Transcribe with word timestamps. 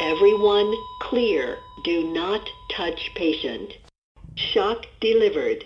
Everyone 0.00 0.72
clear. 1.00 1.58
Do 1.84 2.14
not 2.14 2.46
touch 2.70 3.10
patient. 3.16 3.72
Shock 4.36 4.86
delivered. 5.02 5.64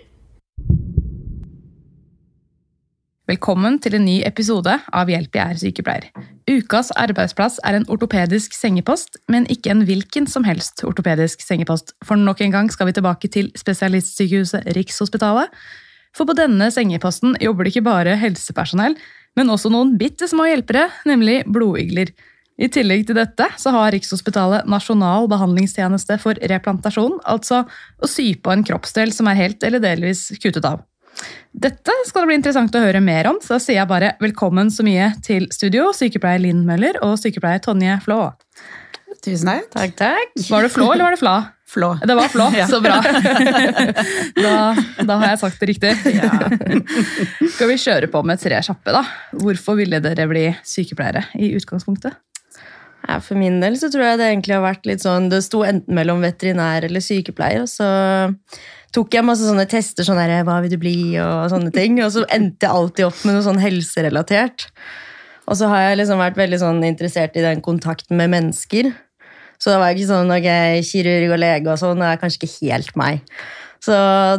Velkommen 3.29 3.77
til 3.77 3.93
en 3.93 4.07
ny 4.07 4.15
episode 4.25 4.73
av 4.89 5.11
Hjelp 5.13 5.37
jeg 5.37 5.53
er 5.53 5.61
sykepleier. 5.61 6.09
Ukas 6.49 6.89
arbeidsplass 6.97 7.59
er 7.61 7.77
en 7.77 7.85
ortopedisk 7.93 8.57
sengepost, 8.57 9.21
men 9.29 9.45
ikke 9.53 9.69
en 9.69 9.85
hvilken 9.85 10.25
som 10.25 10.49
helst 10.49 10.81
ortopedisk 10.81 11.45
sengepost. 11.45 11.93
For 12.01 12.17
nok 12.17 12.41
en 12.41 12.57
gang 12.57 12.73
skal 12.73 12.89
vi 12.89 12.97
tilbake 12.97 13.29
til 13.29 13.53
spesialistsykehuset 13.53 14.65
Rikshospitalet. 14.73 15.53
For 16.17 16.25
på 16.25 16.33
denne 16.33 16.73
sengeposten 16.73 17.37
jobber 17.37 17.69
det 17.69 17.75
ikke 17.75 17.85
bare 17.85 18.17
helsepersonell, 18.17 18.97
men 19.37 19.53
også 19.53 19.69
noen 19.69 19.93
bitte 20.01 20.25
små 20.25 20.49
hjelpere, 20.49 20.89
nemlig 21.05 21.43
blodigler. 21.45 22.09
I 22.61 22.67
tillegg 22.69 23.07
til 23.09 23.17
dette 23.17 23.47
så 23.57 23.71
har 23.73 23.91
Rikshospitalet 23.95 24.67
nasjonal 24.69 25.25
behandlingstjeneste 25.31 26.19
for 26.21 26.37
replantasjon, 26.51 27.15
altså 27.25 27.63
å 27.65 28.09
sy 28.09 28.33
på 28.37 28.53
en 28.53 28.61
kroppsdel 28.67 29.13
som 29.15 29.29
er 29.31 29.39
helt 29.39 29.63
eller 29.65 29.81
delvis 29.81 30.27
kuttet 30.43 30.65
av. 30.69 30.83
Dette 31.53 31.93
skal 32.07 32.23
det 32.23 32.29
bli 32.31 32.37
interessant 32.39 32.75
å 32.77 32.81
høre 32.81 33.01
mer 33.01 33.27
om, 33.29 33.39
så 33.41 33.55
da 33.55 33.59
sier 33.61 33.79
jeg 33.79 33.89
bare 33.89 34.13
velkommen 34.21 34.69
så 34.73 34.85
mye 34.85 35.11
til 35.25 35.45
studio, 35.53 35.89
sykepleier 35.97 36.41
Linn 36.41 36.63
Møller 36.65 36.97
og 37.05 37.17
sykepleier 37.21 37.61
Tonje 37.65 37.97
Flå. 38.05 38.21
Tusen 39.23 39.49
takk. 39.49 39.67
Takk, 39.73 39.93
takk. 40.01 40.33
Var 40.49 40.65
det 40.67 40.71
Flå 40.73 40.87
eller 40.93 41.05
var 41.07 41.15
det 41.17 41.21
Fla? 41.21 41.35
Flå. 41.73 41.89
Det 42.05 42.17
var 42.17 42.29
Flå, 42.33 42.47
Ja. 42.59 42.65
så 42.69 42.81
bra. 42.85 42.99
Da, 44.43 44.53
da 45.05 45.15
har 45.21 45.31
jeg 45.31 45.39
sagt 45.41 45.61
det 45.61 45.69
riktig. 45.71 45.93
Ja. 46.17 46.29
Skal 47.53 47.69
vi 47.71 47.77
kjøre 47.81 48.09
på 48.13 48.21
med 48.25 48.41
tre 48.41 48.59
kjappe, 48.65 48.93
da? 48.93 49.01
Hvorfor 49.41 49.77
ville 49.79 50.01
dere 50.03 50.25
bli 50.29 50.45
sykepleiere 50.67 51.23
i 51.39 51.53
utgangspunktet? 51.57 52.17
Ja, 53.03 53.17
for 53.19 53.35
min 53.35 53.59
del 53.59 53.75
så 53.79 53.89
tror 53.91 54.05
jeg 54.05 54.19
det 54.21 54.29
egentlig 54.29 54.55
har 54.55 54.63
vært 54.63 54.85
litt 54.87 55.03
sånn 55.03 55.25
Det 55.27 55.41
sto 55.43 55.65
enten 55.67 55.91
mellom 55.97 56.21
veterinær 56.23 56.85
eller 56.87 57.03
sykepleier, 57.03 57.65
og 57.65 57.71
så 57.71 57.87
tok 58.93 59.15
jeg 59.17 59.25
masse 59.25 59.43
sånne 59.47 59.65
tester, 59.69 60.05
sånn 60.05 60.21
der, 60.21 60.43
hva 60.47 60.59
vil 60.63 60.71
du 60.75 60.77
bli, 60.79 60.97
og 61.19 61.49
sånne 61.51 61.73
ting, 61.73 61.97
og 62.05 62.11
så 62.13 62.23
endte 62.31 62.67
jeg 62.67 62.77
alltid 62.77 63.07
opp 63.07 63.23
med 63.25 63.35
noe 63.35 63.45
sånn 63.45 63.61
helserelatert. 63.61 64.67
Og 65.49 65.57
så 65.59 65.67
har 65.71 65.87
jeg 65.87 65.99
liksom 65.99 66.21
vært 66.21 66.37
veldig 66.39 66.59
sånn 66.61 66.83
interessert 66.87 67.35
i 67.35 67.43
den 67.43 67.63
kontakten 67.65 68.15
med 68.19 68.31
mennesker. 68.31 68.93
Så 69.57 69.71
da 69.73 69.79
var 69.81 69.91
jeg 69.91 70.03
ikke 70.03 70.11
sånn 70.13 70.31
ok, 70.35 70.47
kirurg 70.85 71.33
og 71.33 71.41
lege 71.41 71.73
og 71.73 71.81
sånn, 71.81 72.03
det 72.03 72.11
er 72.11 72.21
kanskje 72.21 72.43
ikke 72.43 72.69
helt 72.69 72.93
meg. 72.99 73.33
Så 73.83 73.91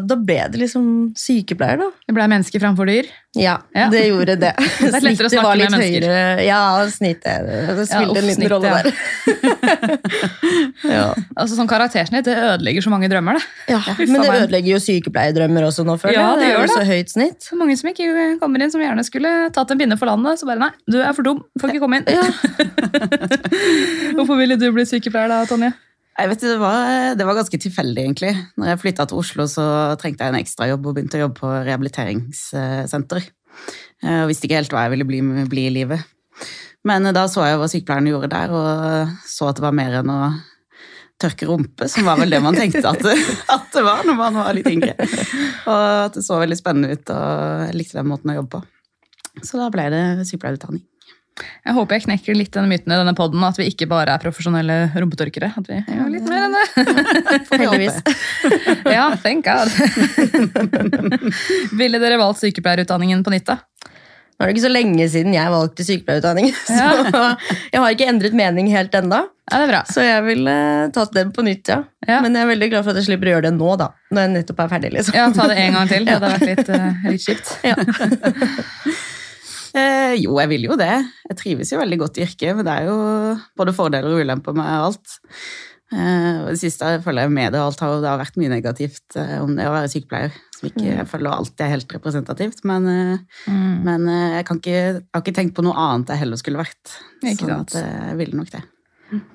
da 0.08 0.16
ble 0.16 0.38
det 0.48 0.56
liksom 0.62 0.84
sykepleier, 1.20 1.76
da. 1.82 1.90
Det 2.08 2.14
ble 2.16 2.24
mennesker 2.32 2.62
framfor 2.62 2.88
dyr. 2.88 3.10
Ja, 3.36 3.58
Ja. 3.76 3.88
det 3.92 4.06
gjorde 4.06 4.36
det. 4.40 4.52
å 4.86 4.90
Snittet 5.02 5.34
var 5.42 5.58
litt 5.58 5.74
høyere. 5.74 6.44
Ja, 6.46 6.60
snittet. 6.88 7.44
Det 7.76 7.84
spilte 7.90 8.14
ja, 8.14 8.22
en 8.22 8.28
liten 8.30 8.48
rolle 8.48 8.70
ja. 8.70 8.78
der. 8.80 8.88
ja. 10.94 11.04
Altså 11.36 11.58
sånn 11.58 11.68
Karaktersnitt 11.68 12.24
det 12.24 12.36
ødelegger 12.38 12.86
så 12.86 12.92
mange 12.94 13.10
drømmer. 13.12 13.36
det. 13.36 13.74
Ja, 13.74 13.82
men 13.98 14.16
det 14.22 14.32
ødelegger 14.32 14.70
jo 14.78 14.80
sykepleierdrømmer 14.86 15.68
også 15.68 15.84
nå, 15.84 15.98
føler 16.00 16.16
Ja, 16.16 16.26
jeg. 16.30 16.40
det 16.40 16.46
er 16.48 16.54
gjør 16.54 16.64
det. 16.64 16.74
så 16.78 16.88
høyt 16.94 17.14
snitt. 17.18 17.50
Mange 17.60 17.76
som 17.80 17.90
ikke 17.92 18.26
kommer 18.40 18.64
inn, 18.64 18.72
som 18.72 18.80
gjerne 18.84 19.04
skulle 19.04 19.34
tatt 19.52 19.74
en 19.74 19.82
pinne 19.82 19.98
for 20.00 20.08
landet. 20.08 20.40
Så 20.40 20.48
bare 20.48 20.62
nei, 20.64 20.72
du 20.88 21.00
er 21.02 21.12
for 21.12 21.26
dum, 21.26 21.44
får 21.60 21.74
ikke 21.74 21.84
komme 21.84 22.00
inn. 22.00 22.08
Hvorfor 24.16 24.38
ville 24.40 24.56
du 24.60 24.70
bli 24.72 24.86
sykepleier 24.88 25.28
da, 25.32 25.42
Tonje? 25.50 25.74
Jeg 26.14 26.30
vet, 26.30 26.42
det, 26.46 26.58
var, 26.62 27.14
det 27.18 27.24
var 27.26 27.34
ganske 27.40 27.58
tilfeldig, 27.58 28.02
egentlig. 28.04 28.32
Når 28.60 28.68
jeg 28.70 28.80
flytta 28.84 29.06
til 29.10 29.18
Oslo, 29.18 29.46
så 29.50 29.64
trengte 29.98 30.22
jeg 30.22 30.30
en 30.34 30.38
ekstrajobb 30.38 30.84
og 30.86 30.94
begynte 30.94 31.18
å 31.18 31.24
jobbe 31.24 31.40
på 31.40 31.50
rehabiliteringssenter. 31.66 33.24
Eh, 34.04 34.20
Og 34.22 34.28
visste 34.30 34.46
ikke 34.46 34.60
helt 34.60 34.74
hva 34.74 34.84
jeg 34.86 34.94
ville 34.94 35.08
bli, 35.08 35.22
bli 35.50 35.66
i 35.66 35.74
livet. 35.74 36.04
Men 36.86 37.08
da 37.16 37.24
så 37.30 37.46
jeg 37.48 37.58
hva 37.58 37.66
sykepleierne 37.72 38.12
gjorde 38.12 38.30
der, 38.30 38.52
og 38.54 39.14
så 39.26 39.48
at 39.50 39.58
det 39.58 39.64
var 39.64 39.74
mer 39.74 39.98
enn 40.02 40.12
å 40.12 40.20
tørke 41.22 41.46
rumpe, 41.48 41.86
som 41.88 42.06
var 42.06 42.18
vel 42.20 42.30
det 42.34 42.40
man 42.44 42.56
tenkte 42.58 42.82
at 42.90 43.02
det, 43.02 43.14
at 43.54 43.68
det 43.74 43.84
var 43.86 44.02
når 44.06 44.18
man 44.18 44.38
var 44.38 44.54
litt 44.54 44.68
yngre. 44.70 44.94
Og 45.64 45.82
at 46.10 46.18
det 46.18 46.24
så 46.26 46.38
veldig 46.42 46.58
spennende 46.58 46.94
ut, 46.94 47.10
og 47.14 47.68
jeg 47.70 47.78
likte 47.80 47.98
den 47.98 48.10
måten 48.10 48.30
å 48.34 48.38
jobbe 48.38 48.58
på. 48.58 48.64
Så 49.42 49.58
da 49.58 49.70
ble 49.72 49.88
det 49.94 50.02
sykepleierutdanning. 50.28 50.84
Jeg 51.34 51.74
håper 51.74 51.96
jeg 51.96 52.04
knekker 52.04 52.36
litt 52.38 52.54
den 52.54 52.68
myten 52.70 52.92
i 52.94 52.98
denne 53.00 53.14
podden 53.18 53.42
at 53.42 53.56
vi 53.58 53.66
ikke 53.66 53.88
bare 53.90 54.14
er 54.14 54.22
profesjonelle 54.22 54.76
rumpetørkere. 54.94 55.50
At 55.58 55.66
vi 55.70 55.80
gjør 55.82 56.12
litt 56.12 56.28
mer 56.30 56.46
enn 56.46 56.54
det. 56.54 56.66
Heldigvis. 57.50 57.98
Ja, 58.86 59.08
thank 59.18 59.48
God. 59.48 59.70
Ville 61.80 61.98
dere 62.02 62.20
valgt 62.22 62.44
sykepleierutdanningen 62.44 63.24
på 63.26 63.34
nytt, 63.34 63.50
da? 63.50 63.58
Nå 64.34 64.42
er 64.42 64.50
det 64.50 64.54
ikke 64.56 64.64
så 64.64 64.70
lenge 64.72 65.04
siden 65.10 65.34
jeg 65.34 65.50
valgte 65.52 65.84
sykepleierutdanning, 65.86 66.48
så 66.66 67.20
jeg 67.70 67.78
har 67.78 67.94
ikke 67.94 68.08
endret 68.10 68.34
mening 68.34 68.66
helt 68.72 68.94
ennå. 68.98 69.20
Ja, 69.46 69.60
det 69.60 69.66
er 69.68 69.70
bra. 69.70 69.82
Så 69.86 70.02
jeg 70.02 70.24
ville 70.26 70.54
tatt 70.96 71.14
den 71.14 71.30
på 71.34 71.44
nytt, 71.46 71.70
ja. 71.70 71.82
Ja. 72.08 72.18
Men 72.24 72.34
jeg 72.34 72.46
er 72.46 72.50
veldig 72.50 72.70
glad 72.72 72.86
for 72.86 72.94
at 72.94 72.98
jeg 72.98 73.10
slipper 73.10 73.30
å 73.30 73.34
gjøre 73.36 73.46
det 73.46 73.54
nå, 73.58 73.70
da. 73.78 73.92
Når 74.10 74.26
jeg 74.26 74.34
nettopp 74.34 74.62
er 74.64 74.70
ferdig, 74.74 74.92
liksom. 74.96 75.18
Ja, 75.18 75.28
Ta 75.34 75.46
det 75.50 75.58
en 75.62 75.78
gang 75.78 75.90
til. 75.90 76.06
Det 76.08 76.16
hadde 76.16 76.32
vært 76.34 76.48
litt, 76.50 76.68
uh, 76.74 77.10
litt 77.10 77.26
kjipt. 77.28 79.10
Eh, 79.74 80.14
jo, 80.22 80.38
jeg 80.38 80.50
vil 80.52 80.66
jo 80.68 80.78
det. 80.78 80.94
Jeg 81.28 81.38
trives 81.40 81.72
jo 81.74 81.80
veldig 81.80 82.00
godt 82.04 82.18
i 82.20 82.26
yrket, 82.26 82.54
men 82.54 82.66
det 82.66 82.74
er 82.74 82.90
jo 82.90 82.98
både 83.58 83.74
fordeler 83.74 84.14
og 84.14 84.22
ulemper 84.22 84.54
med 84.56 84.70
alt. 84.70 85.16
Eh, 85.94 86.44
det 86.48 86.58
siste 86.62 86.88
jeg 86.94 87.02
føler 87.04 87.26
jeg 87.26 87.34
med 87.34 87.52
det 87.54 87.60
og 87.60 87.68
alt 87.68 87.82
har, 87.84 87.96
det 88.02 88.08
har 88.08 88.20
vært 88.22 88.38
mye 88.40 88.50
negativt 88.50 89.18
eh, 89.20 89.36
om 89.42 89.52
det 89.58 89.66
å 89.68 89.74
være 89.74 89.90
sykepleier. 89.92 90.36
Som 90.56 90.70
ikke 90.70 90.86
jeg 90.86 91.08
føler 91.10 91.34
alltid 91.34 91.66
er 91.66 91.74
helt 91.74 91.96
representativt. 91.98 92.62
Men, 92.68 92.88
mm. 93.46 93.74
men 93.86 94.06
eh, 94.10 94.38
jeg, 94.38 94.48
kan 94.50 94.62
ikke, 94.62 94.78
jeg 94.78 95.02
har 95.14 95.24
ikke 95.24 95.36
tenkt 95.40 95.58
på 95.58 95.66
noe 95.66 95.74
annet 95.88 96.14
jeg 96.14 96.24
heller 96.24 96.40
skulle 96.40 96.62
vært. 96.62 96.96
Ikke 97.22 97.50
sånn 97.50 97.82
eh, 97.82 97.98
jeg 98.12 98.22
ville 98.22 98.40
nok 98.40 98.54
det. 98.54 98.62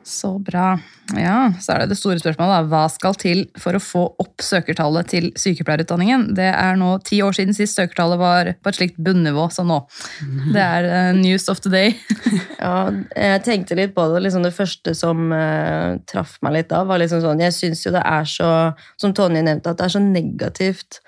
Så 0.06 0.32
bra. 0.44 0.80
Ja, 1.18 1.52
Så 1.60 1.74
er 1.74 1.80
det 1.80 1.90
det 1.90 1.98
store 1.98 2.20
spørsmålet. 2.20 2.52
da. 2.54 2.68
Hva 2.70 2.90
skal 2.92 3.16
til 3.16 3.46
for 3.58 3.78
å 3.78 3.82
få 3.82 4.04
opp 4.20 4.44
søkertallet 4.46 5.08
til 5.08 5.32
sykepleierutdanningen? 5.40 6.36
Det 6.36 6.50
er 6.52 6.76
nå 6.80 6.92
ti 7.06 7.22
år 7.26 7.38
siden 7.38 7.56
sist 7.58 7.78
søkertallet 7.80 8.20
var 8.20 8.52
på 8.62 8.70
et 8.70 8.80
slikt 8.80 8.98
bunnivå 8.98 9.50
som 9.52 9.68
nå. 9.72 9.80
Det 10.56 10.62
er 10.62 10.90
uh, 10.90 11.18
news 11.18 11.50
of 11.50 11.62
the 11.62 11.70
day. 11.70 11.96
Ja, 12.60 12.92
jeg 13.16 13.44
tenkte 13.46 13.78
litt 13.80 13.94
på 13.96 14.04
det. 14.12 14.20
Liksom 14.26 14.44
det 14.44 14.52
første 14.54 14.94
som 14.98 15.32
uh, 15.32 15.96
traff 16.10 16.38
meg 16.44 16.58
litt 16.58 16.70
da, 16.74 16.84
var 16.84 17.00
liksom 17.00 17.22
sånn 17.24 17.40
Jeg 17.40 17.56
syns 17.56 17.86
jo 17.86 17.94
det 17.96 18.04
er 18.04 18.28
så, 18.28 18.52
som 19.00 19.14
Tonje 19.16 19.42
nevnte, 19.46 19.72
at 19.72 19.80
det 19.80 19.88
er 19.88 19.96
så 19.96 20.02
negativt. 20.04 21.00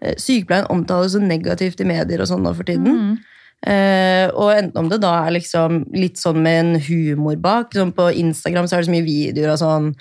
Eh, 0.00 0.14
Sykepleien 0.20 0.68
omtales 0.72 1.12
så 1.16 1.20
negativt 1.24 1.80
i 1.80 1.88
medier 1.88 2.20
og 2.22 2.28
sånn 2.30 2.44
nå 2.44 2.52
for 2.56 2.68
tiden. 2.68 3.18
Eh, 3.60 4.30
og 4.32 4.54
enten 4.54 4.78
om 4.80 4.88
det 4.88 5.02
da 5.02 5.12
er 5.26 5.34
liksom 5.36 5.82
litt 5.92 6.16
sånn 6.20 6.40
med 6.40 6.62
en 6.62 6.72
humor 6.86 7.36
bak. 7.40 7.74
Liksom 7.74 7.92
på 7.96 8.08
Instagram 8.22 8.68
så 8.68 8.78
er 8.78 8.82
det 8.82 8.90
så 8.90 8.96
mye 8.96 9.06
videoer 9.06 9.54
av 9.54 9.60
sånn 9.60 9.94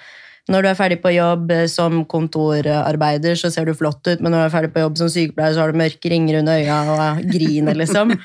Når 0.50 0.64
du 0.64 0.68
er 0.70 0.78
ferdig 0.80 0.98
på 1.04 1.12
jobb 1.14 1.52
eh, 1.54 1.68
som 1.70 2.00
kontorarbeider, 2.10 3.36
så 3.38 3.52
ser 3.54 3.68
du 3.70 3.76
flott 3.78 4.02
ut, 4.08 4.18
men 4.18 4.32
når 4.34 4.40
du 4.40 4.46
er 4.48 4.54
ferdig 4.56 4.72
på 4.74 4.82
jobb 4.82 4.96
som 4.98 5.12
sykepleier, 5.14 5.54
så 5.54 5.62
har 5.62 5.74
du 5.74 5.78
mørke 5.78 6.10
ringer 6.10 6.40
under 6.40 6.58
øya 6.58 6.78
og 6.90 7.20
griner, 7.30 7.78
liksom. 7.78 8.16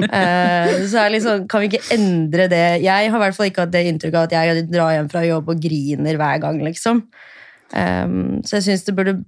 Uh, 0.00 0.72
så 0.90 1.04
er 1.04 1.12
liksom, 1.14 1.44
kan 1.46 1.62
vi 1.62 1.70
ikke 1.70 1.94
endre 1.94 2.48
det? 2.50 2.64
Jeg 2.82 3.12
har 3.12 3.20
i 3.20 3.22
hvert 3.22 3.36
fall 3.36 3.52
ikke 3.52 3.68
hatt 3.68 3.76
det 3.76 3.84
inntrykket 3.86 4.32
at 4.32 4.34
jeg 4.34 4.64
drar 4.72 4.96
hjem 4.96 5.12
fra 5.12 5.22
jobb 5.28 5.52
og 5.54 5.62
griner 5.62 6.18
hver 6.18 6.42
gang, 6.42 6.58
liksom. 6.66 7.04
Um, 7.70 8.40
så 8.42 8.58
jeg 8.58 8.66
syns 8.66 8.88
det 8.88 8.96
burde 8.98 9.20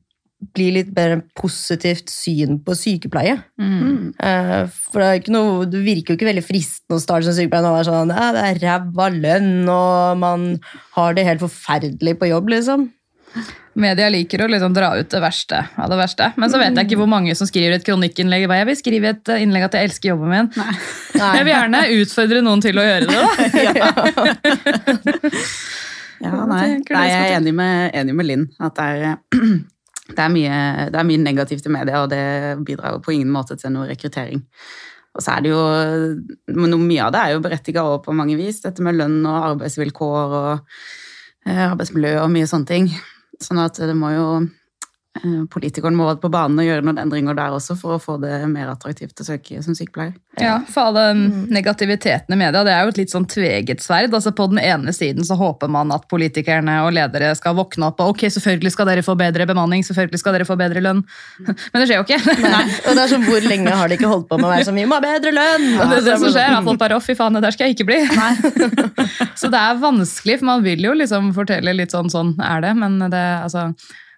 bli 0.56 0.68
litt 0.78 0.90
mer 0.96 1.20
positivt 1.38 2.10
syn 2.12 2.58
på 2.64 2.76
sykepleie. 2.78 3.38
Mm. 3.60 4.12
for 4.18 5.00
det, 5.00 5.06
er 5.06 5.20
ikke 5.20 5.34
noe, 5.34 5.66
det 5.70 5.82
virker 5.84 6.12
jo 6.12 6.18
ikke 6.18 6.30
veldig 6.30 6.44
fristende 6.46 6.98
å 6.98 7.02
starte 7.02 7.28
som 7.28 7.36
sykepleier 7.36 7.64
når 7.66 7.76
det 7.76 7.82
er 7.82 7.90
sånn 7.90 8.12
ja, 8.14 8.26
det 8.34 8.42
er 8.48 8.62
ræva 8.66 9.06
lønn, 9.14 9.52
og 9.70 10.18
man 10.22 10.48
har 10.96 11.16
det 11.16 11.28
helt 11.28 11.44
forferdelig 11.44 12.18
på 12.20 12.30
jobb, 12.32 12.52
liksom. 12.52 12.90
Media 13.72 14.10
liker 14.12 14.42
å 14.44 14.46
liksom 14.52 14.74
dra 14.76 14.90
ut 14.98 15.08
det 15.08 15.20
verste 15.22 15.62
av 15.80 15.88
det 15.88 15.96
verste. 15.96 16.26
Men 16.36 16.50
så 16.52 16.58
vet 16.60 16.76
jeg 16.76 16.90
ikke 16.90 16.98
hvor 17.00 17.08
mange 17.08 17.32
som 17.38 17.48
skriver 17.48 17.78
et 17.78 17.86
kronikkinnlegg. 17.86 18.44
Jeg 18.44 18.68
vil 18.68 18.76
skrive 18.76 19.14
et 19.14 19.32
eh, 19.32 19.44
innlegg 19.46 19.64
at 19.70 19.78
jeg 19.78 19.88
elsker 19.88 20.12
jobben 20.12 20.28
min. 20.28 20.50
Jeg 21.22 21.44
vil 21.46 21.52
gjerne 21.52 21.80
utfordre 22.00 22.40
noen 22.44 22.60
til 22.64 22.76
å 22.80 22.84
gjøre 22.84 23.06
det. 23.06 23.16
da. 23.78 23.86
Ja, 26.22 26.44
nei. 26.46 26.78
nei, 26.86 27.06
jeg 27.10 27.18
er 27.18 27.32
enig 27.40 27.50
med, 27.58 27.88
enig 27.98 28.14
med 28.14 28.28
Linn. 28.28 28.44
At 28.62 28.76
det 28.78 28.84
er, 28.86 29.16
det, 30.08 30.18
er 30.18 30.32
mye, 30.32 30.56
det 30.92 30.98
er 30.98 31.06
mye 31.08 31.22
negativt 31.22 31.66
i 31.68 31.72
media, 31.72 32.02
og 32.02 32.10
det 32.10 32.22
bidrar 32.66 32.96
jo 32.96 33.02
på 33.04 33.14
ingen 33.14 33.30
måte 33.32 33.56
til 33.58 33.74
noe 33.74 33.86
rekruttering. 33.90 34.42
Og 35.12 35.22
så 35.22 35.36
er 35.36 35.44
det 35.44 35.52
jo 35.52 35.62
noe- 36.56 36.80
Mye 36.80 37.04
av 37.04 37.12
det 37.12 37.20
er 37.20 37.34
jo 37.34 37.44
berettiga 37.44 37.84
over 37.84 38.00
på 38.04 38.14
mange 38.16 38.36
vis. 38.38 38.62
Dette 38.64 38.82
med 38.82 38.96
lønn 38.96 39.20
og 39.28 39.48
arbeidsvilkår 39.52 40.36
og 40.38 40.52
eh, 41.46 41.66
arbeidsmiljø 41.68 42.16
og 42.22 42.32
mye 42.32 42.48
sånne 42.48 42.66
ting. 42.70 42.88
Sånn 43.42 43.60
at 43.60 43.76
det 43.76 43.94
må 43.98 44.12
jo 44.14 44.26
eh, 45.20 45.44
Politikerne 45.52 45.98
må 45.98 46.08
være 46.08 46.20
på 46.22 46.30
banen 46.32 46.60
og 46.62 46.66
gjøre 46.66 46.84
noen 46.86 47.00
endringer 47.02 47.36
der 47.38 47.56
også 47.56 47.76
for 47.78 47.96
å 47.96 48.02
få 48.02 48.18
det 48.22 48.40
mer 48.50 48.72
attraktivt 48.72 49.20
å 49.20 49.26
søke 49.26 49.62
som 49.64 49.76
sykepleier. 49.76 50.14
Ja, 50.40 50.62
for 50.64 50.88
all 50.88 50.96
den 50.96 51.48
negativiteten 51.52 52.32
i 52.32 52.38
media, 52.40 52.62
det 52.64 52.72
er 52.72 52.86
jo 52.86 52.92
et 52.94 52.98
litt 53.02 53.12
sånn 53.12 53.26
tveget 53.28 53.82
sverd. 53.84 54.14
Altså 54.16 54.32
På 54.32 54.46
den 54.48 54.60
ene 54.62 54.94
siden 54.96 55.26
så 55.28 55.36
håper 55.36 55.68
man 55.68 55.92
at 55.92 56.06
politikerne 56.08 56.78
og 56.86 56.94
ledere 56.96 57.34
skal 57.36 57.56
våkne 57.58 57.90
opp 57.90 58.00
og 58.00 58.14
ok, 58.14 58.24
selvfølgelig 58.32 58.72
skal 58.72 58.88
dere 58.88 59.04
få 59.04 59.16
bedre 59.20 59.46
bemanning, 59.48 59.84
selvfølgelig 59.84 60.22
skal 60.22 60.38
dere 60.38 60.48
få 60.48 60.56
bedre 60.60 60.80
lønn. 60.84 61.02
Men 61.44 61.76
det 61.82 61.88
skjer 61.90 62.00
jo 62.00 62.06
ikke. 62.06 62.36
Nei. 62.40 62.62
Og 62.86 62.96
det 62.96 63.04
er 63.04 63.12
sånn, 63.12 63.26
Hvor 63.28 63.48
lenge 63.52 63.76
har 63.76 63.92
de 63.92 63.98
ikke 64.00 64.12
holdt 64.12 64.30
på 64.30 64.38
med 64.40 64.48
å 64.48 64.54
være 64.54 64.68
så 64.70 64.76
mye? 64.76 64.88
Må 64.88 65.00
ha 65.00 65.04
bedre 65.04 65.34
lønn! 65.36 65.68
Ja, 65.76 65.88
det 65.90 65.98
er 66.00 66.06
det 66.08 66.18
som 66.22 66.32
skjer, 66.32 66.56
folk 66.64 66.80
bare, 66.80 66.96
å 66.96 67.04
fy 67.04 67.16
faen, 67.18 67.36
det 67.36 67.44
der 67.44 67.56
skal 67.56 67.68
jeg 67.68 67.76
ikke 67.76 67.88
bli. 67.92 68.00
så 69.40 69.52
det 69.52 69.60
er 69.60 69.82
vanskelig, 69.82 70.38
for 70.40 70.48
man 70.48 70.64
vil 70.64 70.88
jo 70.88 70.94
liksom 70.96 71.34
fortelle 71.36 71.76
litt 71.76 71.92
sånn, 71.92 72.08
sånn 72.12 72.32
er 72.40 72.64
det, 72.64 72.72
men 72.80 72.96
det, 73.12 73.26
altså, 73.44 73.68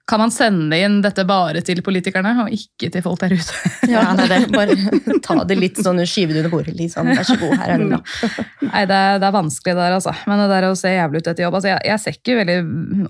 kan 0.07 0.21
man 0.21 0.31
sende 0.31 0.77
inn 0.77 0.99
dette 1.01 1.25
bare 1.25 1.63
til 1.65 1.79
politikerne, 1.85 2.35
og 2.43 2.53
ikke 2.53 2.91
til 2.93 3.05
folk 3.05 3.23
der 3.23 3.33
ute? 3.39 3.61
Ja, 3.95 4.03
det 4.17 4.27
er 4.27 4.33
det. 4.33 4.51
Bare 4.53 5.19
ta 5.25 5.37
det 5.49 5.57
litt 5.57 5.79
sånn, 5.81 6.01
skyve 6.09 6.35
det 6.35 6.43
under 6.43 6.53
bordet. 6.53 6.75
Liksom. 6.77 7.09
Vær 7.09 7.25
så 7.25 7.37
god, 7.41 7.55
her 7.61 7.73
er 7.75 7.81
det 7.81 7.89
bra. 7.89 8.01
Nei, 8.73 8.83
det 8.91 8.99
er, 8.99 9.21
det 9.23 9.29
er 9.29 9.35
vanskelig 9.37 9.75
der, 9.79 9.97
altså. 9.97 10.13
Men 10.29 10.43
det 10.43 10.49
der 10.53 10.67
å 10.69 10.75
se 10.77 10.93
jævlig 10.93 11.23
ut 11.23 11.31
etter 11.33 11.47
jobb, 11.47 11.57
altså, 11.61 11.71
jeg, 11.73 11.81
jeg 11.89 12.03
ser 12.03 12.19
ikke 12.19 12.37
veldig 12.41 12.57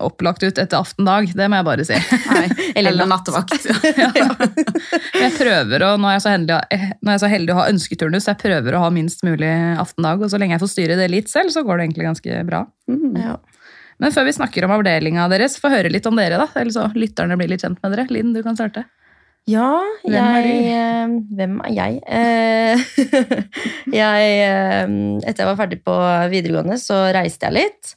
opplagt 0.07 0.45
ut 0.45 0.61
etter 0.63 0.77
aftendag, 0.79 1.31
det 1.35 1.49
må 1.51 1.59
jeg 1.59 1.67
bare 1.67 1.87
si. 1.89 1.99
Nei, 2.35 2.69
eller 2.83 3.11
nattevakt. 3.11 3.67
Jeg 5.15 5.33
prøver 5.39 5.87
å, 5.89 5.91
når 5.99 6.15
jeg 6.15 6.21
er 6.21 6.25
så 6.27 6.35
heldig, 6.35 6.61
når 7.01 7.11
jeg 7.11 7.17
er 7.17 7.25
så 7.25 7.33
heldig 7.33 7.55
å 7.55 7.59
ha 7.59 7.67
ønsketurnus, 7.73 8.29
jeg 8.31 8.41
prøver 8.45 8.77
å 8.77 8.85
ha 8.85 8.93
minst 8.93 9.25
mulig 9.27 9.51
aftendag, 9.81 10.23
og 10.23 10.31
så 10.31 10.39
lenge 10.39 10.55
jeg 10.55 10.63
får 10.63 10.73
styre 10.77 10.99
det 11.01 11.11
litt 11.11 11.31
selv, 11.31 11.51
så 11.55 11.65
går 11.65 11.79
det 11.81 11.89
egentlig 11.89 12.07
ganske 12.11 12.45
bra. 12.47 12.63
Ja. 13.19 13.35
Men 14.01 14.11
før 14.11 14.25
vi 14.27 14.33
snakker 14.35 14.65
om 14.67 14.71
avdelinga 14.75 15.29
deres, 15.31 15.55
få 15.61 15.69
høre 15.71 15.89
litt 15.93 16.05
om 16.09 16.15
dere, 16.19 16.37
da. 16.41 16.47
Eller 16.59 16.71
så 16.75 16.83
lytterne 16.95 17.37
blir 17.39 17.49
litt 17.53 17.63
kjent 17.63 17.79
med 17.83 17.91
dere. 17.95 18.07
Linn, 18.11 18.33
du 18.35 18.41
kan 18.43 18.55
starte. 18.59 18.83
Ja, 19.47 19.69
Hvem 20.01 20.15
er 20.17 20.41
jeg 20.41 20.49
du? 20.49 20.53
eh, 20.73 21.05
Hvem 21.37 21.53
er 21.67 21.71
jeg? 21.75 21.91
Eh, 22.09 22.75
jeg 24.01 24.21
eh, 24.41 24.89
etter 25.21 25.41
jeg 25.43 25.49
var 25.51 25.59
ferdig 25.59 25.77
på 25.85 25.93
videregående, 26.33 26.77
så 26.81 26.97
reiste 27.13 27.45
jeg 27.45 27.53
litt. 27.59 27.93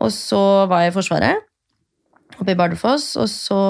Og 0.00 0.08
så 0.14 0.40
var 0.70 0.78
jeg 0.86 0.92
i 0.94 0.96
Forsvaret, 0.96 1.36
oppe 2.40 2.52
i 2.54 2.58
Bardufoss. 2.58 3.10
Og 3.20 3.28
så 3.28 3.60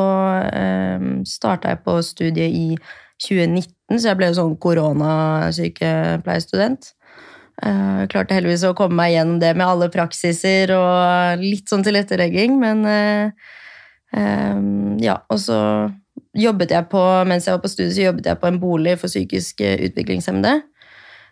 eh, 0.52 1.00
starta 1.26 1.68
jeg 1.74 1.82
på 1.84 1.98
studiet 2.06 2.50
i 2.54 2.78
2019, 3.26 3.98
så 4.00 4.06
jeg 4.12 4.18
ble 4.20 4.26
jo 4.30 4.38
sånn 4.38 4.54
koronasykepleierstudent. 4.62 6.82
Eh, 7.64 8.00
Jeg 8.02 8.10
klarte 8.12 8.36
heldigvis 8.36 8.64
å 8.68 8.74
komme 8.76 8.98
meg 8.98 9.14
gjennom 9.14 9.38
det 9.40 9.54
med 9.56 9.66
alle 9.66 9.88
praksiser 9.92 10.72
og 10.76 11.40
litt 11.40 11.70
sånn 11.72 11.84
tilrettelegging, 11.86 12.58
men 12.60 12.84
eh, 12.90 13.30
eh, 14.12 14.60
ja, 15.04 15.20
og 15.32 15.40
så 15.40 15.58
jobbet 16.36 16.74
jeg 16.74 16.88
på, 16.92 17.02
mens 17.28 17.46
jeg 17.48 17.56
var 17.56 17.62
på 17.64 17.72
studiet, 17.72 17.94
så 17.96 18.08
jobbet 18.10 18.28
jeg 18.28 18.40
på 18.42 18.50
en 18.50 18.60
bolig 18.60 18.96
for 19.00 19.08
psykisk 19.12 19.62
eh, 19.64 19.78
utviklingshemmede. 19.88 20.58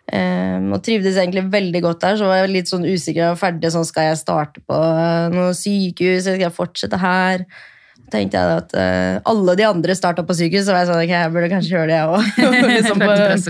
Og 0.05 0.81
trivdes 0.85 1.15
egentlig 1.17 1.47
veldig 1.49 1.79
godt 1.81 2.03
der, 2.03 2.17
så 2.19 2.27
var 2.29 2.43
jeg 2.43 2.51
litt 2.53 2.69
sånn 2.69 2.83
usikker. 2.85 3.31
og 3.31 3.39
ferdig, 3.41 3.71
sånn 3.73 3.87
Skal 3.87 4.11
jeg 4.11 4.19
starte 4.19 4.61
på 4.61 4.77
eh, 4.77 5.29
noe 5.33 5.53
sykehus, 5.57 6.27
eller 6.27 6.35
skal 6.37 6.43
jeg 6.45 6.53
fortsette 6.53 6.99
her? 7.01 7.45
Tenkte 8.13 8.39
jeg 8.39 8.59
at 8.59 8.75
uh, 8.77 9.17
alle 9.31 9.55
de 9.57 9.65
andre 9.67 9.95
starta 9.97 10.25
på 10.25 10.35
sykehus, 10.37 10.67
så 10.67 10.75
var 10.75 10.83
jeg 10.83 10.89
sånn, 10.91 11.01
ok, 11.03 11.13
jeg 11.13 11.33
burde 11.33 11.51
kanskje 11.51 11.73
gjøre 11.73 11.89
det, 11.89 11.97
jeg 11.97 12.07
òg. 12.13 12.23
liksom, 12.75 13.03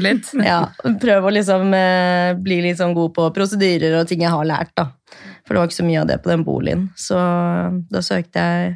litt. 0.07 0.31
ja, 0.51 0.59
prøve 1.01 1.29
å 1.29 1.35
liksom, 1.35 1.75
uh, 1.75 2.31
bli 2.45 2.61
litt 2.65 2.79
sånn 2.81 2.95
god 2.97 3.15
på 3.17 3.29
prosedyrer 3.35 3.99
og 3.99 4.09
ting 4.09 4.25
jeg 4.25 4.33
har 4.33 4.47
lært. 4.47 4.73
da. 4.77 4.89
For 5.45 5.53
det 5.53 5.61
var 5.61 5.69
ikke 5.69 5.81
så 5.81 5.87
mye 5.87 6.01
av 6.01 6.09
det 6.09 6.19
på 6.23 6.31
den 6.31 6.45
boligen. 6.47 6.89
Så 6.97 7.19
da 7.91 8.01
søkte 8.05 8.43
jeg 8.43 8.75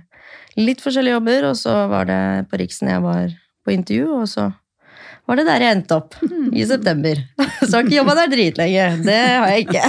litt 0.59 0.81
forskjellige 0.83 1.17
jobber, 1.17 1.51
og 1.51 1.55
så 1.57 1.75
var 1.91 2.09
det 2.09 2.23
på 2.51 2.59
Riksen 2.61 2.91
jeg 2.91 3.05
var 3.05 3.31
på 3.65 3.73
intervju, 3.73 4.09
og 4.19 4.27
så 4.29 4.49
var 5.29 5.37
det 5.37 5.45
der 5.45 5.61
jeg 5.61 5.75
endte 5.77 5.93
opp, 5.93 6.15
i 6.57 6.63
september. 6.65 7.19
Så 7.61 7.69
har 7.75 7.85
ikke 7.85 7.99
jobba 7.99 8.15
der 8.17 8.31
dritlenge. 8.31 8.85
Det 9.05 9.17
har 9.29 9.51
jeg 9.53 9.67
ikke. 9.67 9.83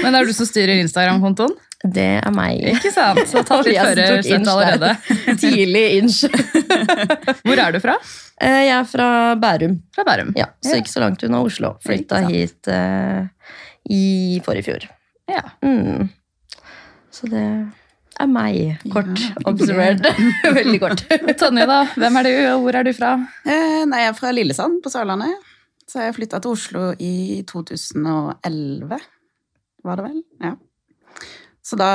Men 0.00 0.08
det 0.08 0.20
er 0.22 0.28
du 0.30 0.32
som 0.36 0.48
styrer 0.48 0.80
Instagram-kontoen? 0.80 1.52
Det 1.84 2.06
er 2.24 2.32
meg. 2.32 2.62
Ikke 2.72 2.90
sant? 2.94 3.20
Så 3.28 3.42
tatt 3.44 3.66
litt 3.66 3.76
Jeg 3.76 3.84
førersett 3.90 4.48
allerede. 4.48 4.94
Tidlig 5.42 5.84
inch. 5.98 6.22
Hvor 7.44 7.60
er 7.60 7.74
du 7.76 7.80
fra? 7.84 7.98
Eh, 8.40 8.62
Jeg 8.70 8.72
er 8.78 8.86
fra 8.88 9.08
Bærum, 9.40 9.76
Fra 9.94 10.04
Bærum. 10.08 10.32
ja, 10.38 10.46
så 10.64 10.78
ikke 10.80 10.90
så 10.94 11.02
langt 11.04 11.22
unna 11.26 11.42
Oslo. 11.44 11.74
Flytta 11.84 12.22
hit 12.30 12.70
uh, 12.72 13.28
i 13.92 14.40
forrige 14.46 14.66
fjor. 14.70 14.86
Ja. 15.30 15.44
Mm. 15.64 16.08
Så 17.14 17.28
det 17.30 17.44
er 17.44 18.30
meg, 18.32 18.80
kort 18.92 19.20
observert. 19.44 20.02
Veldig 20.58 20.80
kort. 20.82 21.04
Tonje, 21.38 21.68
da. 21.68 21.82
Hvem 22.00 22.20
er 22.20 22.26
du, 22.30 22.32
og 22.54 22.64
hvor 22.64 22.80
er 22.80 22.88
du 22.88 22.92
fra? 22.96 23.12
Eh, 23.44 23.82
nei, 23.90 24.02
jeg 24.06 24.12
er 24.14 24.18
fra 24.18 24.32
Lillesand 24.34 24.80
på 24.84 24.92
Sørlandet. 24.92 25.36
Så 25.90 26.00
jeg 26.00 26.14
flytta 26.16 26.40
til 26.40 26.54
Oslo 26.56 26.90
i 26.96 27.42
2011, 27.46 29.00
var 29.84 30.00
det 30.00 30.06
vel? 30.08 30.22
Ja. 30.40 30.54
Så 31.64 31.78
da 31.80 31.88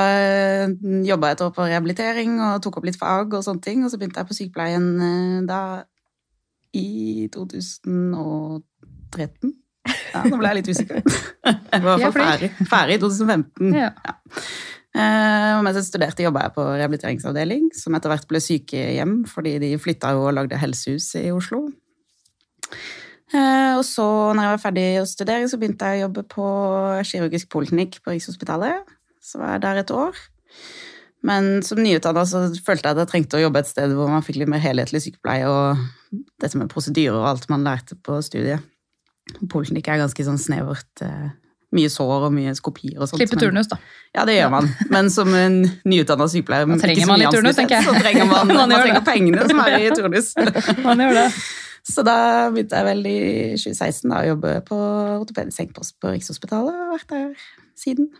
jobba 1.06 1.30
jeg 1.30 1.36
et 1.36 1.44
år 1.46 1.52
på 1.54 1.66
rehabilitering 1.68 2.40
og 2.42 2.62
tok 2.64 2.80
opp 2.80 2.86
litt 2.88 2.98
fag 2.98 3.36
og 3.38 3.44
sånne 3.46 3.62
ting. 3.62 3.84
Og 3.86 3.92
så 3.92 4.00
begynte 4.00 4.18
jeg 4.18 4.30
på 4.30 4.36
sykepleien 4.36 4.86
eh, 5.06 5.38
da 5.46 5.60
i 6.76 7.28
2013. 7.34 9.52
Ja, 10.10 10.20
nå 10.26 10.34
ble 10.38 10.50
jeg 10.50 10.58
litt 10.58 10.72
usikker. 10.74 10.98
Jeg 11.70 11.82
var 11.82 11.96
i 11.96 12.02
hvert 12.02 12.14
fall 12.14 12.24
ferdig, 12.68 12.94
i 12.98 13.00
2015. 13.00 13.74
Ja. 13.74 13.90
ja. 14.04 14.12
og 15.56 15.62
mens 15.64 15.76
jeg 15.78 15.86
studerte, 15.86 16.24
jobba 16.26 16.40
jeg 16.44 16.52
på 16.56 16.62
rehabiliteringsavdeling, 16.66 17.64
som 17.78 17.94
etter 17.96 18.10
hvert 18.12 18.28
ble 18.30 18.40
sykehjem, 18.42 19.14
fordi 19.30 19.52
de 19.62 19.68
flytta 19.80 20.06
jo 20.16 20.20
og 20.26 20.34
lagde 20.36 20.60
helsehus 20.60 21.06
i 21.18 21.20
Oslo. 21.34 21.60
Eh, 23.30 23.72
og 23.78 23.84
så, 23.86 24.06
når 24.34 24.42
jeg 24.42 24.52
var 24.52 24.64
ferdig 24.64 24.86
å 25.00 25.08
studere, 25.08 25.50
så 25.50 25.56
begynte 25.62 25.86
jeg 25.90 25.96
å 26.00 26.04
jobbe 26.08 26.22
på 26.34 26.46
kirurgisk 27.06 27.46
poliklinikk 27.54 27.92
på 28.02 28.10
Rikshospitalet. 28.14 28.76
Så 29.20 29.40
var 29.40 29.54
jeg 29.56 29.62
der 29.66 29.82
et 29.82 29.90
år. 29.94 30.16
Men 31.26 31.60
som 31.66 31.78
nyutdanna 31.82 32.22
så 32.24 32.46
følte 32.64 32.88
jeg 32.88 32.96
at 32.96 33.02
jeg 33.02 33.10
trengte 33.10 33.36
å 33.36 33.42
jobbe 33.42 33.60
et 33.60 33.68
sted 33.68 33.92
hvor 33.92 34.08
man 34.08 34.24
fikk 34.24 34.38
litt 34.40 34.48
mer 34.48 34.62
helhetlig 34.64 35.02
sykepleie 35.04 35.44
og 35.48 35.82
dette 36.40 36.56
med 36.56 36.70
prosedyrer 36.72 37.18
og 37.18 37.26
alt 37.34 37.44
man 37.52 37.66
lærte 37.66 37.98
på 38.00 38.16
studiet. 38.24 38.64
Poliklinikk 39.52 39.90
er 39.92 40.00
ganske 40.00 40.24
sånn 40.26 40.40
snevert. 40.40 40.88
eh, 41.04 41.28
Mye 41.76 41.86
sår 41.92 42.24
og 42.26 42.32
mye 42.34 42.50
skopier 42.58 42.96
og 42.98 43.06
sånt. 43.06 43.20
Klippe 43.20 43.36
turnus, 43.38 43.68
da. 43.70 43.76
ja, 44.16 44.24
det 44.26 44.34
gjør 44.40 44.48
man. 44.56 44.66
Men 44.90 45.06
som 45.14 45.28
en 45.38 45.60
nyutdanna 45.86 46.26
sykepleier 46.32 46.66
Da 46.66 46.78
trenger 46.82 47.06
man 47.06 47.20
litt 47.22 47.30
turnus, 47.36 47.54
tenker 47.60 47.76
jeg. 47.76 47.86
Så 47.86 47.94
trenger 48.00 48.26
man, 48.26 48.48
Man 48.50 48.72
man, 48.72 48.74
trenger 48.80 49.04
pengene 49.06 49.44
som 49.46 49.60
er 49.62 49.76
i 49.76 49.92
turnus. 49.94 50.32
Man 50.88 51.04
gjør 51.04 51.14
det. 51.20 51.28
Så 51.86 52.02
da 52.04 52.16
begynte 52.50 52.80
jeg 52.80 52.88
vel 52.88 53.06
i 53.06 53.20
2016 53.54 54.10
da, 54.10 54.18
å 54.18 54.26
jobbe 54.32 54.56
på 54.66 54.80
ortopedisk 55.20 55.60
sengepost 55.60 55.94
på 56.02 56.10
Rikshospitalet. 56.16 56.74
og 56.74 56.82
har 56.88 56.90
vært 56.96 57.14
der 57.14 57.46
siden. 57.78 58.10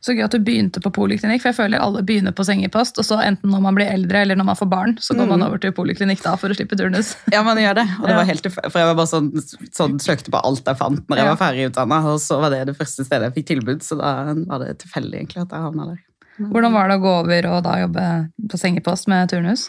Så 0.00 0.14
gøy 0.14 0.22
at 0.24 0.30
du 0.30 0.38
begynte 0.38 0.78
på 0.82 0.92
poliklinikk, 0.94 1.42
for 1.42 1.50
jeg 1.50 1.56
føler 1.58 1.82
alle 1.82 2.02
begynner 2.06 2.30
på 2.32 2.44
sengepost, 2.46 2.98
og 3.02 3.04
så 3.04 3.16
enten 3.24 3.50
når 3.50 3.62
man 3.64 3.74
blir 3.74 3.90
eldre 3.90 4.20
eller 4.22 4.38
når 4.38 4.44
man 4.52 4.58
får 4.60 4.68
barn, 4.70 4.92
så 5.02 5.16
går 5.18 5.26
man 5.26 5.40
Mm. 5.40 5.46
over 5.48 5.58
til 5.58 5.72
poliklinikk 5.72 6.22
da 6.22 6.36
for 6.36 6.48
å 6.50 6.54
slippe 6.54 6.78
turnus. 6.78 7.16
Ja, 7.34 7.42
man 7.42 7.56
gjør 7.58 7.74
det. 7.74 7.86
Og 7.98 8.06
det 8.06 8.10
Ja. 8.14 8.16
var 8.16 8.24
helt 8.30 8.46
For 8.52 8.78
jeg 8.78 8.86
var 8.86 8.94
bare 8.94 9.10
sånn, 9.10 9.32
sånn 9.74 9.98
søkte 9.98 10.30
på 10.30 10.40
alt 10.44 10.64
jeg 10.64 10.76
fant 10.78 11.02
når 11.08 11.16
jeg 11.16 11.26
Ja. 11.26 11.34
var 11.34 11.40
ferdig 11.48 11.66
utdanna, 11.72 11.98
og 12.06 12.20
så 12.20 12.40
var 12.40 12.50
det 12.50 12.66
det 12.66 12.78
første 12.78 13.04
stedet 13.04 13.34
jeg 13.34 13.34
fikk 13.44 13.46
tilbud, 13.58 13.82
så 13.82 13.98
da 13.98 14.34
var 14.46 14.58
det 14.64 14.78
tilfeldig 14.78 15.18
egentlig 15.18 15.42
at 15.42 15.50
jeg 15.50 15.60
havna 15.66 15.86
der. 15.90 15.98
Hvordan 16.38 16.72
var 16.72 16.88
det 16.88 16.98
å 16.98 17.02
gå 17.02 17.20
over 17.24 17.46
og 17.56 17.62
da 17.64 17.74
jobbe 17.82 18.30
på 18.48 18.58
sengepost 18.58 19.08
med 19.08 19.28
turnus? 19.30 19.68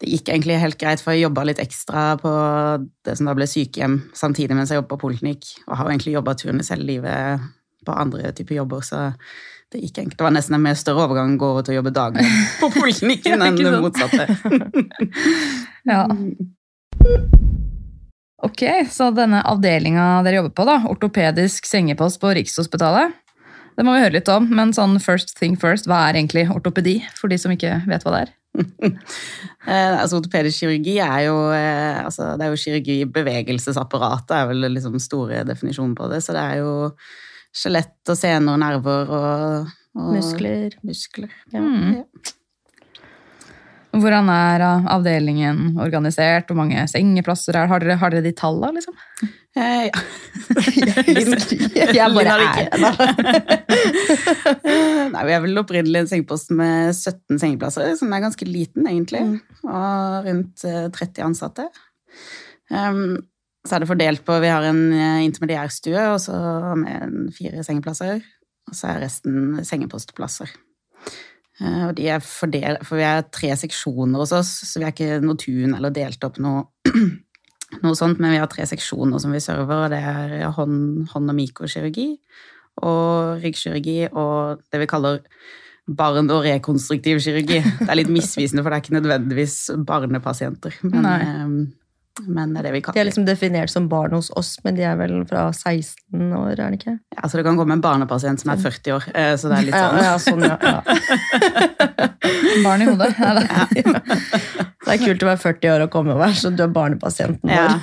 Det 0.00 0.10
gikk 0.10 0.34
egentlig 0.34 0.58
helt 0.58 0.78
greit, 0.78 1.00
for 1.00 1.12
jeg 1.12 1.22
jobba 1.30 1.44
litt 1.46 1.58
ekstra 1.62 2.18
på 2.18 2.30
det 3.04 3.16
som 3.16 3.26
da 3.26 3.34
ble 3.34 3.46
sykehjem, 3.46 4.10
samtidig 4.12 4.50
mens 4.58 4.70
jeg 4.70 4.82
jobba 4.82 4.96
på 4.96 5.06
poliklinikk, 5.06 5.44
og 5.68 5.76
har 5.78 5.86
egentlig 5.88 6.14
jobba 6.18 6.34
turnus 6.34 6.68
hele 6.70 6.82
livet 6.84 7.40
på 7.86 7.94
andre 7.96 8.32
typer 8.32 8.56
jobber, 8.56 8.80
så 8.82 9.14
det 9.72 9.82
gikk 9.82 10.02
enkelt. 10.04 10.18
Det 10.18 10.26
var 10.26 10.34
nesten 10.36 10.56
en 10.58 10.64
mer 10.64 10.76
større 10.78 11.06
overgang 11.06 11.34
å 11.34 11.40
gå 11.40 11.50
over 11.54 11.66
til 11.66 11.74
å 11.74 11.78
jobbe 11.80 11.94
daglig 11.96 12.26
på 12.60 12.70
poliklinikken 12.76 13.46
enn 13.48 13.60
det 13.60 13.78
motsatte. 13.82 14.28
Ja. 15.82 16.04
Ok, 18.46 18.62
så 18.86 19.08
denne 19.10 19.40
avdelinga 19.50 20.20
dere 20.22 20.38
jobber 20.38 20.52
på, 20.54 20.66
da, 20.68 20.76
ortopedisk 20.86 21.66
sengepost 21.66 22.20
på 22.22 22.30
Rikshospitalet, 22.38 23.16
det 23.76 23.86
må 23.86 23.94
vi 23.96 24.02
høre 24.04 24.14
litt 24.18 24.30
om, 24.30 24.46
men 24.52 24.74
sånn 24.76 24.98
first 25.02 25.34
thing 25.38 25.56
first, 25.58 25.88
hva 25.90 26.04
er 26.08 26.18
egentlig 26.20 26.44
ortopedi, 26.52 27.00
for 27.18 27.32
de 27.32 27.38
som 27.40 27.54
ikke 27.54 27.80
vet 27.88 28.06
hva 28.06 28.14
det 28.14 28.22
er? 28.26 28.32
Eh, 29.62 29.94
altså, 29.94 30.18
ortopedisk 30.18 30.64
kirurgi 30.64 30.96
er 30.98 31.20
jo, 31.28 31.36
eh, 31.54 32.00
altså, 32.02 32.32
det 32.34 32.42
er 32.42 32.50
jo 32.50 32.58
kirurgi 32.58 32.96
i 32.98 33.06
bevegelsesapparatet, 33.06 34.32
er 34.34 34.48
vel 34.50 34.66
liksom 34.74 34.96
store 34.98 35.44
definisjonen 35.46 35.92
på 35.94 36.08
det. 36.10 36.18
Så 36.26 36.34
det 36.34 36.42
er 36.42 36.56
jo 36.58 36.72
skjelett 37.52 38.12
og 38.12 38.18
sener 38.18 38.54
og 38.54 38.62
nerver 38.62 39.12
og, 39.12 39.74
og 39.98 40.14
Muskler. 40.16 40.78
muskler. 40.86 41.32
Ja. 41.52 41.60
Mm. 41.60 42.00
Ja. 42.00 42.38
Hvordan 43.92 44.30
er 44.32 44.62
uh, 44.64 44.86
avdelingen 44.94 45.76
organisert? 45.82 46.48
Hvor 46.48 46.56
mange 46.62 46.80
sengeplasser 46.88 47.58
er 47.60 47.68
Har 47.68 47.82
dere, 47.82 47.98
har 48.00 48.14
dere 48.14 48.24
de 48.24 48.32
tallene, 48.32 48.80
liksom? 48.80 48.96
Eh, 49.52 49.90
ja. 49.90 49.92
Jeg 51.98 52.08
bare 52.14 52.32
er 52.32 52.40
det. 52.40 52.64
Eh, 54.64 55.10
Nei, 55.12 55.24
vi 55.28 55.34
er 55.34 55.42
vel 55.44 55.60
opprinnelig 55.60 56.00
en 56.00 56.08
sengepost 56.08 56.54
med 56.56 56.94
17 56.94 57.36
sengeplasser, 57.42 57.92
som 58.00 58.14
er 58.16 58.24
ganske 58.24 58.48
liten 58.48 58.88
egentlig, 58.88 59.20
og 59.66 60.24
rundt 60.28 60.64
eh, 60.68 60.88
30 60.88 61.26
ansatte. 61.28 61.68
Um, 62.72 63.18
så 63.66 63.76
er 63.76 63.84
det 63.84 63.88
fordelt 63.92 64.24
på, 64.26 64.40
vi 64.42 64.50
har 64.50 64.64
en 64.66 64.80
eh, 64.92 65.24
intermediærstue, 65.26 66.06
og 66.14 66.20
så 66.20 66.34
med 66.80 67.30
fire 67.36 67.62
sengeplasser, 67.66 68.22
og 68.70 68.74
så 68.78 68.88
er 68.92 69.02
resten 69.04 69.60
sengepostplasser. 69.66 70.50
Eh, 71.60 71.82
Og 71.88 71.94
de 71.98 72.08
er 72.10 72.22
fordelt, 72.24 72.82
for 72.88 72.98
vi 72.98 73.06
er 73.06 73.22
tre 73.30 73.52
seksjoner 73.60 74.18
hos 74.24 74.32
oss, 74.34 74.50
så 74.66 74.80
vi 74.82 74.86
er 74.88 74.94
ikke 74.94 75.20
noe 75.22 75.38
tun 75.38 75.76
eller 75.78 75.94
delt 75.94 76.24
opp 76.26 76.38
noe, 76.42 76.64
noe 77.84 77.94
sånt, 77.98 78.18
men 78.20 78.34
vi 78.34 78.40
har 78.42 78.50
tre 78.50 78.66
seksjoner 78.66 79.22
som 79.22 79.32
vi 79.34 79.40
server, 79.44 79.86
og 79.86 79.92
det 79.94 80.00
er 80.02 80.48
hånd, 80.58 81.08
hånd- 81.12 81.30
og 81.32 81.38
mikrokirurgi, 81.38 82.08
og 82.82 83.42
ryggkirurgi, 83.44 83.98
og 84.16 84.62
det 84.72 84.80
vi 84.82 84.88
kaller 84.90 85.20
barn- 85.86 86.30
og 86.30 86.44
rekonstruktiv 86.46 87.18
kirurgi. 87.20 87.58
Det 87.60 87.88
er 87.90 87.98
litt 87.98 88.10
misvisende, 88.10 88.62
for 88.62 88.70
det 88.70 88.78
er 88.78 88.84
ikke 88.84 88.96
nødvendigvis 88.98 89.56
barnepasienter, 89.86 90.76
men, 90.88 91.02
Nei. 91.06 91.16
eh, 91.22 91.54
men 92.26 92.52
det 92.52 92.60
er 92.60 92.68
det 92.68 92.72
vi 92.74 92.82
De 92.92 93.00
er 93.00 93.08
liksom 93.08 93.24
definert 93.26 93.72
som 93.72 93.88
barn 93.88 94.12
hos 94.16 94.30
oss, 94.36 94.56
men 94.64 94.76
de 94.76 94.84
er 94.86 94.96
vel 95.00 95.22
fra 95.28 95.48
16 95.52 96.32
år, 96.36 96.52
er 96.52 96.56
det 96.60 96.80
ikke? 96.80 96.96
Ja, 97.16 97.28
så 97.28 97.40
det 97.40 97.46
kan 97.46 97.56
komme 97.60 97.78
en 97.78 97.84
barnepasient 97.84 98.42
som 98.42 98.52
er 98.52 98.60
40 98.60 98.96
år, 98.98 99.08
eh, 99.14 99.32
så 99.40 99.52
det 99.52 99.58
er 99.58 99.68
litt 99.68 99.78
sånn. 99.78 99.96
ja, 100.04 100.14
sånn, 100.20 100.42
ja. 100.44 100.56
ja. 100.60 100.80
Barn 102.66 102.84
i 102.84 102.90
hodet. 102.90 103.14
Ja, 103.18 103.30
det. 103.40 104.68
Det 104.82 104.96
er 104.96 105.02
kult 105.04 105.22
å 105.22 105.28
være 105.28 105.38
40 105.38 105.70
år 105.76 105.80
og 105.84 105.90
komme 105.92 106.10
og 106.16 106.18
være 106.18 106.34
så 106.40 106.50
du 106.50 106.58
er 106.64 106.72
barnepasienten 106.74 107.46
vår. 107.46 107.54
Ja. 107.54 107.78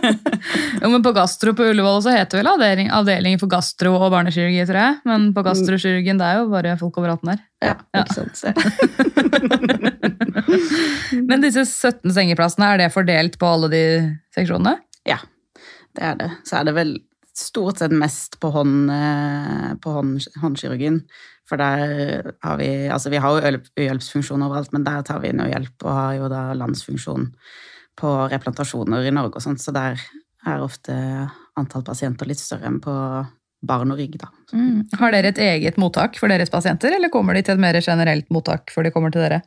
Jo, 0.80 0.88
men 0.88 1.02
På 1.04 1.12
gastro 1.12 1.52
på 1.56 1.64
Ullevål 1.68 2.00
så 2.06 2.10
heter 2.14 2.38
vel 2.40 2.48
avdeling, 2.48 2.88
avdelingen 2.96 3.40
for 3.42 3.50
gastro 3.52 3.90
og 3.98 4.08
barnekirurgi, 4.14 4.62
tror 4.68 4.78
jeg. 4.80 4.94
Men 5.10 5.26
på 5.36 5.42
gastrokirurgien 5.44 6.16
det 6.20 6.26
er 6.30 6.34
jo 6.40 6.46
bare 6.52 6.78
folk 6.80 6.96
over 7.02 7.10
18 7.18 7.28
her. 7.34 7.40
Ja, 7.60 7.74
Ja. 7.92 8.00
ikke 8.06 8.16
sant? 8.16 8.36
Men 11.28 11.42
disse 11.44 11.64
17 11.66 12.12
sengeplassene, 12.16 12.66
er 12.72 12.76
det 12.84 12.90
fordelt 12.94 13.34
på 13.40 13.46
alle 13.50 13.68
de 13.72 13.82
seksjonene? 14.36 14.74
Ja, 15.08 15.18
det 15.98 16.04
er 16.12 16.16
det. 16.20 16.30
Så 16.48 16.52
er 16.60 16.64
det 16.70 16.74
vel 16.78 16.90
stort 17.36 17.80
sett 17.80 17.92
mest 17.96 18.38
på, 18.42 18.48
hånd, 18.54 18.90
eh, 18.92 19.70
på 19.80 19.88
hånd, 19.98 20.12
håndkirurgien. 20.42 20.98
For 21.50 21.58
der 21.58 22.30
har 22.44 22.60
vi 22.60 22.70
Altså, 22.86 23.10
vi 23.10 23.18
har 23.22 23.34
jo 23.34 23.58
uhjelpsfunksjon 23.74 24.46
overalt, 24.46 24.72
men 24.72 24.86
der 24.86 25.02
tar 25.06 25.18
vi 25.22 25.34
nødhjelp 25.34 25.82
og 25.82 25.92
har 25.96 26.14
jo 26.20 26.30
da 26.30 26.44
landsfunksjon 26.54 27.28
på 28.00 28.14
replantasjoner 28.32 29.08
i 29.08 29.12
Norge 29.12 29.40
og 29.40 29.44
sånt, 29.44 29.60
så 29.60 29.74
der 29.74 30.00
er 30.46 30.62
ofte 30.64 30.94
antall 31.58 31.84
pasienter 31.84 32.28
litt 32.30 32.40
større 32.40 32.70
enn 32.70 32.78
på 32.80 32.94
barn 33.60 33.92
og 33.92 33.98
rygg, 34.00 34.14
da. 34.22 34.30
Mm. 34.56 34.86
Har 34.96 35.12
dere 35.12 35.34
et 35.34 35.40
eget 35.44 35.76
mottak 35.80 36.16
for 36.16 36.32
deres 36.32 36.52
pasienter, 36.52 36.94
eller 36.96 37.12
kommer 37.12 37.36
de 37.36 37.42
til 37.44 37.58
et 37.58 37.60
mer 37.60 37.76
generelt 37.84 38.30
mottak 38.32 38.72
før 38.72 38.88
de 38.88 38.92
kommer 38.94 39.12
til 39.12 39.26
dere? 39.26 39.42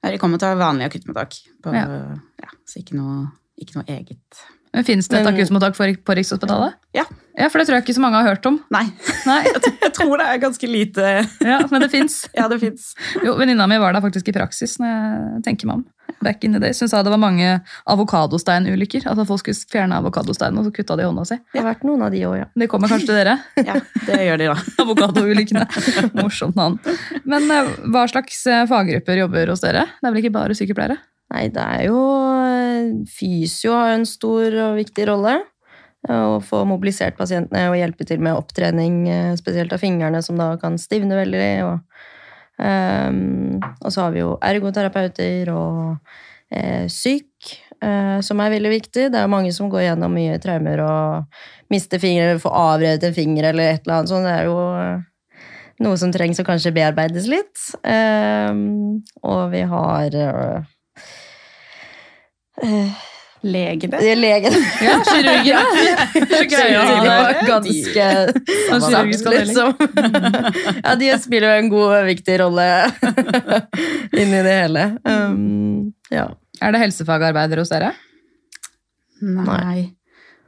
Ja, 0.00 0.12
de 0.12 0.20
kommer 0.20 0.40
til 0.40 0.56
vanlig 0.60 0.86
akuttmottak, 0.88 1.36
på, 1.64 1.74
Ja. 1.76 2.16
ja. 2.40 2.50
så 2.68 2.80
ikke 2.80 2.96
noe, 2.96 3.26
ikke 3.60 3.80
noe 3.80 3.88
eget. 3.98 4.44
Men 4.74 4.86
Fins 4.86 5.06
det 5.08 5.20
et 5.20 5.28
akuttmottak 5.30 5.76
på 5.78 6.16
Rikshospitalet? 6.18 6.74
Ja. 6.96 7.04
Ja, 7.34 7.48
For 7.50 7.58
det 7.58 7.66
tror 7.66 7.80
jeg 7.80 7.84
ikke 7.88 7.96
så 7.96 8.02
mange 8.02 8.18
har 8.20 8.28
hørt 8.28 8.46
om. 8.46 8.60
Nei, 8.74 8.84
Nei, 9.26 9.40
jeg 9.82 9.90
tror 9.96 10.20
det 10.20 10.26
er 10.30 10.38
ganske 10.42 10.68
lite 10.70 11.14
ja, 11.42 11.58
Men 11.70 11.82
det 11.82 11.90
fins. 11.90 12.20
Ja, 12.38 12.46
det 12.50 12.60
fins. 12.62 12.92
Jo, 13.24 13.34
Venninna 13.38 13.66
mi 13.70 13.78
var 13.82 13.94
der 13.94 14.04
faktisk 14.04 14.30
i 14.30 14.34
praksis, 14.36 14.76
når 14.82 14.92
jeg 14.92 15.44
tenker 15.48 15.70
meg 15.70 15.80
om. 15.80 15.84
Back 16.22 16.44
in 16.46 16.54
the 16.54 16.60
days. 16.62 16.78
Hun 16.80 16.90
sa 16.90 17.00
det 17.02 17.10
var 17.10 17.20
mange 17.20 17.56
avokadosteinulykker. 17.90 19.06
At 19.10 19.18
folk 19.26 19.42
skulle 19.42 19.70
fjerne 19.72 19.98
avokadosteinen, 19.98 20.60
og 20.60 20.68
så 20.68 20.74
kutta 20.76 20.96
de 21.00 21.08
hånda 21.08 21.24
si. 21.28 21.38
Det 21.52 21.62
har 21.62 21.66
vært 21.72 21.82
noen 21.88 22.04
av 22.06 22.14
de 22.14 22.22
òg, 22.28 22.36
ja. 22.38 22.46
Det 22.54 22.68
kommer 22.70 22.92
kanskje 22.92 23.10
til 23.10 23.18
dere? 23.18 23.38
Ja, 23.66 23.80
det 24.06 24.20
gjør 24.28 24.40
de 24.42 24.50
da. 24.52 24.56
Avokadoulykkene. 24.84 25.64
Morsomt 26.20 26.58
navn. 26.60 26.78
Men 27.26 27.50
eh, 27.50 27.74
hva 27.90 28.06
slags 28.10 28.44
eh, 28.46 28.62
faggrupper 28.70 29.24
jobber 29.24 29.52
hos 29.54 29.64
dere? 29.64 29.88
Det 29.98 30.08
er 30.10 30.14
vel 30.14 30.22
ikke 30.22 30.36
bare 30.38 30.56
sykepleiere? 30.58 31.00
Nei, 31.34 31.48
det 31.50 31.62
er 31.62 31.88
jo 31.88 31.98
eh, 32.46 32.92
Fysio 33.10 33.72
har 33.74 33.88
jo 33.90 33.98
en 33.98 34.06
stor 34.06 34.54
og 34.68 34.76
viktig 34.78 35.06
rolle. 35.10 35.32
eh, 36.06 36.26
Å 36.30 36.36
få 36.44 36.62
mobilisert 36.68 37.16
pasientene 37.18 37.66
og 37.72 37.78
hjelpe 37.80 38.06
til 38.06 38.22
med 38.22 38.38
opptrening, 38.38 39.00
eh, 39.10 39.32
spesielt 39.40 39.72
av 39.74 39.82
fingrene, 39.82 40.20
som 40.22 40.38
da 40.38 40.52
kan 40.60 40.78
stivne 40.78 41.18
veldig. 41.18 41.48
Og, 41.66 42.04
um, 42.62 43.58
og 43.82 43.90
så 43.90 44.04
har 44.04 44.14
vi 44.14 44.22
jo 44.22 44.36
ergoterapeuter 44.46 45.50
og 45.50 45.96
eh, 46.54 46.86
syk, 46.92 47.56
eh, 47.82 48.20
som 48.22 48.42
er 48.44 48.54
veldig 48.54 48.70
viktig. 48.76 49.08
Det 49.10 49.18
er 49.18 49.32
mange 49.32 49.50
som 49.56 49.72
går 49.72 49.88
gjennom 49.88 50.14
mye 50.14 50.38
traumer 50.38 50.84
og 50.84 51.74
mister 51.74 51.98
fingre, 51.98 52.38
får 52.38 52.60
avrevet 52.60 53.08
en 53.08 53.16
finger 53.16 53.50
eller 53.50 53.72
et 53.72 53.82
eller 53.82 53.96
annet 53.98 54.12
sånt. 54.12 54.28
Det 54.28 54.36
er 54.38 54.52
jo 54.52 55.82
noe 55.82 55.98
som 55.98 56.14
trengs 56.14 56.38
å 56.38 56.46
kanskje 56.46 56.70
bearbeides 56.76 57.26
litt. 57.26 57.58
Um, 57.82 59.02
og 59.26 59.48
vi 59.50 59.64
har 59.66 60.14
eh, 62.62 62.92
Legene. 63.44 63.98
det 64.00 64.08
er 64.14 64.16
legen. 64.16 64.54
Ja, 64.80 64.94
kirurgene. 65.04 65.64
De 66.48 67.08
var 67.08 67.40
ganske 67.46 68.06
samt, 68.80 69.26
liksom. 69.34 69.74
Ja, 70.84 70.94
de 70.96 71.10
spiller 71.20 71.50
jo 71.50 71.58
en 71.64 71.68
god 71.72 71.90
og 71.98 72.06
viktig 72.08 72.38
rolle 72.40 72.68
inni 74.20 74.40
det 74.46 74.54
hele. 74.62 74.86
Um, 75.04 75.92
ja. 76.14 76.30
Er 76.64 76.72
det 76.72 76.80
helsefagarbeidere 76.86 77.60
hos 77.66 77.72
dere? 77.74 77.92
Nei. 79.20 79.90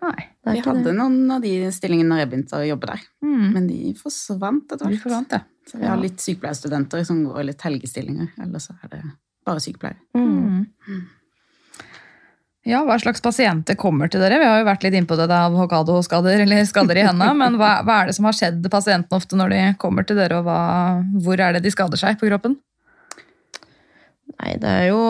Nei. 0.03 0.25
Vi 0.47 0.61
hadde 0.63 0.85
det. 0.87 0.95
noen 0.97 1.31
av 1.37 1.43
de 1.43 1.53
stillingene 1.75 2.09
når 2.13 2.21
jeg 2.23 2.31
begynte 2.33 2.59
å 2.61 2.67
jobbe 2.69 2.87
der, 2.93 3.05
Mm. 3.27 3.47
men 3.53 3.67
de 3.67 3.93
forsvant 3.99 4.73
etter 4.73 4.87
hvert. 4.87 5.35
Så 5.67 5.81
vi 5.81 5.89
har 5.91 5.99
litt 5.99 6.21
sykepleierstudenter 6.23 7.03
som 7.05 7.25
går 7.27 7.49
litt 7.49 7.61
helgestillinger, 7.67 8.29
eller 8.45 8.63
så 8.63 8.77
er 8.85 8.93
det 8.93 9.01
bare 9.47 9.61
sykepleiere. 9.65 9.99
Mm. 10.15 10.67
Ja, 12.67 12.81
Hva 12.83 12.97
slags 12.99 13.23
pasienter 13.23 13.77
kommer 13.79 14.11
til 14.11 14.19
dere? 14.23 14.41
Vi 14.43 14.47
har 14.49 14.59
jo 14.59 14.67
vært 14.67 14.83
litt 14.83 14.97
innpå 14.99 15.15
det 15.21 15.29
av 15.31 15.55
Hokado-skader 15.55 16.43
eller 16.43 16.65
skader 16.67 16.99
i 16.99 17.05
hendene. 17.07 17.31
Men 17.39 17.59
hva, 17.61 17.77
hva 17.87 18.01
er 18.01 18.11
det 18.11 18.17
som 18.17 18.27
har 18.27 18.35
skjedd 18.35 18.67
pasientene 18.73 19.21
ofte 19.21 19.39
når 19.39 19.55
de 19.55 19.61
kommer 19.79 20.07
til 20.07 20.19
dere, 20.19 20.41
og 20.41 20.49
hva, 20.49 20.61
hvor 21.23 21.39
er 21.39 21.55
det 21.55 21.63
de 21.63 21.71
skader 21.71 22.01
seg 22.01 22.19
på 22.19 22.27
kroppen? 22.27 22.59
Nei, 24.37 24.57
det 24.59 24.73
er 24.73 24.89
jo 24.91 25.03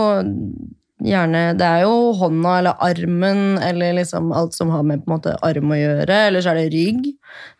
gjerne 1.06 1.40
Det 1.58 1.66
er 1.66 1.82
jo 1.84 2.12
hånda 2.16 2.52
eller 2.60 2.84
armen 2.84 3.58
eller 3.60 3.98
liksom 3.98 4.30
alt 4.36 4.54
som 4.56 4.70
har 4.72 4.84
med 4.86 5.02
på 5.02 5.10
en 5.10 5.16
måte 5.16 5.34
arm 5.44 5.72
å 5.72 5.80
gjøre. 5.80 6.22
Eller 6.28 6.44
så 6.44 6.52
er 6.52 6.60
det 6.60 6.70
rygg. 6.76 7.10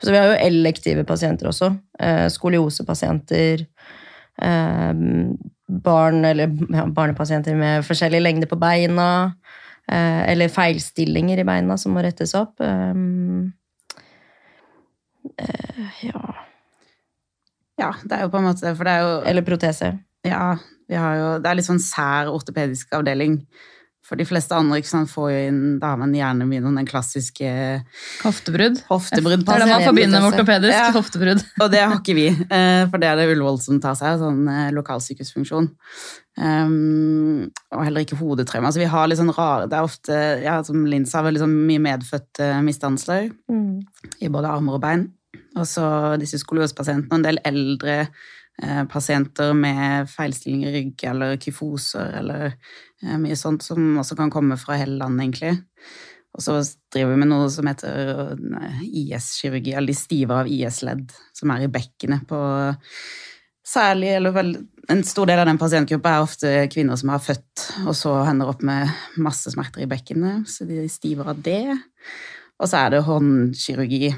Så 0.05 0.13
vi 0.13 0.21
har 0.21 0.33
jo 0.33 0.39
elektive 0.45 1.05
pasienter 1.09 1.49
også. 1.49 1.73
Eh, 2.01 2.27
skoliosepasienter. 2.33 3.67
Eh, 4.45 4.93
barn 5.89 6.25
eller 6.25 6.53
ja, 6.53 6.87
barnepasienter 6.87 7.57
med 7.57 7.85
forskjellig 7.89 8.21
lengde 8.25 8.49
på 8.51 8.61
beina. 8.61 9.09
Eh, 9.87 10.23
eller 10.33 10.51
feilstillinger 10.51 11.39
i 11.39 11.47
beina 11.47 11.77
som 11.79 11.95
må 11.95 12.03
rettes 12.03 12.35
opp. 12.35 12.59
Um, 12.61 13.53
eh, 15.39 16.03
ja 16.09 16.23
Ja, 17.77 17.93
det 18.03 18.17
er 18.17 18.25
jo 18.25 18.33
på 18.33 18.41
en 18.41 18.49
måte, 18.49 18.73
for 18.75 18.89
det 18.89 18.95
er 18.97 19.05
jo 19.05 19.15
Eller 19.31 19.47
protese. 19.47 19.93
Ja, 20.27 20.57
vi 20.89 20.99
har 20.99 21.17
jo, 21.21 21.29
det 21.39 21.51
er 21.51 21.59
litt 21.59 21.69
sånn 21.69 21.83
sær 21.83 22.33
ortopedisk 22.33 22.95
avdeling. 22.97 23.41
For 24.07 24.15
de 24.21 24.25
fleste 24.29 24.55
andre 24.55 24.79
ikke 24.79 24.91
sant, 24.93 25.11
får 25.11 25.31
jo 25.33 25.39
inn 25.49 25.63
Da 25.83 25.97
man 25.99 26.13
gjerne 26.15 26.47
mye 26.47 26.63
den 26.63 26.87
klassiske 26.87 27.49
Hoftebrudd. 28.23 28.79
hoftebrudd. 28.87 29.43
Det 29.43 29.55
er 29.57 29.65
det 29.65 29.71
man 29.73 29.83
forbinder 29.89 30.23
med 30.23 30.33
ortopedisk. 30.35 30.77
Ja. 30.77 30.93
Hoftebrudd. 30.95 31.43
Og 31.65 31.73
det 31.73 31.81
har 31.83 31.97
ikke 31.99 32.15
vi, 32.15 32.29
eh, 32.31 32.85
for 32.91 33.03
det 33.03 33.09
er 33.11 33.19
det 33.19 33.27
Ullevål 33.33 33.59
som 33.65 33.81
tar 33.83 33.99
seg 33.99 34.15
av, 34.15 34.23
sånn 34.23 34.47
eh, 34.53 34.71
lokalsykehusfunksjon. 34.79 35.67
Um, 36.37 37.47
og 37.73 37.81
heller 37.87 38.05
ikke 38.05 38.19
hodetraume. 38.21 38.69
Altså 38.69 38.83
vi 38.83 38.89
har 38.93 39.07
litt 39.09 39.17
sånn 39.17 39.33
rare 39.33 39.69
Det 39.73 39.77
er 39.79 39.87
ofte, 39.87 40.17
ja, 40.45 40.59
som 40.67 40.83
Linn 40.85 41.07
sa, 41.09 41.23
veldig 41.25 41.41
sånn 41.41 41.55
mye 41.67 41.81
medfødte 41.81 42.51
misdannelser 42.67 43.31
Mm. 43.49 43.81
i 44.21 44.29
både 44.29 44.51
armer 44.51 44.77
og 44.77 44.83
bein. 44.83 45.07
Og 45.57 45.65
så 45.65 45.87
disse 46.21 46.39
skoliosepasientene, 46.43 47.09
og 47.11 47.19
en 47.19 47.25
del 47.25 47.39
eldre 47.49 47.95
eh, 48.63 48.85
pasienter 48.93 49.55
med 49.57 50.09
feilstilling 50.13 50.67
i 50.67 50.73
rygg 50.75 51.05
eller 51.09 51.37
kyfoser 51.41 52.19
eller 52.21 52.45
eh, 52.51 52.53
mye 53.21 53.37
sånt 53.37 53.65
som 53.67 53.99
også 54.01 54.17
kan 54.19 54.33
komme 54.33 54.57
fra 54.61 54.79
hele 54.81 54.97
landet, 55.01 55.27
egentlig. 55.27 55.53
Og 56.37 56.45
så 56.45 56.59
driver 56.93 57.15
vi 57.15 57.21
med 57.23 57.31
noe 57.31 57.49
som 57.53 57.69
heter 57.69 58.35
eh, 58.37 58.83
IS-kirurgi, 59.05 59.73
eller 59.73 59.93
de 59.93 59.97
stive 59.97 60.37
av 60.43 60.51
IS-ledd, 60.53 61.09
som 61.37 61.53
er 61.55 61.65
i 61.65 61.73
bekkenet 61.73 62.29
på 62.29 62.41
Særlig, 63.67 64.13
eller 64.15 64.31
vel, 64.31 64.51
En 64.87 65.01
stor 65.03 65.27
del 65.27 65.41
av 65.43 65.49
den 65.49 65.59
pasientgruppa 65.59 66.13
er 66.15 66.23
ofte 66.23 66.51
kvinner 66.71 66.95
som 66.95 67.11
har 67.11 67.19
født 67.19 67.65
og 67.89 67.97
så 67.99 68.13
hender 68.23 68.53
opp 68.53 68.61
med 68.63 68.93
masse 69.19 69.51
smerter 69.51 69.83
i 69.83 69.89
bekkenet, 69.91 70.47
så 70.47 70.63
de 70.69 70.85
stiver 70.87 71.33
av 71.33 71.41
det. 71.43 71.75
Og 72.63 72.71
så 72.71 72.85
er 72.85 72.95
det 72.95 73.01
håndkirurgi 73.09 74.13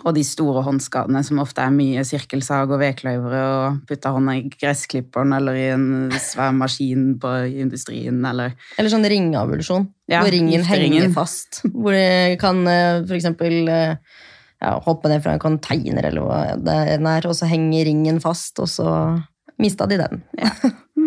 Og 0.00 0.14
de 0.16 0.22
store 0.24 0.62
håndskadene 0.64 1.20
som 1.26 1.40
ofte 1.42 1.62
er 1.64 1.74
mye 1.74 2.04
sirkelsag 2.08 2.70
og 2.72 2.80
vedkløyvere 2.80 3.40
og 3.50 3.80
putta 3.88 4.12
hånda 4.14 4.36
i 4.38 4.46
gressklipperen 4.54 5.34
eller 5.36 5.58
i 5.58 5.66
en 5.74 5.86
svær 6.16 6.54
maskin 6.56 7.12
på 7.20 7.34
industrien 7.64 8.22
eller 8.24 8.56
Eller 8.78 8.92
sånn 8.92 9.04
ringeavulsjon, 9.12 9.88
Ja, 10.10 10.22
hvor 10.24 10.32
ringen 10.34 10.64
henger 10.66 11.10
fast. 11.14 11.62
Hvor 11.68 11.94
det 11.96 12.40
kan 12.40 12.64
f.eks. 12.64 13.08
for 13.10 13.18
eksempel 13.18 13.72
eh, 13.72 13.96
ja, 14.60 14.76
hoppe 14.84 15.10
ned 15.12 15.24
fra 15.24 15.36
en 15.36 15.42
container 15.42 16.08
eller 16.10 16.24
hva 16.26 16.40
det 16.60 16.78
er, 16.98 17.28
og 17.28 17.36
så 17.36 17.48
henger 17.50 17.88
ringen 17.88 18.20
fast, 18.24 18.58
og 18.60 18.68
så 18.68 18.88
mista 19.60 19.86
de 19.88 20.00
den. 20.00 20.22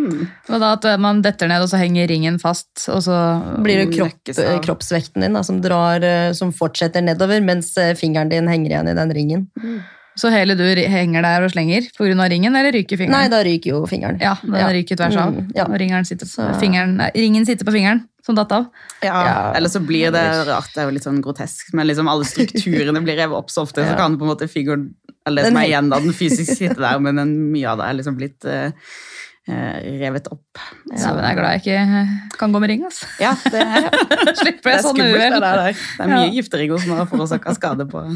Hmm, 0.03 0.27
Og 0.49 0.59
da 0.63 0.73
at 0.75 0.85
man 0.99 1.21
detter 1.25 1.47
ned, 1.51 1.63
og 1.63 1.69
så 1.71 1.79
henger 1.81 2.07
ringen 2.11 2.39
fast, 2.41 2.85
og 2.91 3.01
så 3.05 3.17
Blir 3.63 3.83
det 3.83 3.95
kropp, 3.95 4.33
kroppsvekten 4.65 5.23
din 5.25 5.33
da, 5.33 5.43
som, 5.43 5.61
drar, 5.63 6.03
eh, 6.03 6.31
som 6.37 6.53
fortsetter 6.55 7.01
nedover, 7.05 7.41
mens 7.41 7.71
eh, 7.77 7.95
fingeren 7.99 8.29
din 8.31 8.47
henger 8.51 8.71
igjen 8.75 8.91
i 8.93 8.97
den 8.99 9.13
ringen. 9.15 9.47
Så 10.19 10.29
hele 10.29 10.53
du 10.57 10.63
henger 10.63 11.25
der 11.25 11.45
og 11.45 11.51
slenger 11.53 11.87
pga. 11.97 12.27
ringen, 12.29 12.55
eller 12.55 12.71
ryker 12.71 12.97
fingeren? 12.99 13.15
Nei, 13.17 13.29
da 13.33 13.41
ryker 13.43 13.71
jo 13.71 13.85
fingeren. 13.89 14.19
Ja, 14.21 14.35
den 14.43 14.59
Ja. 14.59 14.69
ryker 14.69 14.95
tvers 14.95 15.15
av. 15.17 15.33
Mm, 15.33 15.51
ja. 15.55 15.65
Og 15.65 16.05
sitter, 16.05 16.25
Så- 16.25 16.59
fingeren, 16.59 16.97
nei, 16.97 17.11
ringen 17.15 17.45
sitter 17.45 17.65
på 17.65 17.71
fingeren, 17.73 18.07
som 18.23 18.35
datt 18.35 18.51
av. 18.51 18.67
Ja, 19.01 19.25
Ja. 19.25 19.53
eller 19.55 19.69
så 19.69 19.79
blir 19.85 20.11
det 20.11 20.47
rart, 20.47 20.69
det 20.73 20.77
er 20.77 20.85
jo 20.85 20.91
litt 20.91 21.03
sånn 21.03 21.21
grotesk, 21.21 21.73
men 21.73 21.87
liksom 21.87 22.07
alle 22.07 22.23
strukturene 22.25 23.03
blir 23.03 23.17
revet 23.17 23.35
opp 23.35 23.49
så 23.49 23.63
ofte, 23.63 23.83
så 23.83 23.97
kan 23.97 24.17
på 24.17 24.21
en 24.23 24.35
måte 24.37 24.47
figuren, 24.47 24.93
eller 25.25 25.43
det 25.43 25.47
som 25.51 25.57
er 25.57 25.67
igjen 25.67 25.89
da, 25.89 25.99
den 25.99 26.13
fysisk 26.13 26.57
sitter 26.57 26.75
der, 26.75 26.99
men 26.99 27.51
mye 27.51 27.65
av 27.67 27.77
det 27.79 27.85
er 27.85 27.93
liksom 27.93 28.15
blitt 28.17 28.45
eh, 28.45 28.65
eh, 28.65 28.71
revet 29.47 30.27
opp. 30.31 30.59
Ja, 30.93 31.11
men 31.11 31.23
jeg 31.23 31.33
er 31.33 31.37
glad 31.39 31.55
jeg 31.57 31.61
ikke 31.63 31.79
eh, 31.99 32.11
kan 32.39 32.53
gå 32.55 32.61
med 32.63 32.69
ring. 32.71 32.83
Altså. 32.87 33.07
Ja, 33.19 33.33
det 33.51 33.59
er, 33.59 33.87
Slipper 34.39 34.71
jeg 34.71 34.83
sånn 34.85 34.95
skummelt 34.95 35.39
det. 35.43 35.73
Det 35.75 36.05
er 36.05 36.11
mye 36.13 36.21
Ja. 36.29 36.31
gifteringer 36.37 36.79
som 36.79 36.95
har 36.95 37.09
forårsaka 37.11 37.55
skade 37.57 37.87
på 37.91 38.03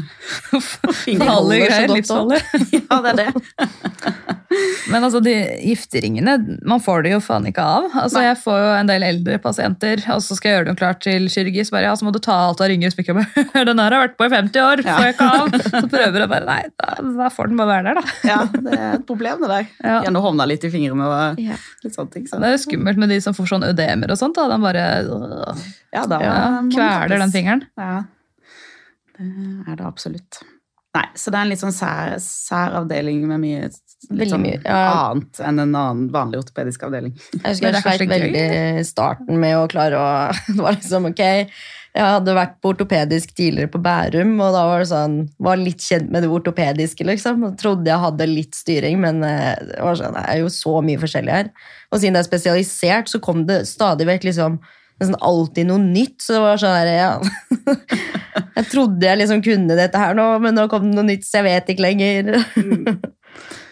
greier, 1.06 1.86
godt. 1.90 2.08
Ja, 2.88 3.00
det 3.04 3.12
er 3.12 3.18
det. 3.20 3.28
Men 4.88 5.04
altså, 5.04 5.20
de 5.20 5.34
gifteringene, 5.60 6.38
man 6.66 6.80
får 6.80 7.02
det 7.04 7.10
jo 7.12 7.18
faen 7.22 7.44
ikke 7.50 7.60
av. 7.62 7.90
Altså, 8.00 8.22
jeg 8.24 8.38
får 8.40 8.56
jo 8.62 8.70
en 8.78 8.88
del 8.88 9.04
eldre 9.04 9.36
pasienter, 9.44 10.00
og 10.14 10.22
så 10.24 10.36
skal 10.38 10.48
jeg 10.50 10.56
gjøre 10.58 10.68
dem 10.70 10.78
klart 10.80 11.02
til 11.04 11.28
kirurgi, 11.30 11.64
så 11.68 11.74
bare, 11.76 11.90
ja, 11.90 11.96
så 12.00 12.06
må 12.08 12.12
du 12.14 12.20
ta 12.24 12.38
alt 12.46 12.62
av 12.64 12.70
ringer. 12.72 12.90
Så 12.94 13.04
jeg 13.04 13.18
bare, 13.18 13.66
den 13.68 13.82
her 13.82 13.92
har 13.98 14.06
vært 14.06 14.16
på 14.18 14.24
i 14.28 14.32
50 14.32 14.64
år, 14.64 14.82
får 14.86 15.04
jeg 15.04 15.16
ikke 15.18 15.28
av. 15.28 15.52
Så 15.68 15.82
prøver 15.92 16.24
jeg 16.24 16.30
bare, 16.32 16.48
nei, 16.48 16.62
da, 16.80 16.96
da 17.20 17.28
får 17.36 17.52
den 17.52 17.60
bare 17.60 17.74
være 17.74 17.92
der 17.92 18.00
da. 18.00 18.16
Ja, 18.32 18.38
det 18.56 18.78
er 18.78 18.96
et 18.96 19.06
problem 19.12 19.44
det 19.44 19.52
der. 19.52 19.68
Ja. 19.84 19.98
Gjerne 20.08 20.24
hovna 20.24 20.48
litt 20.48 20.64
i 20.64 20.72
fingrene 20.72 21.10
og 21.18 21.40
Ja. 21.42 21.56
litt 21.84 21.96
sånne 21.96 22.14
ting. 22.14 22.26
Så. 22.30 22.38
Det 22.40 22.48
er 22.50 22.54
jo 22.56 22.62
skummelt 22.64 23.00
med 23.02 23.12
de 23.12 23.18
som 23.24 23.34
får 23.36 23.50
sånn 23.52 23.66
ødemer 23.70 24.14
og 24.14 24.20
sånt, 24.20 24.38
da. 24.38 24.46
De 24.52 24.60
bare 24.62 24.84
øh, 25.04 25.64
Ja, 25.94 26.04
da 26.10 26.20
ja, 26.22 26.36
kveler 26.70 27.18
den 27.26 27.34
fingeren. 27.34 27.66
Ja, 27.78 28.04
det 29.18 29.72
er 29.72 29.76
det 29.82 29.86
absolutt. 29.86 30.40
Nei, 30.96 31.04
så 31.20 31.30
det 31.30 31.36
er 31.38 31.44
en 31.44 31.50
litt 31.52 31.60
sånn 31.60 31.74
sær, 31.74 32.14
sær 32.22 32.72
avdeling 32.80 33.20
med 33.28 33.42
mye, 33.42 33.66
litt 33.68 33.84
Veldig 34.08 34.28
sånn 34.30 34.44
mye, 34.46 34.58
ja. 34.64 34.78
annet 35.10 35.40
enn 35.44 35.58
en 35.60 35.74
annen 35.76 36.06
vanlig 36.14 36.40
ortopedisk 36.40 36.86
avdeling. 36.86 37.12
Jeg 37.34 37.42
husker 37.44 37.74
jeg 37.76 37.82
sleit 37.84 38.04
veldig 38.10 38.44
i 38.80 38.84
starten 38.86 39.40
med 39.42 39.56
å 39.58 39.66
klare 39.70 39.98
å 40.00 40.06
Det 40.48 40.56
var 40.62 40.78
liksom 40.78 41.10
ok 41.10 41.22
Jeg 41.96 42.04
hadde 42.04 42.34
vært 42.36 42.58
på 42.62 42.72
ortopedisk 42.74 43.32
tidligere 43.36 43.70
på 43.72 43.80
Bærum, 43.82 44.34
og 44.44 44.52
da 44.54 44.64
var 44.68 44.82
det 44.82 44.90
sånn 44.90 45.14
Var 45.42 45.60
litt 45.60 45.82
kjent 45.82 46.10
med 46.12 46.22
det 46.24 46.30
ortopediske, 46.32 47.06
liksom. 47.08 47.46
Og 47.48 47.56
trodde 47.60 47.88
jeg 47.88 48.02
hadde 48.04 48.28
litt 48.30 48.58
styring, 48.58 49.00
men 49.02 49.22
eh, 49.26 49.54
det 49.70 49.80
var 49.82 49.98
sånn, 49.98 50.18
det 50.18 50.24
er 50.28 50.42
jo 50.42 50.52
så 50.52 50.78
mye 50.84 51.00
forskjellig 51.00 51.34
her. 51.34 51.52
Og 51.90 52.00
siden 52.02 52.18
det 52.18 52.22
er 52.22 52.28
spesialisert, 52.28 53.10
så 53.10 53.22
kom 53.24 53.46
det 53.48 53.62
stadig 53.70 54.08
vekk 54.08 54.28
liksom 54.28 54.60
nesten 54.98 55.18
alltid 55.22 55.68
noe 55.70 55.82
nytt. 55.82 56.18
Så 56.22 56.36
det 56.36 56.44
var 56.44 56.62
sånn 56.62 56.76
her, 56.76 56.92
ja 56.92 57.12
Jeg 58.58 58.70
trodde 58.72 59.06
jeg 59.06 59.20
liksom 59.20 59.42
kunne 59.44 59.76
dette 59.78 60.00
her 60.00 60.16
nå, 60.18 60.26
men 60.42 60.56
nå 60.58 60.66
kom 60.70 60.88
det 60.88 60.96
noe 60.98 61.06
nytt, 61.06 61.26
så 61.26 61.40
jeg 61.40 61.48
vet 61.48 61.72
ikke 61.72 61.86
lenger. 61.86 62.32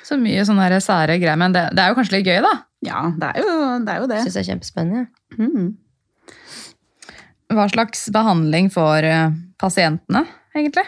Så 0.06 0.18
mye 0.20 0.44
sånne 0.46 0.78
sære 0.82 1.18
greier, 1.18 1.38
men 1.40 1.54
det, 1.54 1.64
det 1.74 1.82
er 1.82 1.90
jo 1.90 1.96
kanskje 1.98 2.20
litt 2.20 2.28
gøy 2.30 2.38
da. 2.44 2.52
Ja, 2.86 3.00
det 3.18 3.32
er 3.32 3.42
jo 3.42 3.48
det. 3.82 3.94
Er 3.94 4.02
jo 4.02 4.08
det. 4.10 4.20
Syns 4.22 4.36
jeg 4.38 4.44
er 4.44 4.48
kjempespennende. 4.52 5.06
Mm. 5.34 5.72
Hva 7.52 7.68
slags 7.70 8.08
behandling 8.14 8.70
får 8.74 9.06
eh, 9.06 9.34
pasientene, 9.60 10.24
egentlig? 10.56 10.86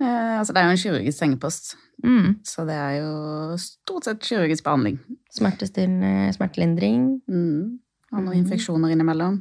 Eh, 0.00 0.38
altså, 0.38 0.54
det 0.54 0.62
er 0.62 0.68
jo 0.70 0.76
en 0.76 0.84
kirurgisk 0.84 1.18
sengepost, 1.18 1.74
Mm. 2.02 2.40
så 2.42 2.64
det 2.66 2.74
er 2.74 2.94
jo 2.98 3.56
stort 3.62 4.08
sett 4.08 4.24
kirurgisk 4.26 4.64
behandling. 4.66 4.96
Smertestillende, 5.30 6.32
smertelindring. 6.34 7.20
Mm. 7.30 7.78
Og 8.10 8.18
noen 8.18 8.32
mm. 8.32 8.40
infeksjoner 8.40 8.90
innimellom 8.90 9.36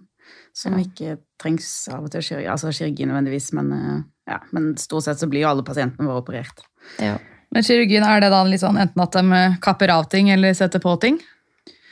som 0.54 0.76
Ja. 0.78 0.84
ikke 0.86 1.18
trengs 1.42 1.88
av 1.90 2.04
og 2.04 2.12
til 2.12 2.22
kirurgi, 2.22 2.48
altså 2.52 2.70
kirurgi 2.70 3.08
nødvendigvis, 3.08 3.52
men, 3.58 3.72
eh, 3.74 4.04
ja, 4.28 4.40
men 4.52 4.76
stort 4.78 5.04
sett 5.08 5.18
så 5.18 5.28
blir 5.32 5.42
jo 5.42 5.50
alle 5.50 5.64
pasientene 5.66 6.06
våre 6.06 6.22
operert. 6.22 6.62
Ja. 7.00 7.18
Men 7.52 7.64
kirurgien, 7.64 8.04
er 8.06 8.22
det 8.22 8.30
da 8.30 8.44
litt 8.44 8.62
sånn 8.62 8.78
enten 8.78 9.02
at 9.02 9.12
de 9.18 9.34
eh, 9.34 9.58
kapper 9.60 9.90
av 9.90 10.08
ting 10.10 10.30
eller 10.30 10.54
setter 10.54 10.80
på 10.80 10.94
ting? 11.02 11.20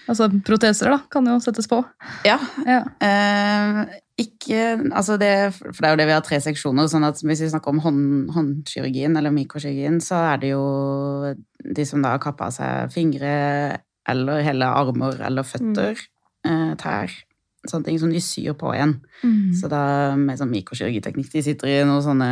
Altså 0.08 0.30
proteser 0.46 0.90
da, 0.90 1.00
kan 1.12 1.26
jo 1.26 1.40
settes 1.40 1.68
på. 1.68 1.84
Ja, 2.26 2.38
Ja. 2.66 2.84
Eh, 3.02 3.86
ikke, 4.20 4.62
altså 4.92 5.16
det, 5.22 5.32
for 5.56 5.80
det 5.80 5.88
er 5.88 5.94
jo 5.94 6.00
det 6.02 6.08
vi 6.10 6.16
har 6.16 6.26
tre 6.26 6.40
seksjoner, 6.44 6.90
sånn 6.92 7.08
at 7.08 7.22
hvis 7.24 7.44
vi 7.46 7.52
snakker 7.54 7.72
om 7.72 7.82
hånd, 7.84 8.04
håndkirurgien 8.36 9.16
eller 9.20 9.34
mikrokirurgien, 9.36 10.00
så 10.04 10.20
er 10.34 10.42
det 10.42 10.52
jo 10.52 10.64
de 11.64 11.86
som 11.88 12.04
da 12.04 12.16
har 12.16 12.24
kappet 12.24 12.50
av 12.50 12.56
seg 12.58 12.94
fingre 12.94 13.32
eller 14.10 14.44
hele 14.46 14.68
armer 14.68 15.22
eller 15.28 15.48
føtter, 15.48 16.02
mm. 16.48 16.76
tær, 16.82 17.14
sånne 17.68 17.90
ting 17.90 18.00
som 18.02 18.12
de 18.14 18.22
syr 18.24 18.56
på 18.60 18.74
igjen. 18.76 18.98
Så 19.60 19.68
da 19.72 19.82
med 20.16 20.40
sånn 20.40 20.52
mikrokirurgiteknikk, 20.54 21.28
de 21.34 21.44
sitter 21.44 21.72
i 21.72 21.78
noen 21.88 22.04
sånne 22.06 22.30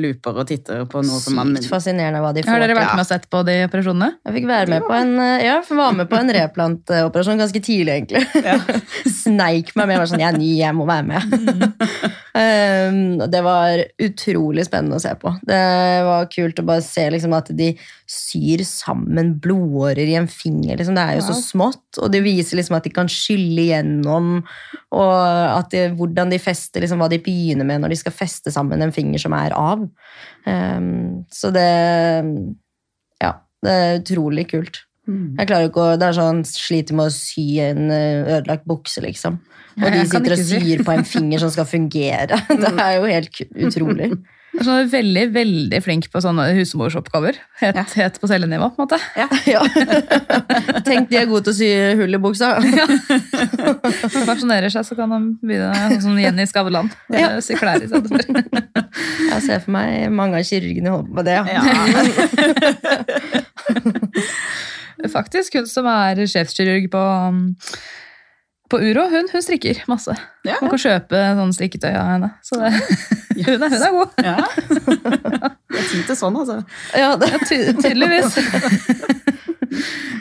looper 0.00 0.40
og 0.40 0.48
titter 0.48 0.86
på 0.90 1.02
noe 1.04 1.20
som 1.20 1.36
man... 1.36 1.52
Fascinerende 1.70 2.22
hva 2.24 2.32
de 2.36 2.44
får 2.44 2.54
Har 2.54 2.64
dere 2.64 2.76
vært 2.78 2.94
med 2.96 3.04
og 3.04 3.10
sett 3.10 3.26
på 3.30 3.42
de 3.46 3.56
operasjonene? 3.66 4.08
Jeg 4.24 4.36
fikk 4.38 4.48
være 4.48 4.72
med 4.72 4.86
på 4.86 4.94
en, 4.96 5.12
eh, 5.20 5.44
ja, 5.44 5.58
var 5.80 5.94
med 5.98 6.08
på 6.10 6.18
en 6.18 6.32
replantoperasjon 6.38 7.44
ganske 7.44 7.62
tidlig, 7.64 7.98
egentlig. 7.98 8.24
Sneik 9.20 9.74
meg 9.74 9.84
med. 9.84 9.94
Jeg 9.96 10.02
var 10.02 10.10
sånn, 10.14 10.24
jeg 10.24 10.32
er 10.32 10.40
ny, 10.40 10.50
jeg 10.62 10.78
må 10.78 10.88
være 10.88 11.06
med. 11.10 11.36
um, 12.40 13.00
det 13.30 13.44
var 13.44 13.84
utrolig 14.08 14.66
spennende 14.68 15.00
å 15.00 15.04
se 15.04 15.14
på. 15.20 15.34
Det 15.46 15.62
var 16.08 16.30
kult 16.32 16.62
å 16.62 16.66
bare 16.72 16.84
se 16.86 17.06
liksom, 17.12 17.36
at 17.36 17.52
de 17.56 17.72
syr 18.10 18.64
sammen 18.66 19.34
blodårer 19.42 20.08
i 20.08 20.16
en 20.18 20.28
finger. 20.30 20.78
Liksom. 20.78 20.96
Det 20.96 21.04
er 21.04 21.20
jo 21.20 21.26
så 21.28 21.36
smått, 21.38 22.00
og 22.00 22.10
det 22.14 22.24
viser 22.24 22.58
liksom, 22.58 22.78
at 22.78 22.88
de 22.88 22.94
kan 22.94 23.10
skylle 23.10 23.68
igjennom, 23.68 24.40
og 24.96 25.14
at 25.14 25.70
de, 25.74 25.84
hvordan 25.98 26.29
de 26.32 26.40
fester, 26.42 26.84
liksom, 26.84 27.00
hva 27.02 27.10
de 27.12 27.20
begynner 27.22 27.66
med 27.68 27.82
når 27.82 27.94
de 27.94 28.00
skal 28.00 28.14
feste 28.14 28.52
sammen 28.54 28.82
en 28.84 28.94
finger 28.94 29.22
som 29.22 29.34
er 29.36 29.54
av. 29.56 29.84
Um, 30.46 31.26
så 31.32 31.52
det 31.54 31.68
Ja, 33.20 33.34
det 33.64 33.76
er 33.76 34.00
utrolig 34.00 34.48
kult. 34.52 34.84
Mm. 35.10 35.36
Jeg 35.40 35.48
klarer 35.48 35.70
ikke 35.70 35.84
å, 35.84 35.94
Det 35.98 36.06
er 36.06 36.18
sånn 36.18 36.42
sliter 36.46 36.96
med 36.96 37.08
å 37.08 37.14
sy 37.14 37.46
en 37.64 37.88
eh, 37.90 38.36
ødelagt 38.36 38.68
bukse, 38.68 39.02
liksom. 39.04 39.40
Og 39.80 39.86
de 39.86 40.02
sitter 40.12 40.36
og 40.36 40.44
syr 40.50 40.84
på 40.86 40.94
en 40.94 41.06
finger 41.08 41.42
som 41.42 41.52
skal 41.54 41.68
fungere. 41.68 42.38
Det 42.62 42.74
er 42.74 42.98
jo 42.98 43.08
helt 43.08 43.42
utrolig. 43.50 44.12
Jeg 44.50 44.60
er 44.60 44.66
sånn 44.66 44.88
veldig, 44.90 45.22
veldig 45.34 45.78
flink 45.84 46.08
på 46.10 46.18
sånne 46.24 46.48
husmorsoppgaver. 46.56 47.36
Helt, 47.60 47.76
Ja. 47.78 47.84
helt 48.00 48.16
på 48.20 48.26
cellenivå, 48.26 48.66
på 48.74 48.82
en 48.82 48.88
måte. 48.88 48.98
Ja. 49.16 49.28
Tenk 50.88 51.06
de 51.12 51.16
er 51.20 51.28
gode 51.30 51.44
til 51.46 51.52
å 51.54 51.58
sy 51.60 51.68
hull 52.00 52.14
i 52.18 52.20
buksa. 52.22 52.48
ja. 52.80 52.86
pensjonerer 54.26 54.70
seg, 54.74 54.82
så 54.88 54.94
kan 54.98 55.14
de 55.14 55.20
begynne 55.46 55.70
sånn 55.94 56.02
som 56.08 56.18
Jenny 56.18 56.46
Skavlan. 56.50 56.90
Ja. 57.14 57.28
Sy 57.44 57.54
klær 57.60 57.78
i 57.84 57.86
stedet 57.86 58.10
for. 58.10 58.18
Jeg 59.30 59.40
ser 59.46 59.62
for 59.62 59.70
meg 59.78 60.10
mange 60.10 60.40
av 60.40 60.44
kirurgene 60.50 60.90
holder 60.96 61.08
på 61.08 61.14
med 61.20 61.24
det. 61.30 61.38
Ja. 61.54 61.60
Faktisk, 65.14 65.54
hun 65.56 65.66
som 65.70 65.86
er 65.88 66.18
sjefskirurg 66.28 66.90
på, 66.92 67.00
um, 67.00 67.54
på 68.70 68.78
Uro, 68.80 69.04
hun, 69.10 69.28
hun 69.32 69.42
strikker 69.44 69.82
masse. 69.90 70.14
Ja. 70.46 70.56
Man 70.62 70.70
kan 70.72 70.82
kjøpe 70.82 71.22
sånn 71.40 71.54
strikketøy 71.56 71.90
av 71.90 72.06
henne. 72.12 72.30
Så 72.46 72.58
det, 72.60 72.70
hun, 73.46 73.64
er, 73.66 73.72
hun 73.74 73.86
er 73.86 73.96
god. 73.96 74.20
Ja. 74.24 74.36
Det 75.70 75.80
er 75.80 75.88
tid 75.90 76.04
til 76.08 76.18
sånn, 76.18 76.38
altså. 76.40 76.60
Ja, 76.98 77.10
det. 77.20 77.30
Ja, 77.32 77.42
ty 77.48 77.58
tydeligvis. 77.80 78.38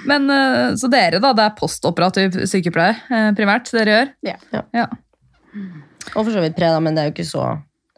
Men 0.10 0.30
eh, 0.34 0.76
Så 0.80 0.90
dere, 0.92 1.22
da. 1.22 1.34
Det 1.38 1.46
er 1.46 1.56
postoperativ 1.58 2.38
sykepleier 2.50 3.00
eh, 3.10 3.30
primært 3.38 3.70
dere 3.76 3.96
gjør? 3.96 4.12
Ja. 4.26 4.36
Ja. 4.56 4.66
Ja. 4.76 4.88
Og 6.16 6.24
for 6.24 6.34
så 6.34 6.42
vidt 6.44 6.58
pre, 6.58 6.70
da, 6.74 6.82
men 6.84 6.98
det 6.98 7.04
er 7.04 7.10
jo 7.12 7.16
ikke 7.18 7.30
så 7.30 7.48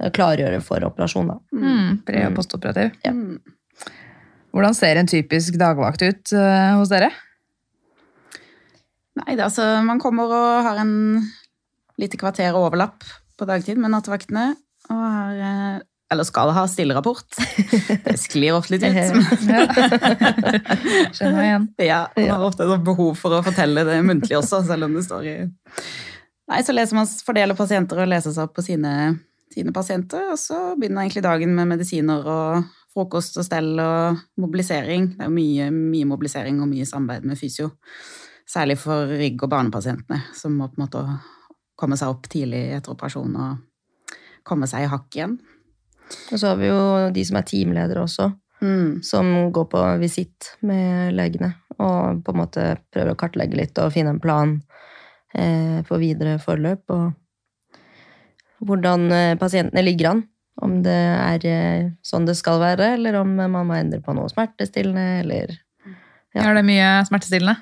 det 0.01 0.07
er 0.09 0.13
klargjøre 0.15 0.61
for 0.65 0.81
operasjon, 0.81 1.27
da. 1.29 1.35
Mm, 1.53 1.99
pre- 2.07 2.23
og 2.25 2.37
postoperativ. 2.39 2.95
Ja. 3.05 3.11
Mm. 3.13 3.37
Hvordan 4.51 4.73
ser 4.75 4.97
en 4.97 5.07
typisk 5.07 5.55
dagvakt 5.61 6.01
ut 6.01 6.31
uh, 6.33 6.79
hos 6.79 6.89
dere? 6.89 7.11
Nei, 9.19 9.35
det 9.35 9.43
altså, 9.43 9.65
man 9.83 9.99
kommer 9.99 10.31
og 10.31 10.65
har 10.65 10.79
en 10.81 10.93
lite 11.99 12.19
kvarter 12.19 12.55
overlapp 12.55 13.03
på 13.37 13.47
dagtid 13.49 13.79
med 13.81 13.91
nattevaktene, 13.91 14.51
og 14.91 15.01
har, 15.01 15.41
eh, 15.47 15.79
eller 16.11 16.27
skal 16.27 16.51
ha 16.55 16.65
stillerapport. 16.67 17.37
Det 18.05 18.17
sklir 18.19 18.55
ofte 18.57 18.75
litt 18.75 18.83
ut. 18.83 18.91
Skjønner 21.15 21.39
jeg 21.39 21.47
igjen. 21.47 21.67
Ja, 21.87 22.01
man 22.17 22.31
har 22.33 22.45
ofte 22.47 22.67
behov 22.83 23.15
for 23.19 23.37
å 23.37 23.43
fortelle 23.45 23.85
det 23.87 24.01
muntlig 24.05 24.35
også, 24.39 24.61
selv 24.67 24.89
om 24.89 24.97
det 24.97 25.05
står 25.07 25.27
i 25.31 25.35
Nei, 26.51 26.59
så 26.67 26.73
leser 26.75 26.97
man, 26.97 27.07
fordeler 27.23 27.55
pasienter 27.55 28.01
og 28.03 28.09
leser 28.11 28.33
seg 28.35 28.49
opp 28.49 28.57
på 28.57 28.63
sine, 28.65 28.91
sine 29.53 29.71
pasienter, 29.71 30.33
og 30.33 30.39
så 30.41 30.73
begynner 30.75 31.05
egentlig 31.05 31.23
dagen 31.23 31.53
med 31.55 31.69
medisiner 31.69 32.27
og 32.27 32.65
frokost 32.91 33.39
og 33.39 33.45
stell 33.47 33.79
og 33.79 34.19
mobilisering. 34.41 35.13
Det 35.15 35.29
er 35.29 35.31
mye, 35.31 35.69
mye 35.71 36.09
mobilisering 36.09 36.59
og 36.59 36.67
mye 36.73 36.87
samarbeid 36.89 37.29
med 37.29 37.39
fysio. 37.39 37.71
Særlig 38.51 38.77
for 38.81 39.07
rygg- 39.07 39.43
og 39.45 39.51
barnepasientene, 39.53 40.21
som 40.35 40.57
må 40.59 40.67
på 40.67 40.79
en 40.79 40.85
måte 40.85 41.03
komme 41.79 41.97
seg 41.97 42.11
opp 42.11 42.27
tidlig 42.29 42.65
etter 42.75 42.91
operasjon 42.93 43.35
og 43.39 44.17
komme 44.47 44.67
seg 44.67 44.83
i 44.85 44.89
hakk 44.91 45.07
igjen. 45.15 45.37
Og 46.33 46.35
så 46.41 46.51
har 46.51 46.57
vi 46.59 46.67
jo 46.67 46.81
de 47.15 47.23
som 47.27 47.37
er 47.39 47.47
teamledere 47.47 48.03
også, 48.03 48.31
Mm. 48.61 49.01
som 49.03 49.51
går 49.51 49.65
på 49.71 49.79
visitt 49.99 50.51
med 50.61 51.15
legene. 51.17 51.55
Og 51.79 52.19
på 52.23 52.29
en 52.33 52.37
måte 52.37 52.65
prøver 52.93 53.13
å 53.13 53.17
kartlegge 53.17 53.55
litt 53.57 53.79
og 53.79 53.91
finne 53.91 54.09
en 54.13 54.19
plan 54.19 54.61
eh, 55.33 55.81
for 55.87 55.97
videre 55.97 56.37
forløp. 56.37 56.83
Og 56.93 57.13
hvordan 58.67 59.11
eh, 59.11 59.35
pasientene 59.41 59.81
ligger 59.81 60.11
an. 60.11 60.23
Om 60.61 60.83
det 60.83 60.93
er 60.93 61.45
eh, 61.49 61.89
sånn 62.05 62.27
det 62.27 62.35
skal 62.37 62.59
være, 62.61 62.93
eller 62.99 63.15
om 63.23 63.33
man 63.39 63.65
må 63.65 63.73
endre 63.79 64.01
på 64.03 64.13
noe 64.13 64.29
smertestillende, 64.29 65.21
eller 65.23 65.57
Ja. 66.35 66.45
Er 66.47 66.53
det 66.55 66.63
mye 66.63 66.91
smertestillende? 67.09 67.57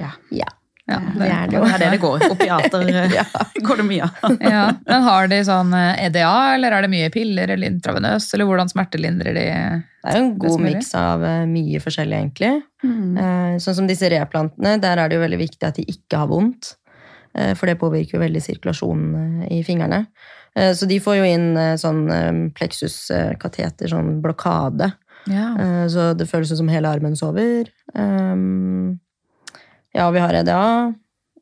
Ja. 0.00 0.12
Ja. 0.30 0.50
Ja, 0.84 0.98
det 1.16 1.26
er 1.32 1.46
det 1.48 1.56
jo. 1.56 1.60
Det 1.64 1.72
er 1.72 1.80
det 1.80 1.86
det 1.94 1.98
går. 2.02 2.22
Opiater 2.34 2.82
ja. 3.16 3.22
går 3.64 3.78
det 3.80 3.84
mye 3.88 4.04
av. 4.04 4.34
Ja, 4.52 4.64
men 4.84 5.02
Har 5.06 5.28
de 5.32 5.38
sånn 5.48 5.70
eh, 5.72 6.02
EDA, 6.10 6.32
eller 6.58 6.76
er 6.76 6.84
det 6.84 6.90
mye 6.92 7.08
piller 7.14 7.54
eller 7.54 7.70
intravenøs, 7.72 8.26
eller 8.36 8.44
hvordan 8.50 8.68
smertelindrer 8.68 9.32
de? 9.38 9.44
Det 9.48 10.12
er 10.12 10.18
jo 10.18 10.26
en 10.26 10.34
god 10.42 10.60
miks 10.60 10.90
av 11.00 11.24
eh, 11.24 11.46
mye 11.48 11.80
forskjellig, 11.80 12.18
egentlig. 12.20 12.50
Mm. 12.84 13.16
Eh, 13.16 13.54
Sånn 13.64 13.78
som 13.78 13.88
disse 13.88 14.10
replantene, 14.12 14.74
der 14.82 15.00
er 15.00 15.08
det 15.08 15.16
jo 15.16 15.22
veldig 15.24 15.38
viktig 15.40 15.64
at 15.70 15.80
de 15.80 15.86
ikke 15.88 16.20
har 16.20 16.28
vondt. 16.28 16.74
eh, 17.32 17.54
For 17.56 17.70
det 17.72 17.78
påvirker 17.80 18.18
jo 18.18 18.24
veldig 18.26 18.42
sirkulasjonen 18.44 19.14
eh, 19.46 19.54
i 19.56 19.62
fingrene. 19.64 20.02
Eh, 20.52 20.74
Så 20.76 20.84
de 20.90 21.00
får 21.00 21.16
jo 21.22 21.30
inn 21.32 21.48
eh, 21.56 21.78
sånn 21.80 22.04
eh, 22.12 22.28
pleksuskateter, 22.60 23.88
sånn 23.88 24.18
blokade. 24.20 24.92
Ja. 25.32 25.54
Eh, 25.56 25.86
Så 25.88 26.10
det 26.18 26.28
føles 26.28 26.52
som 26.52 26.68
hele 26.68 26.92
armen 26.92 27.16
sover. 27.16 27.72
Um, 27.96 28.98
Ja, 29.94 30.08
vi 30.10 30.22
har 30.22 30.34
EDA. 30.34 30.60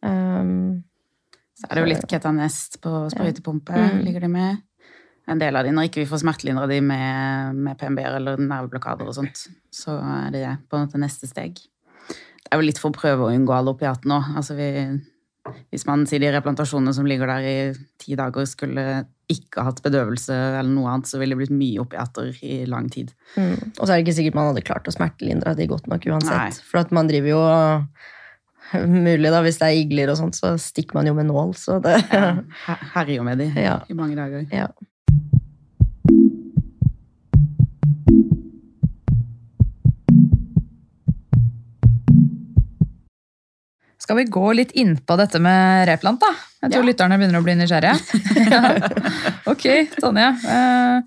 Um, 0.03 0.83
Så 1.57 1.69
er 1.71 1.79
det 1.79 1.83
jo 1.85 1.91
litt 1.93 2.09
ketanest 2.11 2.81
på 2.83 2.91
sprøytepumpe, 3.13 3.73
Mm. 3.73 4.03
ligger 4.05 4.21
de 4.21 4.29
med. 4.29 4.63
En 5.29 5.39
del 5.39 5.55
av 5.57 5.63
de, 5.65 5.71
når 5.71 5.87
ikke 5.89 6.03
vi 6.03 6.11
får 6.11 6.21
smertelindre 6.25 6.67
de 6.69 6.81
med, 6.81 7.55
med 7.55 7.79
PMB-er 7.79 8.17
eller 8.19 8.37
nerveblokader 8.43 9.07
og 9.07 9.15
sånt, 9.15 9.47
så 9.71 9.95
er 10.27 10.31
det 10.35 10.59
på 10.69 10.77
en 10.77 10.89
måte 10.89 10.99
neste 10.99 11.29
steg. 11.31 11.55
Det 12.09 12.51
er 12.51 12.59
jo 12.59 12.67
litt 12.67 12.79
for 12.83 12.91
å 12.91 12.97
prøve 12.97 13.29
å 13.29 13.31
unngå 13.33 13.55
alle 13.55 13.71
opiatene 13.73 14.19
òg. 14.19 14.33
Altså 14.37 14.57
vi, 14.59 14.69
hvis 15.71 15.87
man 15.87 16.03
sier 16.11 16.19
de 16.21 16.33
replantasjonene 16.35 16.93
som 16.93 17.07
ligger 17.07 17.31
der 17.31 17.47
i 17.47 17.75
ti 18.03 18.17
dager, 18.19 18.45
skulle 18.51 19.07
ikke 19.31 19.63
hatt 19.65 19.81
bedøvelse 19.87 20.35
eller 20.59 20.69
noe 20.75 20.91
annet, 20.91 21.07
så 21.09 21.19
ville 21.23 21.37
det 21.37 21.47
blitt 21.47 21.57
mye 21.57 21.81
opiater 21.87 22.35
i 22.43 22.65
lang 22.67 22.91
tid. 22.91 23.15
mm. 23.39 23.79
Og 23.79 23.87
så 23.87 23.93
er 23.93 24.03
det 24.03 24.09
ikke 24.09 24.19
sikkert 24.19 24.35
man 24.35 24.51
hadde 24.51 24.67
klart 24.67 24.91
å 24.91 24.93
smertelindre 24.93 25.55
de 25.57 25.67
godt 25.71 25.87
nok 25.87 26.03
uansett. 26.11 26.35
Nei. 26.37 26.51
For 26.67 26.83
at 26.83 26.91
man 26.91 27.07
driver 27.09 27.29
jo 27.29 27.45
Mulig, 28.89 29.31
da, 29.33 29.41
hvis 29.45 29.59
det 29.61 29.69
er 29.69 29.81
igler 29.83 30.13
og 30.13 30.17
sånt, 30.21 30.39
så 30.39 30.55
stikker 30.61 30.95
man 30.99 31.07
jo 31.11 31.15
med 31.19 31.27
nål. 31.31 31.53
Så 31.59 31.79
det 31.85 31.99
Her- 32.13 32.87
Herjer 32.95 33.17
jo 33.21 33.27
med 33.29 33.39
de 33.43 33.51
Ja. 33.61 33.79
i 33.89 33.95
mange 33.99 34.17
dager. 34.17 34.47
Ja. 34.53 34.69
Skal 44.03 44.17
vi 44.19 44.25
gå 44.35 44.49
litt 44.57 44.73
innpå 44.75 45.15
dette 45.21 45.39
med 45.43 45.87
replant, 45.87 46.21
da? 46.23 46.33
Jeg 46.65 46.73
tror 46.73 46.83
Ja. 46.83 46.89
lytterne 46.91 47.19
begynner 47.19 47.39
å 47.41 47.45
bli 47.47 47.55
nysgjerrige. 47.55 47.99
Ok, 49.53 49.65
Tonje. 50.01 50.27
Eh, 50.49 51.03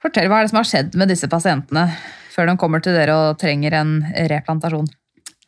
fortell, 0.00 0.28
hva 0.28 0.38
er 0.38 0.44
det 0.46 0.50
som 0.52 0.58
har 0.60 0.68
skjedd 0.68 0.94
med 1.00 1.08
disse 1.08 1.28
pasientene 1.32 1.86
før 2.34 2.46
de 2.50 2.56
kommer 2.60 2.80
til 2.84 2.92
dere 2.96 3.14
og 3.16 3.38
trenger 3.40 3.72
en 3.80 3.94
replantasjon? 4.30 4.86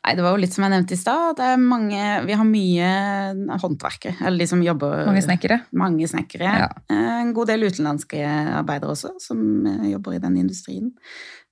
Nei, 0.06 0.12
det 0.14 0.22
var 0.22 0.36
jo 0.36 0.38
litt 0.38 0.54
som 0.54 0.62
jeg 0.62 0.70
nevnte 0.70 0.94
i 0.94 1.00
stad. 1.00 1.40
Er 1.42 2.22
vi 2.22 2.34
har 2.38 2.46
mye 2.46 2.90
håndverkere, 3.58 4.20
eller 4.22 4.38
de 4.38 4.46
som 4.46 4.60
jobber 4.62 5.00
Mange 5.08 5.22
snekkere? 5.24 5.56
Mange 5.74 6.06
snekkere. 6.06 6.50
Ja. 6.62 6.68
Eh, 6.94 7.14
En 7.24 7.32
god 7.34 7.48
del 7.50 7.66
utenlandske 7.66 8.20
arbeidere 8.22 8.92
også, 8.94 9.16
som 9.18 9.40
eh, 9.66 9.88
jobber 9.90 10.14
i 10.14 10.20
den 10.22 10.36
industrien. 10.38 10.92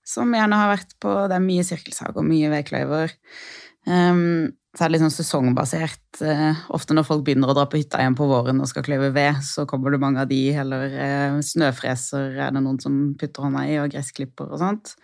Som 0.06 0.36
gjerne 0.36 0.60
har 0.60 0.70
vært 0.70 0.94
på 1.02 1.14
Det 1.26 1.34
er 1.34 1.42
mye 1.42 1.64
sirkelsag 1.66 2.14
og 2.14 2.28
mye 2.28 2.52
vedkløyver. 2.52 3.16
Um, 3.90 4.52
så 4.74 4.84
er 4.84 4.86
det 4.86 4.94
litt 4.94 5.02
sånn 5.02 5.16
sesongbasert. 5.16 6.20
Eh, 6.22 6.60
ofte 6.78 6.94
når 6.94 7.08
folk 7.08 7.24
begynner 7.26 7.50
å 7.50 7.56
dra 7.58 7.64
på 7.66 7.80
hytta 7.80 8.04
igjen 8.04 8.18
på 8.18 8.28
våren 8.30 8.62
og 8.62 8.70
skal 8.70 8.86
kløyve 8.86 9.08
ved, 9.16 9.40
så 9.42 9.64
kommer 9.66 9.90
det 9.90 10.00
mange 10.04 10.22
av 10.22 10.30
de, 10.30 10.44
eller 10.62 10.94
snøfreser 11.42 12.38
er 12.38 12.54
det 12.54 12.62
noen 12.62 12.78
som 12.82 13.02
putter 13.18 13.48
hånda 13.48 13.66
i, 13.66 13.80
og 13.82 13.90
gressklipper 13.90 14.54
og 14.54 14.62
sånt. 14.62 14.94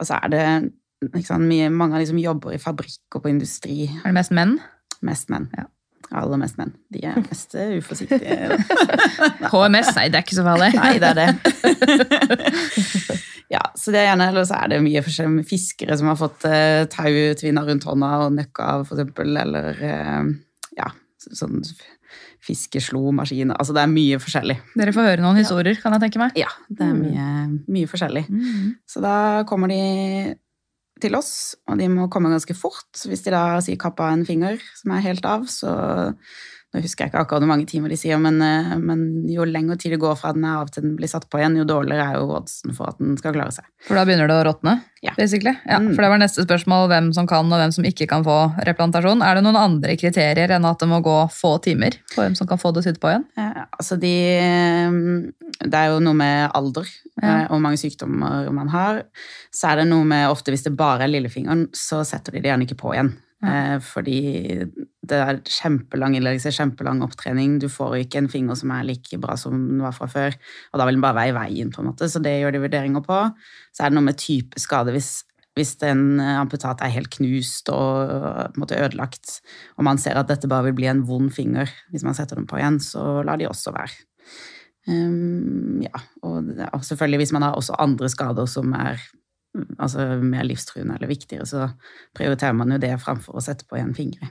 Og 0.00 0.10
så 0.10 0.18
er 0.18 0.34
det 0.34 0.44
sant, 1.26 1.44
mye, 1.44 1.70
mange 1.70 1.96
av 1.96 2.02
de 2.02 2.10
som 2.10 2.20
jobber 2.20 2.56
i 2.56 2.60
fabrikk 2.62 3.18
og 3.18 3.24
på 3.24 3.32
industri. 3.32 3.86
Er 4.00 4.10
det 4.10 4.16
mest 4.16 4.34
menn? 4.36 4.58
Mest 5.04 5.32
menn. 5.32 5.48
Ja. 5.56 5.68
Aller 6.14 6.38
mest 6.38 6.58
menn. 6.60 6.70
De 6.94 7.02
er 7.04 7.16
mest 7.18 7.56
eh, 7.58 7.76
uforsiktige. 7.80 8.58
HMS? 9.52 9.90
Nei, 9.96 10.06
det 10.12 10.20
er 10.20 10.22
ikke 10.22 10.38
så 10.38 10.44
farlig. 10.46 10.70
Nei, 10.78 10.92
det 11.02 11.10
er 11.10 11.18
det. 11.18 11.28
ja, 13.56 13.64
så 13.74 13.92
det 13.92 14.02
er 14.02 14.08
gjerne, 14.12 14.30
eller 14.30 14.46
så 14.46 14.60
er 14.60 14.72
det 14.72 14.84
mye 14.86 15.02
forskjell 15.06 15.32
med 15.34 15.48
fiskere 15.50 15.98
som 15.98 16.12
har 16.12 16.20
fått 16.20 16.46
uh, 16.46 16.86
tau 16.92 17.10
rundt 17.10 17.88
hånda 17.90 18.12
og 18.22 18.38
nøkka 18.38 18.70
av, 18.76 18.86
eksempel, 18.86 19.34
eller 19.42 19.82
uh, 19.82 20.32
ja, 20.78 20.88
sånn 21.26 21.60
fiskeslomaskin. 22.46 23.50
Altså 23.56 23.74
det 23.74 23.82
er 23.82 23.90
mye 23.90 24.22
forskjellig. 24.22 24.60
Dere 24.78 24.94
får 24.94 25.10
høre 25.10 25.24
noen 25.24 25.40
historier, 25.40 25.78
kan 25.82 25.96
jeg 25.96 26.06
tenke 26.06 26.22
meg. 26.22 26.38
Ja, 26.38 26.52
det 26.70 26.86
er 26.86 26.94
mye, 26.94 27.28
mye 27.66 27.90
forskjellig. 27.90 28.28
Mm. 28.30 28.76
Så 28.86 29.02
da 29.02 29.16
kommer 29.48 29.72
de 29.72 29.80
til 31.02 31.16
oss, 31.18 31.56
og 31.68 31.80
de 31.80 31.88
må 31.92 32.08
komme 32.12 32.32
ganske 32.32 32.56
fort. 32.56 32.88
Hvis 33.04 33.24
de 33.26 33.34
da 33.34 33.58
sier 33.64 33.80
kappa 33.80 34.08
en 34.12 34.24
finger 34.28 34.60
som 34.78 34.94
er 34.96 35.04
helt 35.04 35.26
av, 35.28 35.44
så 35.50 35.72
Nå 36.76 36.82
husker 36.84 37.06
jeg 37.06 37.08
ikke 37.14 37.22
akkurat 37.24 37.40
hvor 37.40 37.48
mange 37.48 37.64
timer 37.70 37.88
de 37.88 37.96
sier, 37.96 38.18
men, 38.20 38.36
eh, 38.44 38.74
men 38.76 39.24
jo 39.32 39.46
lengre 39.48 39.78
tid 39.80 39.94
det 39.94 40.00
går 40.02 40.12
fra 40.20 40.34
den 40.36 40.44
er 40.44 40.58
av 40.60 40.68
til 40.68 40.84
den 40.84 40.92
blir 40.98 41.08
satt 41.08 41.24
på 41.32 41.40
igjen, 41.40 41.56
jo 41.56 41.64
dårligere 41.64 42.10
er 42.12 42.18
jo 42.20 42.26
oddsen 42.36 42.74
for 42.76 42.90
at 42.92 42.98
den 43.00 43.16
skal 43.16 43.32
klare 43.32 43.54
seg. 43.56 43.64
For 43.86 43.96
da 43.96 44.02
begynner 44.04 44.28
det 44.28 44.36
å 44.36 44.44
råtne? 44.50 44.74
Ja. 45.06 45.12
basically. 45.16 45.52
Ja, 45.64 45.78
Mm. 45.78 45.94
For 45.94 46.02
det 46.02 46.08
var 46.10 46.18
neste 46.18 46.42
spørsmål 46.44 46.88
hvem 46.90 47.08
som 47.14 47.26
kan 47.30 47.46
og 47.52 47.60
hvem 47.60 47.72
som 47.72 47.84
ikke 47.86 48.08
kan 48.10 48.24
få 48.26 48.36
replantasjon. 48.66 49.22
Er 49.22 49.36
det 49.38 49.44
noen 49.46 49.56
andre 49.60 49.94
kriterier 49.96 50.50
enn 50.56 50.64
at 50.66 50.80
det 50.82 50.88
må 50.90 50.98
gå 51.04 51.16
få 51.30 51.56
timer 51.62 51.96
på 52.14 52.24
hvem 52.24 52.34
som 52.36 52.46
kan 52.50 52.58
få 52.58 52.72
det 52.74 52.82
sydd 52.84 52.98
på 53.00 53.12
igjen? 53.12 53.24
Ja, 53.38 53.66
altså 53.78 53.96
de 54.00 54.12
eh, 54.36 54.90
Det 55.64 55.74
er 55.78 55.92
jo 55.94 56.00
noe 56.04 56.14
med 56.18 56.50
alder 56.54 56.88
Ja. 57.22 57.44
eh, 57.44 57.46
og 57.54 57.60
mange 57.62 57.78
sykdommer 57.80 58.50
man 58.52 58.68
har. 58.68 59.04
Så 59.54 59.70
er 59.70 59.76
det 59.80 59.86
noe 59.88 60.04
med 60.04 60.28
ofte 60.28 60.50
hvis 60.52 60.64
det 60.66 60.76
bare 60.76 61.04
er 61.06 61.08
lillefingeren, 61.12 61.68
så 61.72 62.02
setter 62.04 62.32
de 62.32 62.40
det 62.42 62.50
gjerne 62.50 62.66
ikke 62.66 62.76
på 62.82 62.92
igjen. 62.96 63.14
Eh, 63.44 63.76
fordi 63.84 64.20
det 65.06 65.18
er 65.20 65.42
kjempelang 65.44 66.16
innleggelse, 66.16 66.54
kjempelang 66.56 67.02
opptrening. 67.04 67.58
Du 67.60 67.68
får 67.72 67.98
ikke 68.00 68.22
en 68.22 68.30
finger 68.32 68.56
som 68.58 68.72
er 68.72 68.86
like 68.88 69.20
bra 69.20 69.36
som 69.40 69.54
den 69.56 69.84
var 69.84 69.94
fra 69.96 70.08
før. 70.10 70.36
Og 70.72 70.80
da 70.80 70.88
vil 70.88 70.96
den 70.96 71.04
bare 71.04 71.18
være 71.18 71.34
i 71.34 71.36
veien, 71.36 71.72
på 71.72 71.82
en 71.82 71.90
måte. 71.90 72.08
Så 72.08 72.22
det 72.24 72.38
gjør 72.40 72.56
de 72.56 72.64
vurderinger 72.64 73.04
på. 73.04 73.20
Så 73.76 73.84
er 73.84 73.92
det 73.92 73.98
noe 73.98 74.08
med 74.08 74.20
type 74.22 74.60
skade. 74.62 74.94
Hvis, 74.96 75.20
hvis 75.58 75.76
en 75.86 76.18
amputat 76.20 76.80
er 76.80 76.94
helt 76.96 77.12
knust 77.18 77.68
og 77.72 78.56
måte 78.56 78.80
ødelagt, 78.80 79.40
og 79.76 79.88
man 79.88 80.00
ser 80.00 80.18
at 80.18 80.32
dette 80.32 80.48
bare 80.50 80.70
vil 80.70 80.78
bli 80.80 80.90
en 80.90 81.04
vond 81.08 81.28
finger 81.32 81.70
hvis 81.92 82.04
man 82.06 82.16
setter 82.16 82.40
den 82.40 82.48
på 82.48 82.60
igjen, 82.60 82.80
så 82.80 83.20
lar 83.26 83.40
de 83.40 83.50
også 83.50 83.76
være. 83.76 83.92
Um, 84.86 85.82
ja, 85.82 85.98
og, 86.22 86.46
selvfølgelig 86.86 87.24
hvis 87.24 87.32
man 87.34 87.42
har 87.42 87.56
også 87.58 87.74
andre 87.82 88.06
skader 88.08 88.46
som 88.46 88.70
er 88.78 89.00
mm, 89.02 89.25
altså, 89.78 90.06
mer 90.22 90.44
livstruende 90.48 90.96
eller 90.96 91.10
viktigere, 91.10 91.46
så 91.48 91.68
prioriterer 92.16 92.56
man 92.56 92.74
jo 92.74 92.80
det 92.82 92.94
framfor 93.02 93.36
å 93.38 93.44
sette 93.44 93.66
på 93.68 93.78
igjen 93.78 93.94
fingre. 93.96 94.28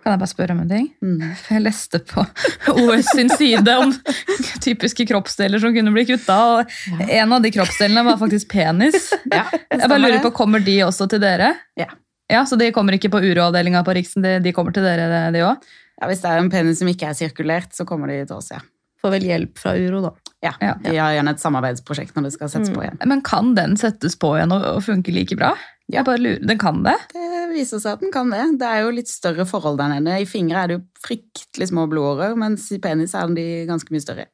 Kan 0.00 0.14
jeg 0.14 0.20
bare 0.22 0.30
spørre 0.32 0.54
om 0.56 0.60
en 0.62 0.70
ting? 0.70 0.86
Mm. 1.04 1.24
For 1.42 1.54
Jeg 1.58 1.64
leste 1.66 1.98
på 2.08 2.22
OS 2.86 3.10
sin 3.12 3.28
side 3.36 3.74
om 3.82 3.90
typiske 4.66 5.04
kroppsdeler 5.10 5.60
som 5.60 5.74
kunne 5.76 5.92
bli 5.92 6.06
kutta, 6.08 6.38
og 6.54 7.02
en 7.04 7.34
av 7.36 7.44
de 7.44 7.50
kroppsdelene 7.52 8.04
var 8.06 8.16
faktisk 8.20 8.48
penis. 8.54 9.10
Ja, 9.28 9.44
Jeg 9.52 9.84
bare 9.84 10.00
lurer 10.00 10.22
på, 10.24 10.32
Kommer 10.40 10.64
de 10.64 10.78
også 10.86 11.08
til 11.12 11.20
dere? 11.22 11.52
Ja. 11.76 11.90
Ja, 12.30 12.44
Så 12.46 12.56
de 12.56 12.70
kommer 12.72 12.94
ikke 12.96 13.10
på 13.10 13.20
uroavdelinga 13.20 13.82
på 13.84 13.92
Riksen, 13.98 14.22
de, 14.24 14.36
de 14.40 14.52
kommer 14.56 14.72
til 14.72 14.86
dere, 14.86 15.28
de 15.34 15.40
òg? 15.44 15.64
ja, 16.00 16.06
Hvis 16.08 16.20
det 16.22 16.30
er 16.30 16.38
en 16.40 16.50
penis 16.52 16.78
som 16.80 16.88
ikke 16.88 17.08
er 17.10 17.16
sirkulert, 17.18 17.74
så 17.76 17.84
kommer 17.84 18.08
de 18.08 18.22
til 18.24 18.36
oss, 18.38 18.52
ja. 18.54 18.60
Får 19.00 19.14
vel 19.16 19.26
hjelp 19.30 19.58
fra 19.60 19.74
Uro, 19.78 20.02
da. 20.04 20.14
Ja, 20.44 20.54
Ja. 20.60 20.74
De 20.82 20.94
har 20.96 21.12
gjerne 21.12 21.34
et 21.36 21.42
samarbeidsprosjekt 21.42 22.16
når 22.16 22.28
det 22.28 22.32
skal 22.36 22.48
settes 22.52 22.72
på 22.72 22.82
igjen. 22.84 22.96
Men 23.08 23.20
kan 23.24 23.54
den 23.56 23.76
settes 23.80 24.16
på 24.20 24.34
igjen 24.38 24.52
og, 24.56 24.64
og 24.76 24.82
funke 24.86 25.12
like 25.12 25.36
bra? 25.36 25.54
Lurer, 25.90 26.38
Den 26.46 26.58
kan 26.58 26.84
det? 26.84 26.94
Det 27.12 27.48
viser 27.50 27.80
seg 27.82 27.96
at 27.96 28.02
den 28.04 28.12
kan 28.14 28.30
det. 28.30 28.44
Det 28.60 28.66
er 28.68 28.84
jo 28.84 28.92
litt 28.94 29.10
større 29.10 29.44
forhold 29.48 29.80
der 29.80 29.90
nede. 29.96 30.20
I 30.22 30.28
fingre 30.28 30.62
er 30.62 30.68
det 30.70 30.76
jo 30.78 30.84
fryktelig 31.02 31.70
små 31.72 31.88
blodårer, 31.90 32.36
mens 32.38 32.68
i 32.72 32.78
penis 32.78 33.14
er 33.18 33.32
de 33.34 33.66
ganske 33.68 33.90
mye 33.90 34.04
større. 34.04 34.28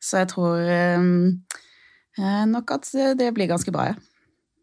Så 0.00 0.22
jeg 0.22 0.30
tror 0.30 0.62
eh, 0.70 2.44
nok 2.46 2.70
at 2.76 2.88
det 3.18 3.32
blir 3.34 3.50
ganske 3.50 3.74
bra, 3.74 3.90
ja. 3.90 3.98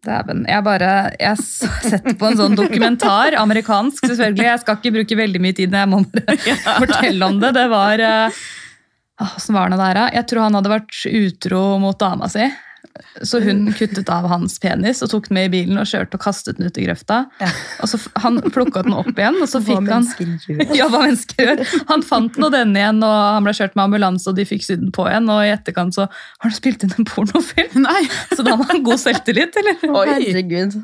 Dæven. 0.08 0.46
Jeg 0.48 0.64
bare, 0.64 0.92
jeg 1.20 1.42
setter 1.42 2.16
på 2.20 2.30
en 2.30 2.38
sånn 2.40 2.56
dokumentar, 2.56 3.36
amerikansk 3.42 4.06
selvfølgelig. 4.06 4.46
Jeg 4.46 4.62
skal 4.62 4.78
ikke 4.78 4.94
bruke 5.00 5.18
veldig 5.20 5.42
mye 5.44 5.58
tid, 5.58 5.74
når 5.74 5.84
jeg 5.84 5.92
må 5.92 6.02
bare 6.14 6.38
fortelle 6.86 7.28
om 7.28 7.40
det. 7.42 7.52
Det 7.58 7.66
var, 7.74 8.04
eh, 8.06 8.40
Åssen 9.24 9.58
var 9.58 9.72
det 9.74 9.82
der, 9.82 9.98
da? 9.98 10.08
Jeg 10.14 10.30
tror 10.30 10.46
han 10.46 10.58
hadde 10.60 10.72
vært 10.72 11.04
utro 11.10 11.62
mot 11.82 11.98
dama 12.00 12.30
si. 12.30 12.46
Så 13.22 13.40
hun 13.40 13.74
kuttet 13.74 14.10
av 14.10 14.28
hans 14.30 14.60
penis 14.62 15.02
og 15.06 15.12
tok 15.12 15.28
den 15.30 15.38
med 15.38 15.48
i 15.50 15.52
bilen 15.54 15.80
og 15.82 15.88
kjørte 15.90 16.18
og 16.18 16.24
kastet 16.24 16.58
den 16.58 16.70
ut 16.70 16.78
i 16.78 16.86
grøfta. 16.86 17.24
Ja. 17.42 17.50
Og 17.84 17.92
så 17.92 18.00
Han 18.24 18.40
plukka 18.54 18.84
den 18.86 18.96
opp 18.98 19.12
igjen, 19.14 19.40
og 19.42 19.50
så 19.50 19.62
Hva 19.64 19.68
fikk 19.68 19.92
han 19.92 20.08
gjør. 20.08 20.64
ja, 20.80 20.88
hva 20.92 21.04
mennesker 21.06 21.44
gjør. 21.44 21.64
Han 21.92 22.06
fant 22.06 22.40
nå 22.42 22.52
denne 22.54 22.82
igjen, 22.82 23.02
og 23.06 23.18
han 23.38 23.46
ble 23.48 23.56
kjørt 23.58 23.78
med 23.78 23.88
ambulanse, 23.88 24.30
og 24.30 24.40
de 24.40 24.48
fikk 24.50 24.66
sydd 24.66 24.84
den 24.86 24.96
på 24.96 25.08
igjen. 25.10 25.30
Og 25.34 25.44
i 25.46 25.54
etterkant 25.54 25.98
så 25.98 26.08
har 26.08 26.50
han 26.50 26.58
spilt 26.58 26.86
inn 26.86 26.96
en 26.98 27.10
pornofilm. 27.10 27.82
Nei! 27.86 28.04
Så 28.38 28.46
da 28.46 28.58
har 28.58 28.70
han 28.70 28.84
god 28.86 29.02
selvtillit, 29.02 29.58
eller? 29.62 29.80
Oi! 29.90 30.08
Herregud. 30.14 30.82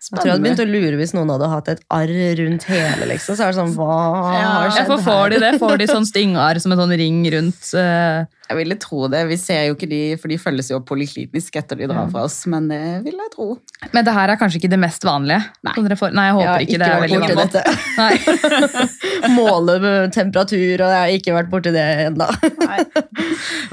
Jøss. 0.00 0.08
Jeg 0.08 0.16
tror 0.16 0.28
jeg 0.30 0.32
hadde 0.32 0.44
begynt 0.46 0.62
å 0.62 0.68
lure 0.70 0.96
hvis 0.96 1.10
noen 1.12 1.30
hadde 1.34 1.48
hatt 1.52 1.66
et 1.68 1.80
arr 1.92 2.12
rundt 2.40 2.64
hele, 2.70 3.08
liksom. 3.10 3.36
Så 3.36 3.44
er 3.44 3.52
det 3.52 3.58
sånn, 3.58 3.74
hva 3.76 3.96
har 4.16 4.70
skjedd 4.72 4.80
Ja, 4.80 4.96
for 4.96 5.04
får 5.04 5.32
de 5.34 5.40
det? 5.42 5.50
Får 5.60 5.76
de 5.82 5.88
sånn 5.90 6.08
stingar 6.08 6.60
som 6.64 6.72
en 6.72 6.80
sånn 6.80 6.94
ring 6.96 7.18
rundt 7.34 7.68
eh, 7.76 8.24
Jeg 8.50 8.56
ville 8.58 8.74
tro 8.82 9.04
det. 9.12 9.20
Vi 9.30 9.36
ser 9.38 9.60
jo 9.68 9.76
ikke 9.76 9.86
de, 9.86 9.98
for 10.18 10.26
de 10.32 10.36
følges 10.42 10.70
jo 10.72 10.80
poliklinisk 10.82 11.54
etter 11.60 11.78
de 11.78 11.86
drar 11.86 12.08
fra 12.10 12.24
oss, 12.26 12.40
men 12.50 12.66
det 12.70 12.80
vil 13.04 13.14
jeg 13.14 13.30
tro. 13.36 13.46
Men 13.94 14.04
det 14.08 14.14
her 14.16 14.32
er 14.34 14.38
kanskje 14.40 14.58
ikke 14.58 14.70
det 14.72 14.80
mest 14.82 15.04
vanlige? 15.06 15.44
Nei. 15.62 15.74
Nei, 15.78 16.24
jeg 16.26 16.34
håper 16.34 16.48
Jeg 16.50 16.66
ikke, 16.66 16.74
ikke 16.74 16.80
det. 16.82 16.88
er 16.88 17.04
vært 17.04 17.14
veldig 17.14 17.36
borti 17.38 17.38
vanlig. 17.38 17.52
dette. 17.54 19.30
Måle 19.38 19.76
med 19.84 20.12
temperatur, 20.16 20.82
og 20.82 20.90
jeg 20.90 20.98
har 21.04 21.14
ikke 21.20 21.36
vært 21.38 21.50
borti 21.52 21.72
det 21.76 21.86
ennå. 22.08 22.26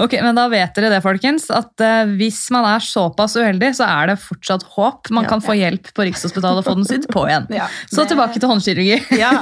Ok, 0.05 0.13
men 0.21 0.37
da 0.37 0.45
vet 0.53 0.77
dere 0.77 0.93
det, 0.93 1.01
folkens. 1.05 1.49
At 1.57 1.81
eh, 1.81 2.13
hvis 2.19 2.43
man 2.53 2.67
er 2.75 2.85
såpass 2.85 3.33
uheldig, 3.39 3.73
så 3.81 3.89
er 3.89 4.13
det 4.13 4.19
fortsatt 4.21 4.67
håp. 4.77 5.09
Man 5.09 5.25
Ja. 5.25 5.33
kan 5.33 5.41
få 5.41 5.57
hjelp 5.57 5.89
på 5.97 6.05
Rikshospitalet 6.05 6.61
og 6.61 6.69
få 6.69 6.77
den 6.77 6.85
sydd 6.87 7.09
på 7.11 7.25
igjen. 7.25 7.49
Ja, 7.57 7.65
Så 7.89 8.05
tilbake 8.05 8.37
til 8.37 8.47
håndkirurgi. 8.53 9.01
Ja. 9.17 9.33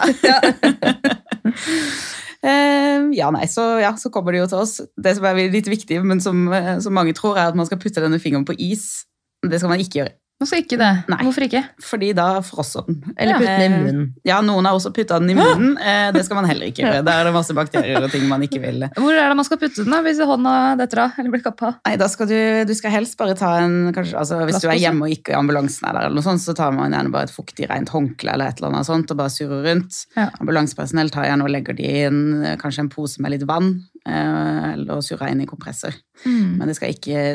Eh, 2.45 3.09
ja, 3.17 3.31
nei, 3.33 3.47
så, 3.49 3.63
ja, 3.81 3.95
så 3.97 4.11
kommer 4.13 4.35
de 4.35 4.43
jo 4.43 4.49
til 4.51 4.61
oss. 4.61 4.77
Det 5.01 5.15
som 5.17 5.25
er 5.29 5.39
litt 5.53 5.69
viktig, 5.71 5.97
men 6.05 6.21
som, 6.21 6.45
eh, 6.53 6.75
som 6.83 6.93
mange 6.93 7.15
tror, 7.17 7.39
er 7.39 7.49
at 7.49 7.57
man 7.57 7.65
skal 7.65 7.81
putte 7.81 8.03
denne 8.03 8.21
fingeren 8.21 8.45
på 8.45 8.57
is. 8.61 9.05
Det 9.45 9.59
skal 9.59 9.71
man 9.71 9.81
ikke 9.81 9.99
gjøre, 10.01 10.15
Hvorfor 10.35 10.59
ikke 10.59 10.75
det? 10.75 10.89
Nei. 11.07 11.17
Hvorfor 11.23 11.45
ikke? 11.45 11.61
fordi 11.79 12.09
da 12.17 12.25
frosser 12.43 12.83
den. 12.89 12.97
Eller 13.15 13.39
putte 13.39 13.53
den 13.61 13.63
i 13.63 13.83
munnen. 13.85 14.07
Ja, 14.27 14.41
noen 14.43 14.67
har 14.67 14.75
også 14.75 14.91
putta 14.95 15.15
den 15.21 15.31
i 15.31 15.35
munnen. 15.37 15.77
Eh, 15.79 16.09
det 16.11 16.25
skal 16.27 16.41
man 16.41 16.47
heller 16.49 16.67
ikke 16.67 16.83
gjøre. 16.83 17.05
Der 17.07 17.21
er 17.21 17.29
det 17.29 17.31
masse 17.37 17.55
bakterier 17.55 18.03
og 18.03 18.11
ting 18.11 18.25
man 18.27 18.43
ikke 18.43 18.59
vil. 18.63 18.83
Hvor 18.99 19.15
er 19.15 19.31
det 19.31 19.37
man 19.39 19.47
skal 19.47 19.61
putte 19.61 19.85
den 19.85 19.95
da, 19.95 20.01
hvis 20.03 20.19
hånda 20.19 20.55
detter 20.81 21.05
av 21.05 21.21
eller 21.21 21.31
blir 21.31 21.45
kappa? 21.45 21.71
Nei, 21.87 21.95
da 22.01 22.09
skal 22.11 22.27
du, 22.27 22.35
du 22.67 22.75
skal 22.75 22.91
helst 22.97 23.15
bare 23.21 23.37
ta 23.39 23.53
en 23.63 23.93
kanskje, 23.95 24.17
altså, 24.19 24.41
Hvis 24.49 24.59
du 24.59 24.67
er 24.67 24.81
hjemme 24.81 25.07
og 25.07 25.15
ikke 25.15 25.39
ambulansen 25.39 25.87
er 25.87 25.95
der, 26.01 26.09
eller 26.09 26.19
noe 26.19 26.27
sånt, 26.27 26.43
så 26.43 26.57
tar 26.57 26.75
man 26.75 26.91
gjerne 26.91 27.15
bare 27.15 27.29
et 27.29 27.35
fuktig, 27.35 27.69
rent 27.71 27.95
håndkle 27.95 28.35
eller 28.35 28.51
et 28.51 28.59
eller 28.59 28.73
annet 28.73 28.91
sånt 28.91 29.15
og 29.15 29.23
bare 29.23 29.33
surrer 29.33 29.65
rundt. 29.69 30.03
Ja. 30.19 30.29
Ambulansepersonell 30.43 31.15
tar 31.15 31.29
gjerne 31.29 31.47
og 31.47 31.55
legger 31.55 31.79
de 31.79 31.87
i 31.87 32.05
en, 32.09 32.23
kanskje 32.59 32.83
en 32.83 32.91
pose 32.91 33.23
med 33.23 33.37
litt 33.37 33.47
vann, 33.47 33.77
eh, 34.03 34.71
eller 34.75 35.03
surrer 35.05 35.31
inn 35.31 35.47
i 35.47 35.49
kompressor. 35.49 35.95
Mm. 36.25 36.57
Men 36.59 36.67
det 36.67 36.75
skal 36.75 36.91
ikke 36.91 37.27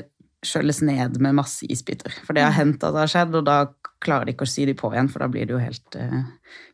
skjølles 0.47 0.81
ned 0.87 1.19
med 1.21 1.35
masse 1.37 1.67
isbiter. 1.69 2.13
For 2.25 2.33
det 2.37 2.47
har 2.47 2.55
hendt 2.57 2.83
at 2.87 2.95
det 2.97 3.03
har 3.05 3.11
skjedd, 3.13 3.35
og 3.37 3.45
da 3.45 3.59
klarer 4.01 4.25
de 4.31 4.33
ikke 4.33 4.47
å 4.47 4.49
sy 4.49 4.65
de 4.65 4.73
på 4.79 4.89
igjen, 4.95 5.11
for 5.13 5.21
da 5.21 5.29
blir 5.29 5.45
det 5.45 5.53
jo 5.53 5.59
helt 5.61 5.97
eh, 6.01 6.23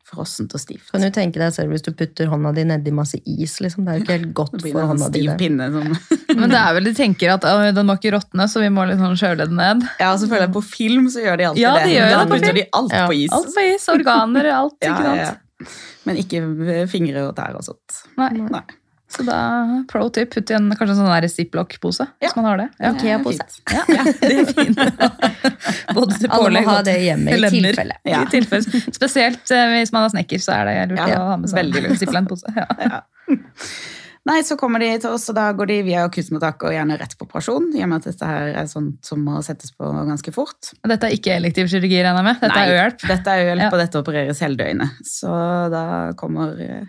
frossent 0.07 0.53
og 0.55 0.61
stivt. 0.63 0.93
Kan 0.93 1.03
du 1.03 1.09
tenke 1.11 1.41
deg 1.43 1.51
selv 1.57 1.75
hvis 1.75 1.83
du 1.83 1.89
putter 1.99 2.29
hånda 2.31 2.53
di 2.55 2.63
nedi 2.69 2.93
masse 2.95 3.19
is, 3.27 3.57
liksom. 3.65 3.83
Det 3.89 3.91
er 3.91 3.99
jo 3.99 4.05
ikke 4.05 4.15
helt 4.21 4.31
godt 4.39 4.55
Det 4.57 4.63
blir 4.63 4.77
for 4.77 4.85
en 4.85 4.93
hånda 4.93 5.09
di. 5.11 5.25
stiv 5.25 5.35
pinne 5.41 5.67
som 5.75 5.91
Men 6.39 6.53
det 6.55 6.61
er 6.61 6.77
vel 6.79 6.87
de 6.87 6.95
tenker 6.95 7.33
at 7.35 7.49
«Oi, 7.51 7.73
den 7.75 7.89
må 7.91 7.97
ikke 7.99 8.15
råtne, 8.15 8.47
så 8.53 8.63
vi 8.63 8.71
må 8.71 8.87
liksom 8.87 9.19
skjøle 9.19 9.49
den 9.51 9.59
ned. 9.59 9.83
Ja, 9.99 10.13
så 10.15 10.29
føler 10.31 10.47
jeg 10.47 10.55
på 10.55 10.63
film 10.69 11.11
så 11.11 11.25
gjør 11.27 11.43
de 11.43 11.49
alltid 11.51 11.65
Ja, 11.65 11.75
det. 11.81 11.85
de 11.91 11.97
gjør 11.99 12.09
da 12.15 12.23
det 12.23 12.31
på 12.31 12.39
putter 12.39 12.59
de 12.61 12.67
alt 12.79 12.95
Ja, 13.01 13.05
på 13.11 13.19
is. 13.19 13.35
Alt 13.35 13.53
på 13.59 13.67
is, 13.75 13.89
organer, 13.97 14.51
alt, 14.63 14.79
Ja, 14.87 14.95
ikke 14.95 15.11
ja, 15.11 15.27
sant? 15.27 15.43
ja. 15.67 15.75
Men 16.07 16.19
ikke 16.23 16.43
fingre 16.93 17.27
og 17.27 17.35
tær 17.35 17.57
og 17.59 17.65
sånt. 17.67 18.03
Nei. 18.21 18.31
Nei. 18.47 18.63
Så 19.09 19.23
da, 19.23 19.37
pro 19.89 20.09
tip, 20.11 20.33
putt 20.35 20.51
i 20.51 20.55
en 20.57 20.67
kanskje 20.75 20.97
en 20.97 20.99
sånn 21.07 21.29
ziplock-pose, 21.31 22.07
Ja. 22.21 22.27
hvis 22.27 22.37
man 22.37 22.45
har 22.49 22.57
det. 22.59 22.69
Ja. 22.83 22.91
Ikea-pose. 22.93 23.45
Ja, 23.71 23.83
Ja, 23.95 24.05
det 24.21 24.33
er 24.33 24.49
fint. 24.51 24.81
Både 25.97 26.19
til 26.19 26.29
pålegg 26.33 26.67
og 26.73 26.89
hjemme 26.91 27.31
i 27.31 27.39
lemmer. 27.39 27.69
tilfelle. 27.71 27.99
Ja. 28.05 28.25
I 28.25 28.31
tilfelle. 28.33 28.81
Spesielt 28.97 29.51
eh, 29.55 29.77
hvis 29.79 29.93
man 29.95 30.09
er 30.09 30.15
snekker, 30.17 30.43
så 30.43 30.57
er 30.59 30.65
det 30.67 30.75
lurt 30.97 31.05
Ja, 31.13 31.21
å 31.23 31.29
ha 31.31 31.37
med 31.39 31.53
seg 31.53 31.63
veldig 31.63 31.85
en 31.85 31.89
lurt. 31.93 32.03
zipline-pose. 32.03 32.57
Ja. 32.57 32.67
Ja. 32.83 33.01
Nei, 34.27 34.41
så 34.43 34.57
kommer 34.59 34.83
de 34.83 34.89
til 34.99 35.13
oss, 35.15 35.29
og 35.31 35.37
da 35.39 35.45
går 35.55 35.69
de 35.71 35.75
via 35.87 36.01
akuttmottak 36.09 36.65
og 36.67 36.73
gjerne 36.75 36.97
rett 36.99 37.13
på 37.15 37.29
operasjon. 37.29 37.69
I 37.79 37.85
og 37.87 37.91
med 37.93 38.01
at 38.03 38.09
dette 38.11 38.27
her 38.27 38.49
er 38.59 38.67
sånt 38.67 39.07
som 39.07 39.21
må 39.23 39.39
settes 39.47 39.71
på 39.71 39.87
ganske 39.87 40.33
fort. 40.35 40.73
Dette 40.83 41.07
er 41.07 41.15
ikke 41.15 41.37
elektiv 41.39 41.71
kirurgi, 41.71 42.01
regner 42.03 42.25
jeg 42.25 42.27
med? 42.33 42.41
Dette 42.43 42.57
er 42.59 42.67
Nei, 42.67 42.75
ø-hjelp? 42.75 43.05
Dette 43.07 43.37
er 43.37 43.45
uhjelp, 43.47 43.63
Ja. 43.63 43.71
og 43.71 43.79
dette 43.85 44.01
opereres 44.03 44.43
hele 44.43 44.59
døgnet. 44.59 44.99
Så 45.07 45.31
da 45.71 45.85
kommer 46.19 46.59
eh, 46.59 46.89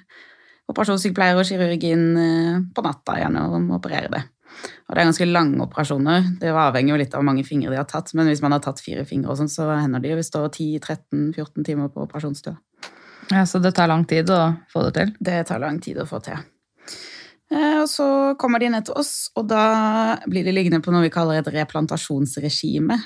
operasjonssykepleier 0.72 1.40
og 1.40 1.48
kirurgen 1.48 2.08
eh, 2.22 2.58
på 2.76 2.84
natta 2.86 3.20
gjerne 3.22 3.46
og 3.48 3.72
operere 3.78 4.12
det. 4.14 4.24
Og 4.88 4.96
det 4.96 5.02
er 5.02 5.10
ganske 5.10 5.28
lange 5.30 5.62
operasjoner. 5.68 6.32
Det 6.42 6.52
avhenger 6.52 6.94
jo 6.94 7.00
litt 7.02 7.14
av 7.14 7.22
hvor 7.22 7.28
mange 7.30 7.46
fingre 7.48 7.74
de 7.74 7.80
har 7.80 7.88
tatt, 7.90 8.14
men 8.18 8.30
hvis 8.30 8.42
man 8.44 8.56
har 8.56 8.64
tatt 8.64 8.82
fire 8.84 9.04
fingre, 9.08 9.32
og 9.32 9.40
sånn, 9.40 9.52
så 9.52 9.68
hender 9.76 10.04
det 10.04 10.14
jo 10.14 10.20
vi 10.20 10.26
står 10.26 10.50
10-13-14 10.50 11.68
timer 11.68 11.92
på 11.94 12.06
operasjonsstua. 12.08 12.56
Ja, 13.34 13.44
så 13.46 13.60
det 13.60 13.74
tar 13.76 13.92
lang 13.92 14.06
tid 14.08 14.30
å 14.32 14.42
få 14.72 14.86
det 14.88 14.94
til? 14.96 15.14
Det 15.20 15.42
tar 15.50 15.60
lang 15.62 15.82
tid 15.84 16.00
å 16.00 16.08
få 16.08 16.22
til. 16.24 16.40
Eh, 17.52 17.80
Og 17.82 17.88
så 17.92 18.08
kommer 18.40 18.64
de 18.64 18.72
ned 18.72 18.88
til 18.88 18.96
oss, 19.00 19.30
og 19.36 19.48
da 19.52 20.18
blir 20.28 20.48
de 20.48 20.56
liggende 20.56 20.82
på 20.84 20.92
noe 20.96 21.06
vi 21.06 21.14
kaller 21.14 21.42
et 21.42 21.52
replantasjonsregime. 21.54 22.98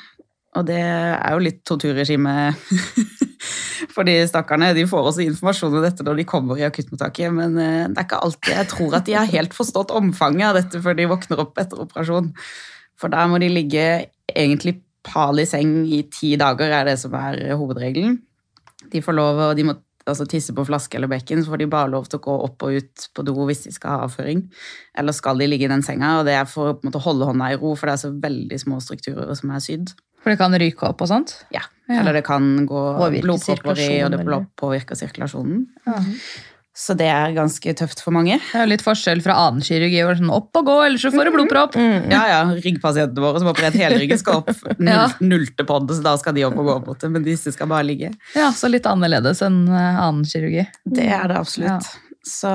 Og 0.59 0.67
det 0.67 0.81
er 0.81 1.31
jo 1.31 1.43
litt 1.45 1.61
torturregime 1.67 2.33
for 3.95 4.07
de 4.07 4.17
stakkarene. 4.27 4.73
De 4.75 4.83
får 4.89 5.11
også 5.11 5.23
informasjon 5.23 5.77
om 5.79 5.85
dette 5.85 6.05
når 6.05 6.19
de 6.19 6.27
kommer 6.27 6.59
i 6.59 6.65
akuttmottaket, 6.67 7.31
men 7.35 7.55
eh, 7.55 7.85
det 7.87 8.01
er 8.01 8.07
ikke 8.07 8.23
alltid 8.25 8.57
jeg 8.57 8.71
tror 8.73 8.97
at 8.99 9.07
de 9.07 9.15
har 9.15 9.31
helt 9.31 9.55
forstått 9.55 9.93
omfanget 9.95 10.49
av 10.49 10.59
dette 10.59 10.81
før 10.83 10.97
de 10.97 11.07
våkner 11.11 11.43
opp 11.45 11.61
etter 11.61 11.83
operasjon. 11.85 12.33
For 12.99 13.13
der 13.13 13.31
må 13.31 13.39
de 13.41 13.51
ligge 13.51 13.85
egentlig 14.27 14.81
pal 15.07 15.39
i 15.41 15.47
seng 15.49 15.79
i 15.87 16.03
ti 16.13 16.35
dager, 16.37 16.73
er 16.75 16.91
det 16.91 16.99
som 17.01 17.15
er 17.17 17.39
hovedregelen. 17.57 18.19
De 18.91 19.01
får 19.01 19.17
lov 19.17 19.39
å 19.39 19.47
de 19.57 19.65
må 19.69 19.77
altså 20.09 20.25
tisse 20.29 20.53
på 20.57 20.65
flaske 20.65 20.97
eller 20.97 21.09
bekken, 21.11 21.43
så 21.43 21.53
får 21.53 21.61
de 21.61 21.71
bare 21.71 21.91
lov 21.93 22.07
til 22.09 22.19
å 22.19 22.25
gå 22.25 22.35
opp 22.47 22.65
og 22.65 22.77
ut 22.77 23.07
på 23.15 23.25
do 23.25 23.35
hvis 23.47 23.65
de 23.67 23.73
skal 23.75 23.95
ha 23.95 24.07
avføring. 24.07 24.43
Eller 24.97 25.15
skal 25.15 25.41
de 25.41 25.47
ligge 25.49 25.67
i 25.67 25.71
den 25.71 25.85
senga, 25.85 26.17
og 26.19 26.27
det 26.27 26.35
er 26.37 26.47
for 26.49 26.73
å 26.73 27.03
holde 27.05 27.27
hånda 27.29 27.51
i 27.53 27.59
ro, 27.61 27.75
for 27.75 27.87
det 27.89 27.95
er 27.95 28.03
så 28.03 28.13
veldig 28.23 28.59
små 28.61 28.81
strukturer 28.83 29.33
som 29.37 29.53
er 29.53 29.63
sydd. 29.63 29.93
For 30.21 30.29
det 30.33 30.37
kan 30.41 30.53
ryke 30.61 30.85
opp 30.91 31.01
og 31.01 31.09
sånt? 31.09 31.35
Ja. 31.53 31.63
Ja. 31.89 31.99
Eller 31.99 32.13
det 32.19 32.23
kan 32.27 32.65
gå 32.69 32.81
blodpropper 33.19 33.79
i, 33.83 33.89
og 34.05 34.13
det 34.13 34.23
påvirker 34.61 34.95
sirkulasjonen. 34.95 35.65
Så 36.71 36.93
det 36.95 37.09
er 37.11 37.33
ganske 37.35 37.73
tøft 37.75 37.99
for 37.99 38.15
mange. 38.15 38.37
Det 38.39 38.55
er 38.55 38.63
jo 38.63 38.69
litt 38.71 38.83
forskjell 38.85 39.19
fra 39.25 39.33
annen 39.43 39.59
kirurgi. 39.65 39.97
hvor 40.05 40.15
det 40.15 40.21
Sånn, 40.21 40.31
opp 40.31 40.55
og 40.55 40.69
gå, 40.69 40.75
ellers 40.85 41.03
så 41.03 41.11
får 41.11 41.27
du 41.27 41.31
blodpropp. 41.35 41.75
Ja, 42.07 42.21
ja, 42.31 42.37
Ryggpasientene 42.63 43.25
våre 43.25 43.41
som 43.43 43.49
operert 43.51 43.75
hele 43.75 43.97
ryggen, 43.99 44.21
skal 44.21 44.39
opp 44.39 44.53
Ja. 44.79 45.09
nullte 45.19 45.65
på 45.67 45.81
det, 45.83 45.97
så 45.99 46.05
da 46.05 46.15
skal 46.21 46.37
de 46.37 46.45
opp 46.47 46.55
og 46.63 46.69
gå 46.69 46.77
på 46.87 46.95
det, 47.03 47.11
men 47.11 47.27
disse 47.27 47.51
skal 47.51 47.67
bare 47.73 47.83
ligge. 47.89 48.13
Ja, 48.37 48.53
Så 48.55 48.71
litt 48.71 48.87
annerledes 48.87 49.43
enn 49.43 49.65
eh, 49.67 49.99
annen 50.05 50.23
kirurgi. 50.23 50.63
Det 50.87 51.09
er 51.11 51.27
det 51.27 51.41
absolutt. 51.41 51.91
Så, 52.23 52.47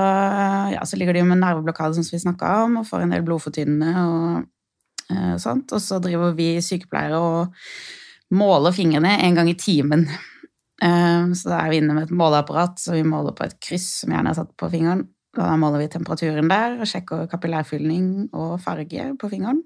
ja, 0.72 0.80
så 0.86 0.96
ligger 0.96 1.12
de 1.12 1.20
jo 1.24 1.28
med 1.28 1.42
nerveblokade, 1.42 1.98
som 1.98 2.08
vi 2.08 2.22
snakka 2.22 2.54
om, 2.64 2.80
og 2.80 2.88
får 2.88 3.04
en 3.04 3.12
del 3.18 3.24
blodfortynnende 3.26 4.06
og. 4.06 4.44
Og 5.10 5.80
så 5.80 6.00
driver 6.02 6.32
vi 6.34 6.56
sykepleiere 6.64 7.18
og 7.18 7.54
måler 8.34 8.74
fingrene 8.74 9.12
en 9.22 9.36
gang 9.38 9.48
i 9.50 9.54
timen. 9.58 10.06
Eh, 10.82 11.28
så 11.38 11.48
da 11.52 11.60
er 11.62 11.70
vi 11.70 11.78
inne 11.80 11.94
med 11.94 12.08
et 12.08 12.16
måleapparat, 12.16 12.78
så 12.82 12.92
vi 12.96 13.04
måler 13.06 13.32
på 13.38 13.44
et 13.46 13.54
kryss 13.62 14.02
som 14.02 14.10
gjerne 14.12 14.32
er 14.32 14.38
satt 14.40 14.50
på 14.58 14.68
fingeren. 14.72 15.06
Da 15.36 15.52
måler 15.60 15.82
vi 15.84 15.88
temperaturen 15.92 16.48
der 16.48 16.78
og 16.80 16.88
sjekker 16.88 17.26
kapillærfylling 17.30 18.30
og 18.34 18.58
farge 18.64 19.10
på 19.20 19.30
fingeren. 19.30 19.62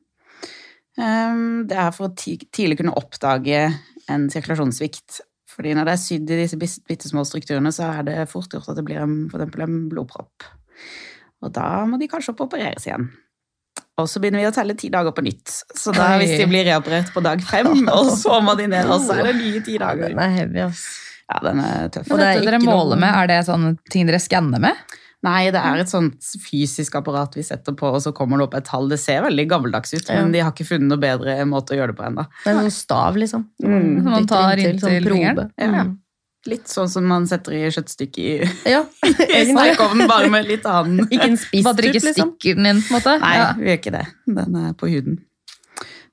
Eh, 0.99 1.65
Det 1.71 1.77
er 1.79 1.91
for 1.93 2.09
å 2.09 2.15
ti- 2.17 2.49
tidlig 2.53 2.79
kunne 2.79 2.95
oppdage 2.99 3.73
en 4.09 4.29
sirkulasjonssvikt. 4.31 5.21
Fordi 5.51 5.75
når 5.75 5.85
det 5.85 5.93
er 5.93 6.05
sydd 6.05 6.31
i 6.31 6.37
disse 6.43 6.57
bitte 6.87 7.09
små 7.09 7.25
strukturene, 7.27 7.73
så 7.75 7.89
er 7.99 8.03
det 8.07 8.29
fort 8.31 8.49
gjort 8.53 8.69
at 8.71 8.77
det 8.77 8.85
blir 8.87 9.01
en, 9.03 9.29
for 9.31 9.41
en 9.43 9.89
blodpropp. 9.91 10.45
Og 11.43 11.53
da 11.53 11.85
må 11.87 11.99
de 11.99 12.07
kanskje 12.09 12.31
opp 12.35 12.41
og 12.45 12.53
opereres 12.53 12.87
igjen. 12.87 13.09
Og 14.03 14.11
så 14.11 14.23
begynner 14.23 14.43
vi 14.43 14.49
å 14.49 14.55
telle 14.55 14.77
ti 14.79 14.91
dager 14.93 15.15
på 15.17 15.25
nytt. 15.27 15.53
Så 15.77 15.95
da, 15.97 16.13
hvis 16.21 16.37
de 16.41 16.49
blir 16.51 16.67
reoperert 16.69 17.13
på 17.15 17.23
dag 17.25 17.43
fem, 17.47 17.73
og 17.97 18.11
så 18.19 18.41
må 18.45 18.57
de 18.59 18.71
ned, 18.73 18.89
og 18.91 19.05
så 19.05 19.19
er 19.19 19.31
det 19.31 19.37
nye 19.41 19.63
ti 19.67 19.77
dager. 19.81 20.09
Den 20.09 20.25
er 20.25 20.35
heavy, 20.39 20.65
ass. 20.69 20.89
Ja, 21.31 21.39
den 21.45 21.61
er 21.63 21.93
tøff. 21.95 22.09
Men 22.11 22.19
det 22.19 22.27
er 22.27 22.41
dette 22.41 22.51
dere 22.51 22.65
måler 22.65 22.99
med, 22.99 23.13
er 23.15 23.31
det 23.31 23.45
sånne 23.47 23.77
ting 23.93 24.09
dere 24.09 24.19
skanner 24.23 24.63
med? 24.63 24.99
Nei, 25.21 25.51
det 25.53 25.61
er 25.61 25.83
et 25.83 25.91
sånt 25.91 26.17
fysisk 26.41 26.95
apparat 26.97 27.35
vi 27.37 27.43
setter 27.45 27.75
på, 27.77 27.91
og 27.93 28.01
så 28.01 28.13
kommer 28.17 28.41
det 28.41 28.47
opp 28.47 28.55
et 28.57 28.67
tall. 28.67 28.89
Det 28.89 28.97
ser 29.03 29.21
veldig 29.27 29.45
gammeldags 29.51 29.93
ut, 29.93 30.09
men 30.09 30.33
de 30.33 30.41
har 30.41 30.55
ikke 30.55 30.65
funnet 30.71 30.89
noe 30.89 31.01
bedre 31.03 31.35
måte 31.49 31.77
å 31.77 31.81
gjøre 31.81 31.93
det 31.93 31.99
på 31.99 32.07
ennå. 32.09 32.25
Det 32.41 32.49
er 32.49 32.55
en 32.57 32.63
sånn 32.65 32.79
stav, 32.79 33.19
liksom. 33.21 33.45
Mm. 33.61 33.91
Som 34.01 34.15
man 34.17 34.31
tar 34.31 34.55
inntil, 34.55 34.79
inntil 34.79 34.87
sånn 34.87 35.11
probe. 35.11 35.51
Ja. 35.61 35.85
Mm. 35.85 35.99
Litt 36.49 36.71
sånn 36.73 36.89
som 36.89 37.05
man 37.05 37.27
setter 37.29 37.53
i 37.53 37.67
kjøttstykket 37.69 38.21
i, 38.25 38.71
Ja, 38.73 38.85
i 39.05 39.43
stekeovnen, 39.51 40.07
bare 40.09 40.31
med 40.33 40.47
litt 40.49 40.65
annen 40.65 41.05
Ikke 41.13 41.27
en 41.29 41.37
dere 41.77 41.91
liksom. 41.93 42.33
inn, 42.71 42.81
på 42.81 42.95
en 42.95 42.97
måte? 42.97 43.17
Nei, 43.21 43.35
Ja. 43.37 43.51
vi 43.59 43.69
gjør 43.69 43.81
ikke 43.83 43.93
det. 43.99 44.05
Den 44.41 44.57
er 44.63 44.73
på 44.81 44.89
huden. 44.89 45.19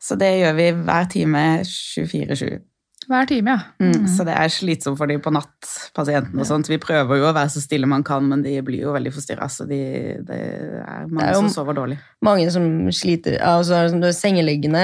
Så 0.03 0.17
det 0.19 0.33
gjør 0.41 0.57
vi 0.59 0.65
hver 0.83 1.07
time 1.09 1.43
24-7. 1.63 2.59
Hver 3.07 3.27
time, 3.29 3.53
ja. 3.53 3.59
Mm, 3.79 4.07
Så 4.11 4.25
det 4.27 4.33
er 4.35 4.51
slitsomt 4.51 4.97
for 4.99 5.07
de 5.07 5.15
på 5.23 5.31
natt, 5.31 5.69
pasientene 5.95 6.43
og 6.43 6.47
sånt. 6.49 6.67
Vi 6.67 6.79
prøver 6.81 7.21
jo 7.21 7.29
å 7.29 7.33
være 7.35 7.53
så 7.53 7.61
stille 7.63 7.87
man 7.87 8.03
kan, 8.07 8.25
men 8.27 8.43
de 8.43 8.57
blir 8.67 8.83
jo 8.83 8.95
veldig 8.95 9.13
forstyrra. 9.15 9.47
Så 9.51 9.63
de, 9.69 9.79
det 10.27 10.39
er 10.81 11.07
mange 11.07 11.23
Det 11.23 11.29
er 11.29 11.39
som 11.39 11.49
sover 11.53 11.77
dårlig. 11.77 11.97
Mange 12.25 12.49
som 12.51 12.65
sliter 12.91 13.39
altså, 13.39 13.85
Du 13.95 14.09
er 14.09 14.15
sengeliggende, 14.17 14.83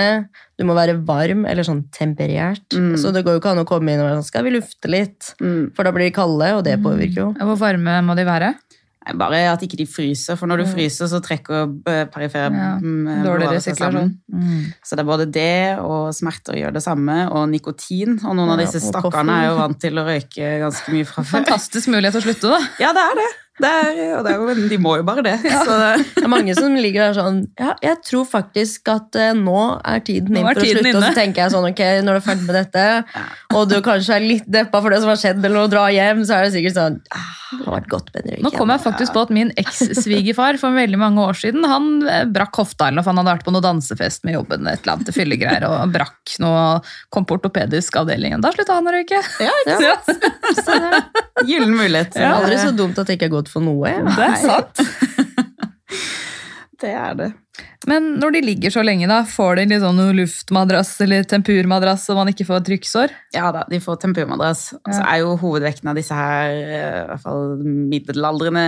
du 0.56 0.64
må 0.70 0.76
være 0.78 0.96
varm 1.04 1.44
eller 1.50 1.68
sånn 1.68 1.84
temperert. 1.92 2.64
Mm. 2.72 2.94
Så 3.02 3.12
det 3.12 3.26
går 3.28 3.36
jo 3.38 3.44
ikke 3.44 3.56
an 3.58 3.64
å 3.66 3.68
komme 3.68 3.92
inn 3.92 4.00
og 4.00 4.08
være 4.08 4.22
sånn 4.22 4.30
Skal 4.32 4.48
vi 4.48 4.56
lufte 4.56 4.92
litt? 4.92 5.34
Mm. 5.44 5.74
For 5.76 5.84
da 5.84 5.92
blir 5.96 6.08
de 6.08 6.16
kalde, 6.16 6.54
og 6.56 6.64
det 6.64 6.80
påvirker 6.84 7.26
jo. 7.26 7.30
Hvor 7.44 7.60
varme 7.60 8.00
må 8.08 8.16
de 8.16 8.28
være? 8.30 8.54
Nei, 9.04 9.16
Bare 9.20 9.40
at 9.52 9.64
ikke 9.66 9.78
de 9.80 9.86
fryser, 9.90 10.38
for 10.40 10.48
når 10.48 10.64
du 10.64 10.66
fryser, 10.72 11.10
så 11.12 11.20
trekker 11.24 11.68
perifere 12.14 12.52
Ja, 12.54 12.70
mm, 12.80 13.24
blodårer 13.26 13.60
seg 13.64 13.78
sammen. 13.80 14.14
Mm. 14.32 14.72
Så 14.84 14.96
det 14.96 15.04
er 15.04 15.10
både 15.10 15.28
det, 15.28 15.78
og 15.84 16.14
smerter 16.16 16.58
gjør 16.60 16.78
det 16.78 16.84
samme, 16.86 17.18
og 17.32 17.48
nikotin. 17.52 18.20
Og 18.24 18.38
noen 18.40 18.56
av 18.56 18.64
disse 18.64 18.80
stakkarene 18.84 19.40
er 19.42 19.50
jo 19.50 19.58
vant 19.60 19.82
til 19.84 20.00
å 20.00 20.08
røyke 20.08 20.58
ganske 20.64 20.96
mye 20.96 21.10
fra 21.10 21.26
før. 21.26 21.42
Fantastisk 21.42 21.92
mulighet 21.92 22.16
til 22.16 22.24
å 22.24 22.28
slutte, 22.30 22.54
da. 22.56 22.62
Ja, 22.86 22.94
det 22.96 23.08
er 23.12 23.20
det. 23.20 23.32
Det 23.62 23.70
er, 23.70 23.98
og 24.18 24.24
det 24.26 24.32
er 24.34 24.40
jo, 24.42 24.54
de 24.72 24.78
må 24.82 24.96
jo 24.98 25.04
bare 25.06 25.22
det. 25.26 25.36
Så 25.68 25.76
det 25.78 25.90
Det 26.16 26.24
er 26.26 26.32
mange 26.32 26.56
som 26.58 26.74
ligger 26.74 27.04
der 27.10 27.18
sånn 27.20 27.36
Ja, 27.60 27.76
jeg 27.86 28.00
tror 28.08 28.26
faktisk 28.26 28.90
at 28.90 29.14
eh, 29.20 29.34
nå 29.38 29.60
er 29.86 30.02
tiden 30.08 30.40
er 30.40 30.48
for 30.48 30.58
å 30.58 30.64
slutte. 30.64 30.82
slutte. 30.82 30.98
Og 30.98 31.06
så 31.06 31.12
tenker 31.20 31.44
jeg 31.44 31.54
sånn, 31.54 31.68
ok, 31.70 31.84
når 32.08 32.18
du 32.18 32.22
er 32.22 32.26
ferdig 32.26 32.48
med 32.48 32.58
dette, 32.58 32.86
og 33.60 33.70
du 33.70 33.76
kanskje 33.86 34.18
er 34.18 34.26
litt 34.26 34.48
deppa 34.50 34.82
for 34.82 34.90
det 34.96 35.04
som 35.04 35.12
har 35.14 35.20
skjedd, 35.22 35.44
eller 35.46 35.68
å 35.68 35.70
dra 35.72 35.86
hjem, 35.94 36.24
så 36.26 36.40
er 36.40 36.48
det 36.48 36.56
sikkert 36.56 36.78
sånn 36.80 36.98
ah, 37.14 37.30
Det 37.54 37.68
har 37.68 37.76
vært 37.78 37.92
godt 37.94 38.10
med 38.16 38.24
en 38.24 38.34
røyk 38.34 38.44
Nå 38.48 38.54
kom 38.58 38.74
jeg 38.74 38.84
faktisk 38.88 39.14
på 39.14 39.26
at 39.28 39.34
min 39.38 39.54
eks-svigerfar 39.62 40.58
for 40.62 40.74
veldig 40.80 41.00
mange 41.04 41.28
år 41.28 41.38
siden 41.44 41.68
han 41.70 41.92
eh, 42.10 42.24
brakk 42.34 42.58
hofta, 42.64 42.88
eller 42.90 43.02
noe, 43.02 43.06
for 43.06 43.14
han 43.14 43.22
hadde 43.22 43.36
vært 43.36 43.46
på 43.48 43.54
noe 43.54 43.66
dansefest 43.68 44.26
med 44.26 44.38
jobben, 44.40 44.66
et 44.72 44.82
eller 44.82 44.96
annet 44.98 45.10
til 45.12 45.18
fyllegreier, 45.20 45.68
og 45.70 45.94
brakk 45.94 46.36
noe, 46.42 46.66
kom 47.14 47.30
på 47.30 47.38
ortopedisk 47.38 48.02
avdeling. 48.02 48.40
Da 48.42 48.50
slutta 48.56 48.80
han 48.80 48.90
å 48.90 48.96
røyke. 48.98 49.22
Ja, 49.44 49.54
ikke 49.62 49.94
sant? 49.94 51.22
Gyllen 51.48 51.74
mulighet. 51.78 52.18
Er 52.18 52.32
aldri 52.34 52.58
så 52.62 52.72
dumt 52.76 52.98
at 53.02 53.10
det 53.10 53.18
ikke 53.18 53.28
er 53.30 53.34
godt 53.38 53.43
for 53.52 53.66
noe. 53.66 53.90
Ja. 53.90 54.04
Det 54.08 54.28
er 54.28 54.42
sant. 54.44 54.84
Det 56.84 56.90
er 56.92 57.14
det. 57.16 57.30
Men 57.88 58.16
når 58.20 58.34
de 58.36 58.40
ligger 58.44 58.72
så 58.74 58.82
lenge, 58.84 59.06
da, 59.08 59.22
får 59.28 59.62
de 59.62 59.78
sånn 59.80 59.96
noe 59.96 60.12
luftmadrass 60.18 60.90
eller 61.06 61.24
tempurmadrass 61.32 62.04
så 62.10 62.16
man 62.18 62.28
ikke 62.32 62.44
får 62.50 62.64
trykksår? 62.68 63.14
Ja 63.36 63.54
da, 63.56 63.62
de 63.72 63.80
får 63.84 64.02
tempurmadrass. 64.02 64.64
Og 64.82 64.92
så 64.92 65.04
er 65.06 65.22
jo 65.22 65.38
hovedvekten 65.40 65.88
av 65.92 65.96
disse 65.96 66.18
her 66.18 66.52
eh, 66.52 66.98
i 67.04 67.06
hvert 67.12 67.24
fall 67.24 67.54
middelaldrende 67.64 68.66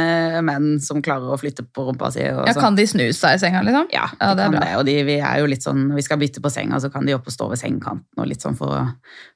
menn 0.47 0.69
som 0.85 1.01
klarer 1.03 1.33
å 1.35 1.39
flytte 1.41 1.65
på 1.75 1.89
rumpa 1.89 2.11
si. 2.15 2.23
Og 2.29 2.45
Ja, 2.47 2.53
sånn. 2.55 2.61
kan 2.69 2.79
de 2.79 2.87
snuse 2.87 3.17
seg 3.19 3.35
i 3.35 3.43
senga, 3.43 3.65
liksom? 3.67 3.91
Ja, 3.95 4.07
de 4.13 4.21
Ja, 4.21 4.31
det 4.37 4.47
kan 4.47 4.55
bra. 4.55 4.63
det. 4.63 4.71
Og 4.79 4.87
de, 4.91 4.97
vi 5.11 5.17
er 5.19 5.41
jo 5.43 5.51
litt 5.51 5.67
sånn, 5.67 5.83
vi 5.97 6.05
skal 6.07 6.21
bytte 6.23 6.45
på 6.45 6.53
senga, 6.55 6.79
så 6.79 6.91
kan 6.93 7.03
de 7.09 7.17
opp 7.17 7.27
og 7.27 7.35
stå 7.35 7.49
ved 7.51 7.59
sengekanten 7.65 8.23
og 8.23 8.31
litt 8.31 8.47
sånn 8.47 8.55
for 8.55 8.77
å 8.79 8.85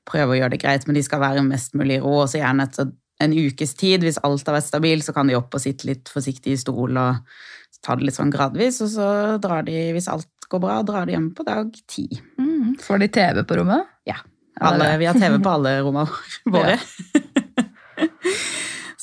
prøve 0.08 0.38
å 0.38 0.40
gjøre 0.40 0.56
det 0.56 0.64
greit, 0.64 0.88
men 0.88 0.96
de 0.96 1.04
skal 1.04 1.20
være 1.26 1.44
mest 1.44 1.76
mulig 1.76 2.00
ro, 2.04 2.22
og 2.24 2.30
så 2.32 2.40
gjerne 2.46 2.70
etter 2.70 2.94
en 3.20 3.34
ukes 3.36 3.74
tid, 3.76 4.04
hvis 4.06 4.20
alt 4.24 4.48
har 4.48 4.56
vært 4.58 4.68
stabilt, 4.70 5.04
så 5.06 5.14
kan 5.16 5.28
de 5.28 5.36
opp 5.38 5.54
og 5.58 5.62
sitte 5.64 5.88
litt 5.90 6.08
forsiktig 6.12 6.54
i 6.56 6.60
stol 6.62 6.98
og 6.98 7.20
ta 7.86 7.96
det 7.96 8.08
litt 8.10 8.16
sånn 8.18 8.32
gradvis, 8.34 8.82
og 8.84 8.90
så 8.92 9.08
drar 9.44 9.64
de, 9.68 9.76
hvis 9.96 10.08
alt 10.12 10.28
går 10.50 10.60
bra, 10.64 10.80
drar 10.84 11.06
de 11.08 11.14
hjem 11.16 11.30
på 11.38 11.44
dag 11.48 11.70
ti. 11.88 12.08
Mm. 12.42 12.78
Får 12.84 13.00
de 13.04 13.08
TV 13.20 13.44
på 13.48 13.60
rommet? 13.62 13.86
Ja. 14.10 14.18
Ja, 14.60 14.74
det 14.74 14.82
Alle, 14.82 14.88
vi 15.00 15.06
har 15.08 15.16
TV 15.16 15.38
på 15.40 15.52
alle 15.54 15.78
rommene 15.86 16.10
våre. 16.56 16.74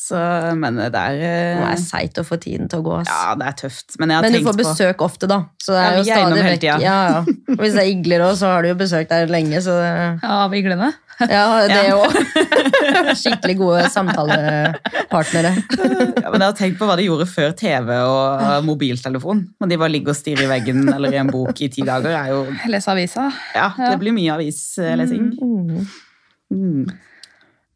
så, 0.07 0.18
men 0.61 0.76
det 0.79 0.90
er 1.00 1.16
Det 1.16 1.31
eh, 1.31 1.62
er 1.70 1.81
seigt 1.81 2.18
å 2.20 2.24
få 2.26 2.37
tiden 2.42 2.68
til 2.70 2.83
å 2.83 2.85
gå. 2.87 2.98
ass. 3.00 3.09
Ja, 3.11 3.33
det 3.40 3.46
er 3.48 3.57
tøft. 3.62 3.96
Men 3.98 4.12
jeg 4.12 4.18
har 4.20 4.26
Men 4.26 4.37
du 4.37 4.42
får 4.44 4.52
på 4.59 4.62
besøk 4.64 5.02
ofte, 5.07 5.29
da. 5.31 5.38
Så 5.62 5.72
det 5.74 5.81
Ja, 5.81 5.87
er 5.88 5.96
jo 5.96 6.05
vi 6.05 6.11
er 6.12 6.20
innom 6.20 6.37
stadig 6.37 6.52
vekk. 6.52 6.66
Ja, 6.68 6.76
ja. 6.85 7.24
Og 7.57 7.62
hvis 7.64 7.74
det 7.79 7.83
er 7.87 7.90
igler 7.94 8.26
òg, 8.29 8.37
så 8.38 8.52
har 8.52 8.62
du 8.62 8.68
jo 8.70 8.76
besøk 8.85 9.09
der 9.11 9.33
lenge. 9.33 9.62
Så 9.64 9.74
det, 9.81 9.90
Ja, 10.26 10.37
Av 10.44 10.55
iglene? 10.55 10.92
Ja, 11.20 11.44
det 11.68 11.76
Ja. 11.88 11.96
òg. 11.96 12.16
Skikkelig 13.22 13.57
gode 13.59 13.85
samtalepartnere. 13.92 15.52
Ja, 16.20 16.31
men 16.31 16.40
jeg 16.42 16.48
har 16.48 16.57
tenkt 16.59 16.79
på 16.81 16.88
hva 16.88 16.96
de 16.98 17.07
gjorde 17.07 17.26
før 17.31 17.55
TV 17.57 17.90
og 18.02 18.44
mobiltelefon. 18.66 19.44
Men 19.61 19.72
de 19.72 19.79
bare 19.81 19.92
ligger 19.94 20.12
og 20.14 20.18
stirrer 20.18 20.44
i 20.46 20.50
veggen 20.50 20.85
eller 20.92 21.14
i 21.14 21.20
en 21.22 21.31
bok 21.33 21.61
i 21.64 21.68
ti 21.72 21.83
dager. 21.87 22.12
Er 22.16 22.33
jo, 22.35 22.42
Lese 22.72 22.92
avisa? 22.92 23.29
ja, 23.57 23.70
det 23.79 23.96
blir 24.02 24.14
mye 24.16 24.35
avislesing. 24.37 25.31
Mm. 25.40 25.87
Mm. 26.52 26.85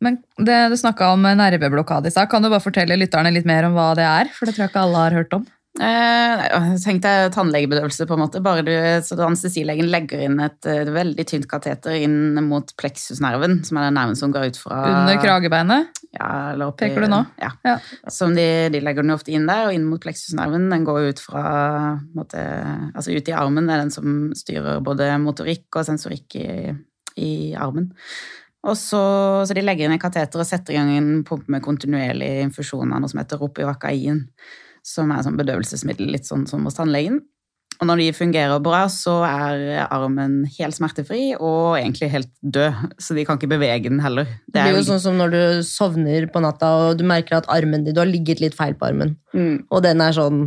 Men 0.00 0.16
det, 0.38 0.58
Du 0.72 0.76
snakka 0.80 1.10
om 1.12 1.22
nerveblokade 1.22 2.08
i 2.08 2.10
stad. 2.14 2.28
Kan 2.32 2.42
du 2.42 2.48
bare 2.48 2.62
fortelle 2.64 2.96
lytterne 2.96 3.32
litt 3.34 3.44
mer 3.48 3.66
om 3.68 3.74
hva 3.76 3.90
det 3.98 4.06
er? 4.08 4.30
For 4.36 4.46
det 4.48 4.54
tror 4.56 4.64
jeg 4.66 4.72
ikke 4.72 4.84
alle 4.86 5.02
har 5.06 5.16
hørt 5.18 5.34
om. 5.36 5.46
Eh, 5.80 6.42
Tenk 6.82 7.00
deg 7.04 7.30
tannlegebedøvelse, 7.32 8.04
på 8.08 8.16
en 8.16 8.20
måte. 8.20 8.42
Bare 8.44 8.64
du, 8.66 8.72
så 9.06 9.16
anestesilegen 9.16 9.88
legger 9.88 10.26
inn 10.26 10.36
et, 10.44 10.58
et 10.68 10.90
veldig 10.92 11.24
tynt 11.28 11.48
kateter 11.48 11.96
inn 11.96 12.36
mot 12.44 12.74
pleksusnerven, 12.80 13.60
som 13.64 13.80
er 13.80 13.88
den 13.88 13.96
nerven 13.96 14.18
som 14.18 14.34
går 14.34 14.50
ut 14.52 14.60
fra 14.60 14.80
Under 14.90 15.20
kragebeinet? 15.22 16.02
Ja, 16.12 16.28
eller 16.52 16.72
oppi, 16.72 16.88
Peker 16.88 17.06
du 17.06 17.12
nå? 17.12 17.22
Ja. 17.40 17.52
Ja. 17.64 17.78
Som 18.12 18.36
de, 18.36 18.44
de 18.74 18.82
legger 18.84 19.06
den 19.06 19.14
ofte 19.14 19.32
inn 19.32 19.48
der, 19.48 19.70
og 19.70 19.76
inn 19.76 19.88
mot 19.88 20.02
pleksusnerven. 20.04 20.68
Den 20.72 20.84
går 20.88 21.14
ut 21.14 21.24
fra 21.24 21.44
måte, 22.16 22.44
Altså 22.90 23.16
ut 23.16 23.32
i 23.32 23.36
armen, 23.36 23.70
det 23.70 23.76
er 23.76 23.84
den 23.86 23.94
som 23.94 24.20
styrer 24.36 24.84
både 24.84 25.08
motorikk 25.22 25.80
og 25.80 25.88
sensorikk 25.88 26.36
i, 26.40 26.50
i 27.16 27.32
armen. 27.56 27.92
Og 28.68 28.76
så, 28.76 29.00
så 29.48 29.56
de 29.56 29.62
legger 29.64 29.88
inn 29.88 29.94
en 29.96 30.02
kateter 30.02 30.42
og 30.42 30.48
setter 30.48 30.74
i 30.74 30.76
gang 30.76 30.90
en 30.92 31.22
pumpe 31.24 31.48
med 31.48 31.64
kontinuerlig 31.64 32.34
infusjon 32.44 32.92
av 32.92 33.00
noe 33.00 33.08
som 33.08 33.22
heter 33.22 33.40
ropivakain, 33.40 34.26
som 34.86 35.10
er 35.14 35.22
sånn 35.26 35.38
bedøvelsesmiddel, 35.40 36.10
litt 36.14 36.28
sånn 36.28 36.46
som 36.50 36.64
hos 36.68 36.78
tannlegen. 36.78 37.20
Og 37.80 37.88
når 37.88 37.96
de 38.02 38.06
fungerer 38.12 38.60
bra, 38.60 38.82
så 38.92 39.22
er 39.24 39.86
armen 39.86 40.42
helt 40.58 40.76
smertefri 40.76 41.30
og 41.38 41.78
egentlig 41.78 42.10
helt 42.12 42.28
død. 42.44 42.76
Så 43.00 43.16
de 43.16 43.24
kan 43.24 43.38
ikke 43.40 43.48
bevege 43.54 43.88
den 43.88 44.02
heller. 44.04 44.28
Det 44.52 44.66
blir 44.66 44.76
jo 44.76 44.84
sånn 44.90 45.00
som 45.00 45.16
når 45.16 45.32
du 45.32 45.40
sovner 45.64 46.26
på 46.28 46.42
natta 46.44 46.68
og 46.90 46.98
du 47.00 47.06
merker 47.08 47.38
at 47.38 47.48
armen 47.48 47.86
din, 47.86 47.96
du 47.96 48.02
har 48.02 48.10
ligget 48.10 48.42
litt 48.44 48.58
feil 48.58 48.76
på 48.76 48.90
armen. 48.90 49.16
mm, 49.32 49.64
Og 49.72 49.80
den 49.86 50.04
er 50.04 50.12
sånn 50.12 50.42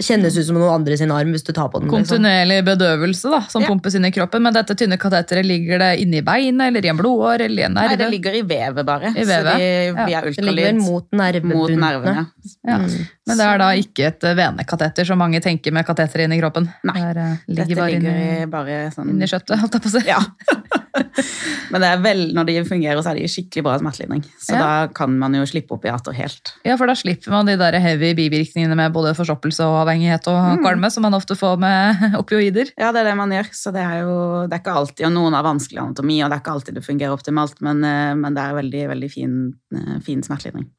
Kjennes 0.00 0.36
ut 0.38 0.46
som 0.46 0.56
noen 0.56 0.72
andre 0.80 0.96
sin 0.96 1.10
arm 1.12 1.30
hvis 1.34 1.44
du 1.44 1.52
tar 1.52 1.68
på 1.68 1.80
den. 1.80 1.90
liksom. 1.90 2.16
Kontinuerlig 2.16 2.64
bedøvelse 2.64 3.30
da, 3.30 3.40
som 3.52 3.62
Ja. 3.62 3.68
pumpes 3.68 3.94
inn 3.94 4.04
i 4.08 4.10
kroppen. 4.10 4.42
Men 4.42 4.54
dette 4.56 4.74
tynne 4.74 4.96
kateteret, 4.98 5.44
ligger 5.44 5.78
det 5.78 5.90
inni 6.00 6.22
beinet 6.24 6.68
eller 6.68 6.84
i 6.84 6.88
en 6.88 6.96
blodår? 6.96 7.40
eller 7.44 7.62
i 7.62 7.66
en 7.66 7.74
Nei, 7.74 7.96
det 7.96 8.10
ligger 8.10 8.32
i 8.34 8.42
vevet 8.42 8.84
bare. 8.86 9.12
I 9.12 9.24
vevet? 9.28 9.52
Så 9.52 9.58
de, 9.58 10.10
Ja. 10.10 10.20
Det 10.22 10.54
ligger 10.54 10.74
mot 10.80 11.10
nervebunnene. 11.12 11.54
mot 11.54 11.70
nervene. 11.70 12.26
Ja. 12.66 12.78
Mm. 12.78 13.06
Men 13.26 13.36
det 13.36 13.46
er 13.46 13.58
da 13.58 13.68
ikke 13.76 14.06
et 14.06 14.20
venekateter, 14.20 15.06
som 15.06 15.18
mange 15.18 15.40
tenker 15.40 15.72
med 15.72 15.86
kateter 15.86 16.20
inn 16.24 16.32
i 16.32 16.40
kroppen. 16.40 16.72
Nei, 16.84 16.92
Det 16.94 17.16
er, 17.16 17.20
eh, 17.20 17.36
ligger 17.48 17.66
Dette 17.66 17.76
bare 17.76 17.90
ligger 17.90 18.10
inni, 18.10 18.42
i 18.42 18.46
bare 18.46 18.90
sånn 18.90 19.10
inni 19.10 19.26
kjøttet, 19.26 19.58
holdt 19.60 19.72
jeg 19.72 19.82
på 19.82 19.88
å 19.88 20.00
si. 20.00 20.06
Ja. 20.08 20.18
Men 21.70 21.82
det 21.84 21.88
er 21.88 22.00
vel, 22.02 22.20
når 22.34 22.46
de 22.48 22.54
fungerer, 22.66 23.00
så 23.04 23.12
er 23.12 23.20
de 23.20 23.28
skikkelig 23.30 23.62
bra 23.66 23.76
smertelindring. 23.80 24.24
Så 24.42 24.54
Ja. 24.56 24.60
da 24.60 24.92
kan 24.94 25.12
man 25.18 25.34
jo 25.34 25.42
slippe 25.46 25.76
opiater 25.76 26.12
helt. 26.16 26.52
Ja, 26.66 26.76
for 26.80 26.86
da 26.90 26.94
slipper 26.98 27.30
man 27.30 27.46
de 27.46 27.56
der 27.60 27.78
heavy 27.80 28.12
bivirkningene 28.18 28.76
med 28.76 28.92
både 28.92 29.14
forstoppelse 29.18 29.64
og 29.66 29.80
avhengighet 29.86 30.26
og 30.32 30.40
Mm. 30.58 30.62
kvalme, 30.64 30.90
som 30.90 31.02
man 31.06 31.14
ofte 31.14 31.36
får 31.38 31.58
med 31.58 31.96
opioider. 32.20 32.72
Ja, 32.78 32.90
det 32.92 33.00
er 33.04 33.10
det 33.10 33.16
man 33.16 33.30
gjør. 33.30 33.50
Så 33.54 33.72
det 33.72 33.82
er 33.84 34.00
jo 34.02 34.46
det 34.48 34.54
er 34.58 34.62
ikke 34.64 34.76
alltid, 34.76 35.06
og 35.06 35.12
noen 35.12 35.34
har 35.34 35.44
vanskelig 35.46 35.78
anatomi, 35.82 36.22
og 36.22 36.30
det 36.30 36.36
er 36.38 36.42
ikke 36.42 36.54
alltid 36.56 36.74
det 36.74 36.84
fungerer 36.86 37.14
optimalt, 37.16 37.60
men, 37.60 37.84
eh, 37.84 38.14
men 38.14 38.34
det 38.34 38.42
er 38.42 38.54
veldig, 38.58 38.84
veldig 38.94 39.10
fin, 39.12 39.36
eh, 39.74 39.98
fin 40.00 40.22
smertelindring. 40.22 40.70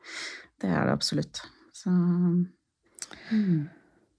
Det 0.61 0.69
er 0.69 0.85
det 0.85 0.93
absolutt. 0.93 1.41
Så 1.73 1.89
mm. 3.31 3.69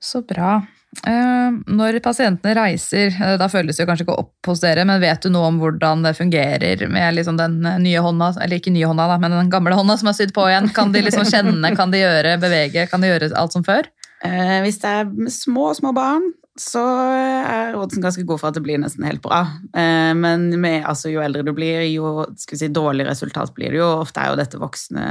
Så 0.02 0.22
bra. 0.26 0.62
Eh, 0.92 1.54
Når 1.72 1.96
pasientene 2.04 2.52
reiser, 2.58 3.14
eh, 3.16 3.36
da 3.40 3.48
følges 3.50 3.80
det 3.80 3.86
kanskje 3.88 4.04
ikke 4.04 4.18
opp 4.20 4.50
hos 4.50 4.60
dere, 4.60 4.84
men 4.88 5.00
vet 5.00 5.24
du 5.24 5.30
noe 5.32 5.48
om 5.48 5.60
hvordan 5.62 6.04
det 6.04 6.12
fungerer 6.18 6.84
med 6.92 7.16
liksom 7.16 7.38
den 7.40 7.62
nye 7.80 8.02
hånda, 8.04 8.34
eller 8.44 8.60
ikke 8.60 8.74
nye 8.74 8.90
hånda, 8.90 9.08
da, 9.08 9.16
men 9.22 9.32
den 9.38 9.50
gamle 9.52 9.78
hånda 9.78 9.96
som 9.98 10.12
er 10.12 10.18
sydd 10.18 10.34
på 10.36 10.44
igjen? 10.50 10.68
Kan 10.76 10.92
de 10.92 11.02
liksom 11.06 11.24
kjenne, 11.32 11.72
kan 11.78 11.94
de 11.94 12.02
gjøre, 12.02 12.36
bevege, 12.42 12.86
kan 12.90 13.00
de 13.00 13.08
gjøre 13.08 13.32
alt 13.40 13.56
som 13.56 13.64
før? 13.64 13.88
Eh, 14.22 14.60
hvis 14.66 14.78
det 14.84 14.92
er 15.00 15.32
små, 15.32 15.72
små 15.74 15.94
barn, 15.96 16.28
så 16.60 16.82
er 16.84 17.78
oddsen 17.80 18.04
ganske 18.04 18.26
god 18.28 18.42
for 18.42 18.50
at 18.50 18.58
det 18.58 18.62
blir 18.66 18.76
nesten 18.78 19.06
helt 19.08 19.22
bra. 19.24 19.38
Men 19.72 20.50
med, 20.60 20.82
altså, 20.84 21.08
jo 21.08 21.22
eldre 21.24 21.40
du 21.46 21.54
blir, 21.56 21.80
jo 21.88 22.26
si, 22.36 22.68
dårlig 22.68 23.06
resultat 23.08 23.54
blir 23.56 23.72
det 23.72 23.80
jo. 23.80 23.86
Ofte 24.02 24.20
er 24.20 24.28
jo 24.28 24.36
dette 24.36 24.60
voksne, 24.60 25.06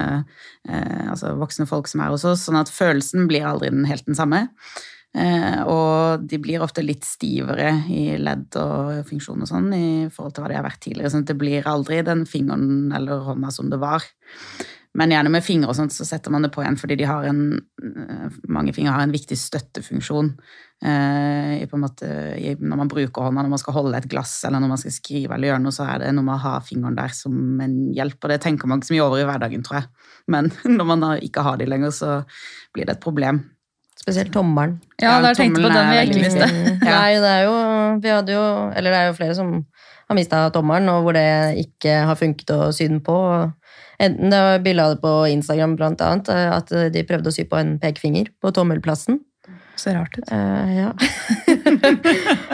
altså 1.10 1.34
voksne 1.42 1.66
folk 1.66 1.90
som 1.90 2.06
er 2.06 2.14
hos 2.14 2.28
oss, 2.30 2.46
sånn 2.46 2.62
at 2.62 2.70
følelsen 2.70 3.26
blir 3.26 3.50
aldri 3.50 3.74
helt 3.90 4.06
den 4.06 4.20
samme. 4.22 4.44
Eh, 5.12 5.62
og 5.68 6.24
de 6.24 6.40
blir 6.40 6.64
ofte 6.64 6.84
litt 6.86 7.04
stivere 7.04 7.74
i 7.92 8.14
ledd 8.16 8.56
og 8.62 9.02
funksjon 9.10 9.44
og 9.44 9.50
sånn 9.50 9.68
i 9.76 9.88
forhold 10.08 10.38
til 10.38 10.46
hva 10.46 10.52
de 10.52 10.60
har 10.60 10.68
vært 10.68 10.84
tidligere. 10.86 11.12
sånn 11.12 11.26
at 11.26 11.34
det 11.34 11.40
blir 11.42 11.68
aldri 11.68 12.00
den 12.08 12.24
fingeren 12.26 12.94
eller 12.96 13.26
hånda 13.28 13.52
som 13.52 13.70
det 13.70 13.82
var. 13.82 14.06
Men 14.94 15.14
gjerne 15.14 15.32
med 15.32 15.44
fingre 15.44 15.70
og 15.72 15.78
sånt, 15.78 15.94
så 15.96 16.04
setter 16.04 16.34
man 16.34 16.44
det 16.44 16.50
på 16.52 16.64
igjen, 16.64 16.76
fordi 16.80 16.98
de 17.00 17.06
har 17.08 17.24
en, 17.24 17.62
eh, 17.80 18.40
mange 18.52 18.74
fingre 18.76 18.92
har 18.92 19.04
en 19.04 19.14
viktig 19.14 19.38
støttefunksjon. 19.40 20.34
Eh, 20.84 21.68
måte, 21.80 22.08
når 22.60 22.78
man 22.78 22.90
bruker 22.90 23.22
hånda, 23.24 23.44
når 23.44 23.50
man 23.50 23.62
skal 23.62 23.74
holde 23.74 23.96
et 23.96 24.10
glass, 24.10 24.44
eller 24.44 24.60
når 24.60 24.68
man 24.68 24.78
skal 24.78 24.92
skrive 24.92 25.34
eller 25.34 25.48
gjøre 25.48 25.62
noe, 25.64 25.72
så 25.72 25.88
er 25.88 26.00
det 26.00 26.14
noe 26.14 26.24
med 26.28 26.36
å 26.36 26.44
ha 26.44 26.60
fingeren 26.60 26.96
der 26.96 27.08
som 27.10 27.62
en 27.62 27.94
hjelp. 27.94 28.20
Og 28.22 28.30
det 28.30 28.42
tenker 28.42 28.68
man 28.68 28.80
ikke 28.80 28.92
så 28.92 28.96
mye 28.98 29.08
over 29.08 29.20
i 29.20 29.30
hverdagen, 29.30 29.64
tror 29.64 29.80
jeg. 29.80 29.88
Men 30.28 30.52
når 30.78 30.86
man 30.86 31.20
ikke 31.22 31.44
har 31.44 31.58
de 31.58 31.66
lenger, 31.66 31.92
så 31.92 32.26
blir 32.74 32.86
det 32.86 32.98
et 32.98 33.04
problem. 33.04 33.46
Spesielt 34.02 34.32
tommelen. 34.34 34.80
Ja, 35.02 35.20
Ja, 35.22 35.32
tenkte 35.38 35.62
på 35.62 35.70
tommelen 35.70 35.78
den 35.78 35.90
vi 35.92 35.98
er 35.98 36.08
ikke 36.08 36.18
veldig 36.18 36.32
viktig. 36.34 36.52
Mm. 36.52 36.86
Nei, 36.88 37.14
det 37.22 37.32
er 37.32 37.44
jo 37.46 37.56
Vi 38.02 38.10
hadde 38.10 38.34
jo 38.34 38.46
Eller 38.76 38.90
det 38.96 39.00
er 39.02 39.08
jo 39.12 39.18
flere 39.20 39.36
som 39.38 39.52
har 40.12 40.18
mista 40.18 40.40
tommelen, 40.52 40.90
og 40.92 41.04
hvor 41.06 41.14
det 41.16 41.26
ikke 41.62 41.94
har 42.10 42.18
funket 42.20 42.50
å 42.52 42.72
sy 42.76 42.88
den 42.90 42.98
på. 43.06 43.16
Enten 44.02 44.34
det 44.34 44.40
var 44.44 44.64
bilde 44.66 44.84
av 44.84 44.96
det 44.96 45.02
på 45.06 45.12
Instagram, 45.32 45.78
blant 45.80 46.02
annet, 46.04 46.28
at 46.28 46.74
de 46.92 47.04
prøvde 47.08 47.32
å 47.32 47.36
sy 47.36 47.46
på 47.48 47.56
en 47.62 47.78
pekefinger 47.80 48.28
på 48.44 48.52
tommelplassen. 48.52 49.22
Så 49.80 49.94
rart 49.96 50.18
ut. 50.20 50.28
Uh, 50.28 50.68
ja. 50.76 50.90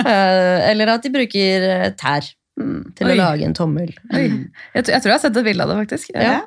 Eh, 0.07 0.69
eller 0.71 0.91
at 0.93 1.03
de 1.03 1.09
bruker 1.11 1.65
tær 1.99 2.27
mm, 2.59 2.93
til 2.97 3.09
Oi. 3.09 3.13
å 3.15 3.17
lage 3.17 3.47
en 3.47 3.55
tommel. 3.57 3.89
Oi. 4.13 4.27
Jeg, 4.75 4.83
tror- 4.85 4.93
jeg 4.93 5.01
tror 5.01 5.09
jeg 5.11 5.17
har 5.17 5.23
sett 5.25 5.39
et 5.41 5.47
bilde 5.49 5.65
av 5.65 5.71
det, 5.73 5.79
faktisk. 5.81 6.13
Ja. 6.13 6.37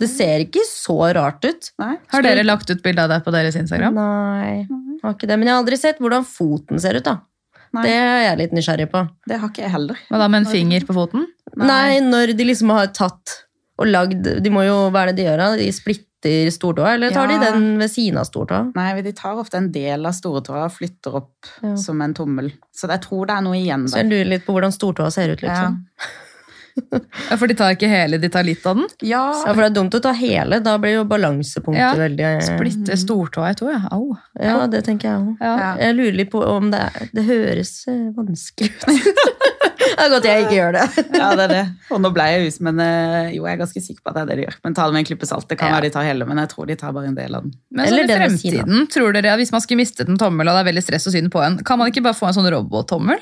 Det 0.00 0.08
ser 0.08 0.44
ikke 0.46 0.62
så 0.66 0.96
rart 1.16 1.44
ut. 1.44 1.70
Nei. 1.82 1.94
Har 2.12 2.22
dere 2.24 2.44
lagt 2.46 2.70
ut 2.72 2.80
bilde 2.82 3.04
av 3.04 3.10
det 3.12 3.18
på 3.26 3.32
deres 3.34 3.56
Instagram? 3.60 3.94
Nei, 3.94 4.66
har 5.04 5.14
ikke 5.16 5.28
det. 5.28 5.36
Men 5.38 5.50
jeg 5.50 5.54
har 5.54 5.60
aldri 5.62 5.76
sett 5.80 6.00
hvordan 6.00 6.24
foten 6.26 6.80
ser 6.80 6.96
ut, 6.96 7.04
da. 7.04 7.18
Nei. 7.76 7.84
Det 7.86 7.92
er 7.94 8.22
jeg 8.24 8.38
litt 8.40 8.54
nysgjerrig 8.56 8.88
på. 8.90 9.04
Det 9.30 9.36
har 9.38 9.52
ikke 9.52 9.62
jeg 9.62 9.70
heller. 9.76 9.98
Hva 10.08 10.18
da, 10.24 10.26
med 10.32 10.42
en 10.42 10.50
finger 10.50 10.86
på 10.88 10.96
foten? 10.96 11.28
Nei, 11.60 12.00
når 12.02 12.32
de 12.38 12.46
liksom 12.48 12.72
har 12.74 12.88
tatt 12.96 13.36
og 13.80 13.86
lagd 13.88 14.26
De 14.44 14.50
må 14.52 14.60
jo, 14.66 14.74
hva 14.92 15.04
er 15.06 15.10
det 15.12 15.20
de 15.20 15.24
gjør 15.28 15.38
da? 15.40 15.46
De 15.56 15.68
splitter 15.72 16.50
stortåa, 16.52 16.94
eller 16.98 17.14
tar 17.14 17.30
Ja. 17.30 17.38
de 17.38 17.46
den 17.52 17.78
ved 17.80 17.88
siden 17.90 18.18
av 18.20 18.26
stortåa? 18.28 18.72
Nei, 18.76 19.00
de 19.06 19.12
tar 19.16 19.38
ofte 19.40 19.56
en 19.56 19.70
del 19.72 20.04
av 20.04 20.12
stortåa 20.12 20.64
og 20.66 20.74
flytter 20.74 21.14
opp 21.16 21.48
Ja. 21.62 21.76
som 21.76 22.00
en 22.02 22.12
tommel. 22.14 22.50
Så 22.76 22.88
jeg 22.90 23.00
tror 23.06 23.26
det 23.30 23.36
er 23.38 23.40
noe 23.46 23.56
igjen 23.56 23.86
der. 23.86 23.92
Så 23.94 24.02
jeg 24.02 24.10
lurer 24.10 24.28
litt 24.34 24.44
på 24.44 24.52
hvordan 24.52 24.72
stortåa 24.74 25.10
ser 25.12 25.30
ut, 25.32 25.40
liksom. 25.40 25.78
Ja, 25.80 26.10
For 27.40 27.46
de 27.50 27.56
tar 27.58 27.74
ikke 27.76 27.88
hele, 27.90 28.18
de 28.22 28.30
tar 28.32 28.44
litt 28.46 28.64
av 28.66 28.78
den? 28.80 28.88
Ja, 29.06 29.24
Ja, 29.44 29.52
for 29.52 29.62
det 29.62 29.70
er 29.70 29.76
dumt 29.80 29.94
å 29.96 30.00
ta 30.04 30.12
hele, 30.16 30.60
da 30.64 30.76
blir 30.82 30.98
jo 31.00 31.04
balansepunktet 31.08 31.80
Ja, 31.80 31.92
veldig 31.98 32.30
Splitte 32.46 32.96
stortåa 33.00 33.52
i 33.52 33.58
to, 33.58 33.70
ja. 33.72 33.80
Au. 33.94 34.14
Ja, 34.40 34.66
det 34.70 34.84
tenker 34.86 35.10
jeg 35.10 35.20
òg. 35.20 35.30
Ja. 35.42 35.54
Ja. 35.60 35.70
Jeg 35.86 35.96
lurer 35.98 36.18
litt 36.22 36.30
på 36.32 36.42
om 36.46 36.70
det 36.72 36.80
er 36.88 37.10
Det 37.14 37.24
høres 37.28 37.72
eh, 37.90 38.08
vanskelig 38.16 38.70
ut. 38.74 38.86
det 39.90 40.04
er 40.04 40.12
godt 40.12 40.28
jeg 40.28 40.44
ikke 40.46 40.56
gjør 40.58 40.76
det. 40.78 40.84
ja, 41.18 41.30
det 41.38 41.46
er 41.46 41.52
det. 41.54 41.64
Og 41.90 42.02
nå 42.04 42.10
ble 42.14 42.26
jeg 42.30 42.50
us, 42.50 42.60
men 42.64 42.80
eh, 42.84 43.32
jo, 43.36 43.44
jeg 43.46 43.56
er 43.56 43.60
ganske 43.64 43.82
sikker 43.84 44.04
på 44.04 44.12
at 44.12 44.18
det 44.18 44.22
er 44.22 44.30
det 44.32 44.38
de 44.40 44.46
gjør. 44.48 44.58
Men 44.66 44.76
ta 44.78 44.86
det 44.88 44.96
med 44.96 45.04
en 45.04 45.08
klype 45.10 45.28
salt. 45.28 45.48
Det 45.50 45.58
kan 45.60 45.74
være 45.74 45.88
de 45.88 45.94
tar 45.96 46.06
hele, 46.08 46.28
men 46.28 46.40
jeg 46.44 46.52
tror 46.54 46.70
de 46.70 46.78
tar 46.80 46.94
bare 46.96 47.10
en 47.10 47.18
del 47.18 47.36
av 47.38 47.46
den. 47.46 47.56
Men 47.74 47.86
Eller 47.88 48.06
sånn 48.06 48.14
i 48.14 48.20
fremtiden, 48.22 48.86
tror 48.94 49.16
dere 49.16 49.34
at 49.34 49.42
hvis 49.42 49.52
man 49.54 49.64
skulle 49.64 49.82
mistet 49.82 50.08
en 50.12 50.20
tommel, 50.20 50.48
og 50.48 50.56
det 50.56 50.64
er 50.64 50.70
veldig 50.72 50.84
stress 50.86 51.08
å 51.10 51.14
sy 51.14 51.20
den 51.24 51.32
på 51.32 51.42
en, 51.44 51.60
kan 51.66 51.80
man 51.80 51.90
ikke 51.92 52.04
bare 52.06 52.16
få 52.18 52.30
en 52.30 52.38
sånn 52.38 52.48
robottommel? 52.54 53.20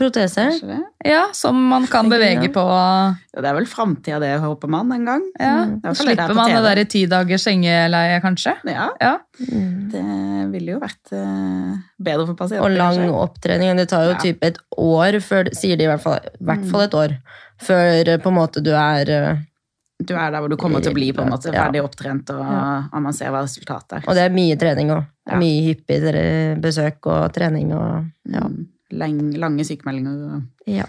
Protese. 0.00 0.44
Kanskje 0.48 0.68
det? 0.70 0.78
Ja, 1.10 1.26
som 1.36 1.58
man 1.70 1.84
kan 1.90 2.08
bevege 2.08 2.48
på. 2.54 2.62
Ja, 2.64 3.14
det 3.42 3.50
er 3.50 3.56
vel 3.58 3.66
framtida, 3.68 4.18
det, 4.22 4.30
håper 4.42 4.70
man, 4.72 4.90
en 4.96 5.04
gang. 5.08 5.26
Ja. 5.38 5.50
Mm. 5.66 5.74
Er 5.76 5.82
det 5.84 5.90
er 5.92 5.98
Slipper 6.00 6.34
man 6.38 6.54
det 6.54 6.62
der 6.64 6.80
i 6.80 6.84
ti 6.88 7.02
dagers 7.10 7.44
sengeleie, 7.46 8.20
kanskje? 8.24 8.54
Ja, 8.68 8.88
Ja. 9.00 9.12
Mm. 9.40 9.90
det 9.92 10.04
ville 10.54 10.72
jo 10.74 10.80
vært 10.82 11.12
eh, 11.16 11.76
bedre 12.00 12.26
for 12.30 12.34
pasienten. 12.40 12.64
Og 12.66 12.76
lang 12.76 12.96
kanskje. 12.96 13.20
opptrening. 13.26 13.76
Det 13.76 13.88
tar 13.92 14.04
jo 14.08 14.16
Ja. 14.16 14.18
typ 14.24 14.42
et 14.44 14.58
år 14.78 15.20
før, 15.20 15.52
sier 15.54 15.76
de 15.76 15.84
i 15.84 15.92
hvert 15.92 16.00
fall, 16.02 16.18
i 16.40 16.44
hvert 16.44 16.64
fall 16.70 16.80
et 16.88 16.94
år, 16.94 17.14
før 17.60 18.08
eh, 18.08 18.18
på 18.18 18.28
en 18.32 18.38
måte 18.40 18.62
du 18.64 18.72
er 18.72 19.08
eh, 19.10 19.36
Du 20.00 20.14
er 20.16 20.30
der 20.32 20.40
hvor 20.40 20.48
du 20.48 20.56
kommer 20.56 20.80
til 20.80 20.92
å 20.92 20.96
bli 20.96 21.10
på 21.12 21.20
en 21.20 21.28
måte 21.28 21.52
ferdig 21.52 21.82
opptrent, 21.84 22.30
og, 22.32 22.40
Ja. 22.40 22.84
og 22.90 23.02
man 23.02 23.12
ser 23.12 23.28
hva 23.30 23.42
resultatet 23.44 23.98
er. 23.98 24.04
Og 24.08 24.14
det 24.16 24.22
er 24.24 24.30
mye 24.32 24.56
trening 24.56 24.88
òg. 24.94 25.04
Ja. 25.28 25.36
Mye 25.36 25.60
hyppig 25.66 26.60
besøk 26.62 27.04
og 27.06 27.32
trening 27.36 27.74
og 27.76 28.06
ja. 28.32 28.46
Lange 28.90 29.64
sykemeldinger. 29.64 30.42
ja. 30.66 30.84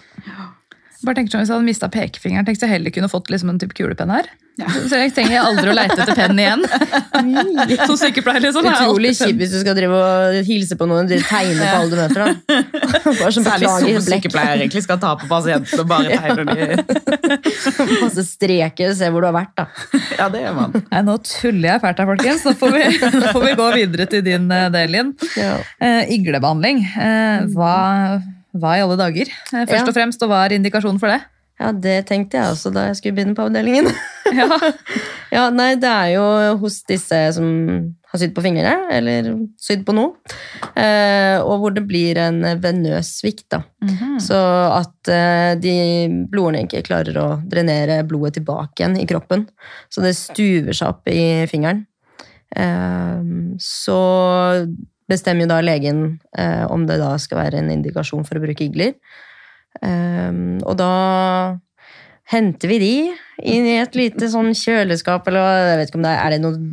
Bare 1.02 1.18
tenker 1.18 1.34
sånn, 1.34 1.42
Hvis 1.42 1.52
jeg 1.52 1.58
hadde 1.58 1.70
mista 1.70 1.90
pekefingeren, 1.92 2.46
tenkte 2.48 2.68
jeg 2.68 2.78
heller 2.78 2.94
kunne 2.94 3.10
fått 3.12 3.32
liksom 3.34 3.54
en 3.54 3.60
type 3.62 3.78
kulepenn 3.78 4.14
her. 4.14 4.30
Ja. 4.60 4.68
Så 4.68 4.98
jeg 5.00 5.14
trenger 5.16 5.46
aldri 5.46 5.72
å 5.72 5.74
leite 5.74 5.96
etter 6.04 6.18
penn 6.18 6.40
igjen. 6.40 6.64
Som 7.88 7.96
sykepleier, 7.98 8.44
liksom. 8.44 8.68
Utrolig 8.68 9.14
kjipt 9.18 9.40
hvis 9.40 9.54
du 9.56 9.60
skal 9.62 9.78
drive 9.78 9.98
og 9.98 10.40
hilse 10.46 10.76
på 10.78 10.88
noen 10.90 11.08
og 11.08 11.24
tegne 11.30 11.62
på 11.64 11.78
alle 11.78 11.90
du 11.90 11.96
møter. 11.98 12.20
da. 12.22 12.60
Bare 13.22 13.32
som 13.34 13.48
Særlig 13.48 13.72
som 13.72 14.04
sykepleier 14.10 14.60
egentlig 14.66 14.84
skal 14.86 15.00
ta 15.02 15.14
på 15.20 15.30
pasienten 15.32 15.82
og 15.82 15.88
bare 15.90 16.20
tegne 16.20 16.46
de. 16.52 16.68
Masse 18.04 18.26
streker, 18.28 18.94
se 18.98 19.10
hvor 19.12 19.24
du 19.24 19.30
har 19.32 19.38
vært, 19.40 19.56
da. 19.58 19.66
Ja, 20.20 20.28
det 20.34 20.44
gjør 20.44 20.60
man. 20.60 20.76
Nei, 20.92 21.02
nå 21.08 21.18
tuller 21.26 21.70
jeg 21.72 21.84
fælt 21.86 22.04
her, 22.04 22.12
folkens. 22.12 22.46
Nå 22.46 22.56
får 22.60 22.76
vi, 22.76 22.84
nå 23.18 23.32
får 23.32 23.48
vi 23.48 23.56
gå 23.64 23.72
videre 23.80 24.10
til 24.12 24.26
din 24.28 24.52
eh, 24.52 24.68
del 24.76 24.94
Linn. 24.98 25.16
Ja. 25.40 25.56
Eh, 25.82 26.14
iglebehandling. 26.18 26.84
Eh, 26.92 27.50
hva, 27.56 27.74
hva 28.54 28.78
i 28.78 28.82
alle 28.84 28.98
dager? 29.00 29.30
Eh, 29.54 29.66
først 29.66 29.86
Ja. 29.86 29.88
og 29.88 29.96
fremst, 29.96 30.24
og 30.24 30.30
hva 30.34 30.46
er 30.46 30.58
indikasjonen 30.60 31.00
for 31.00 31.08
det? 31.14 31.22
ja, 31.62 31.68
det 31.78 32.08
tenkte 32.10 32.40
jeg 32.40 32.50
også 32.56 32.72
da 32.74 32.88
jeg 32.88 32.96
skulle 32.98 33.14
begynne 33.20 33.36
på 33.38 33.46
avdelingen. 33.46 33.92
Ja. 34.34 34.48
Ja, 35.32 35.46
nei, 35.50 35.76
det 35.80 35.88
er 35.88 36.08
jo 36.18 36.24
hos 36.60 36.82
disse 36.90 37.18
som 37.36 37.46
har 38.12 38.20
sydd 38.20 38.34
på 38.36 38.42
fingrene, 38.44 38.90
eller 38.92 39.30
sydd 39.64 39.86
på 39.88 39.94
noe, 39.96 40.18
eh, 40.76 41.38
og 41.40 41.62
hvor 41.62 41.72
det 41.76 41.86
blir 41.88 42.18
en 42.20 42.42
venøs 42.60 43.14
svikt, 43.22 43.46
da. 43.54 43.62
Mhm. 43.86 44.18
Så 44.20 44.36
at 44.76 45.08
eh, 45.08 45.54
de 45.56 45.76
blodårene 46.32 46.66
ikke 46.66 46.84
klarer 46.90 47.16
å 47.22 47.28
drenere 47.48 48.02
blodet 48.08 48.40
tilbake 48.42 48.82
igjen 48.84 48.98
i 49.00 49.08
kroppen. 49.08 49.46
Så 49.88 50.04
det 50.04 50.16
stuver 50.20 50.76
seg 50.76 50.92
opp 50.92 51.08
i 51.08 51.46
fingeren. 51.48 51.86
Eh, 52.52 53.24
så 53.64 54.02
bestemmer 55.12 55.46
jo 55.46 55.52
da 55.52 55.60
legen 55.64 56.06
eh, 56.40 56.64
om 56.72 56.88
det 56.90 57.00
da 57.02 57.14
skal 57.22 57.44
være 57.44 57.62
en 57.62 57.74
indikasjon 57.74 58.26
for 58.28 58.40
å 58.40 58.46
bruke 58.46 58.66
igler. 58.66 58.96
Um, 59.82 60.60
og 60.68 60.76
da 60.82 60.92
henter 62.32 62.72
vi 62.72 62.80
de 62.82 62.96
inn 63.52 63.68
i 63.68 63.78
et 63.80 63.96
lite 63.96 64.28
sånn 64.32 64.52
kjøleskap, 64.58 65.28
eller 65.30 65.70
jeg 65.72 65.78
vet 65.80 65.92
ikke 65.92 66.00
om 66.02 66.08
det 66.08 66.16
er, 66.16 66.24
er 66.26 66.36
det 66.36 66.42
noe 66.44 66.64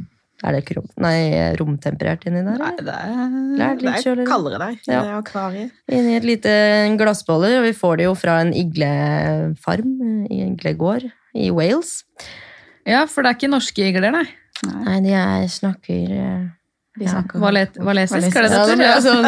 er 0.46 0.54
det 0.54 0.60
krom, 0.68 0.84
nei, 1.02 1.16
romtemperert 1.58 2.22
inni 2.28 2.44
der? 2.46 2.60
Nei, 2.60 2.74
det 2.78 2.94
er, 2.94 3.14
Det 3.58 3.64
er 3.64 3.78
det 3.80 4.12
er 4.12 4.20
kaldere 4.28 4.60
der. 4.62 4.76
Ja. 4.86 4.90
Det 4.90 4.98
er 4.98 5.14
akvariet. 5.16 5.72
Inni 5.90 6.14
et 6.14 6.26
lite 6.26 6.52
glassbolle, 7.00 7.56
og 7.58 7.66
vi 7.66 7.72
får 7.74 7.98
det 7.98 8.06
jo 8.06 8.12
fra 8.18 8.36
en 8.44 8.52
iglefarm, 8.54 9.96
i 10.30 10.44
iglegård 10.46 11.08
i 11.34 11.50
Wales. 11.54 12.04
ja, 12.86 13.02
for 13.10 13.26
det 13.26 13.32
er 13.32 13.40
ikke 13.40 13.50
norske 13.50 13.90
igler, 13.90 14.14
nei. 14.14 14.28
Nei, 14.68 15.00
de 15.02 15.10
er, 15.14 15.48
snakker 15.50 16.14
eh, 16.14 16.46
Ja, 17.00 17.20
Valet, 17.38 17.76
valesisk, 17.84 18.36
er 18.36 18.42
det 18.46 18.50
Ja, 18.52 18.64
det 18.66 18.76
heter? 18.78 19.00
sånn 19.06 19.24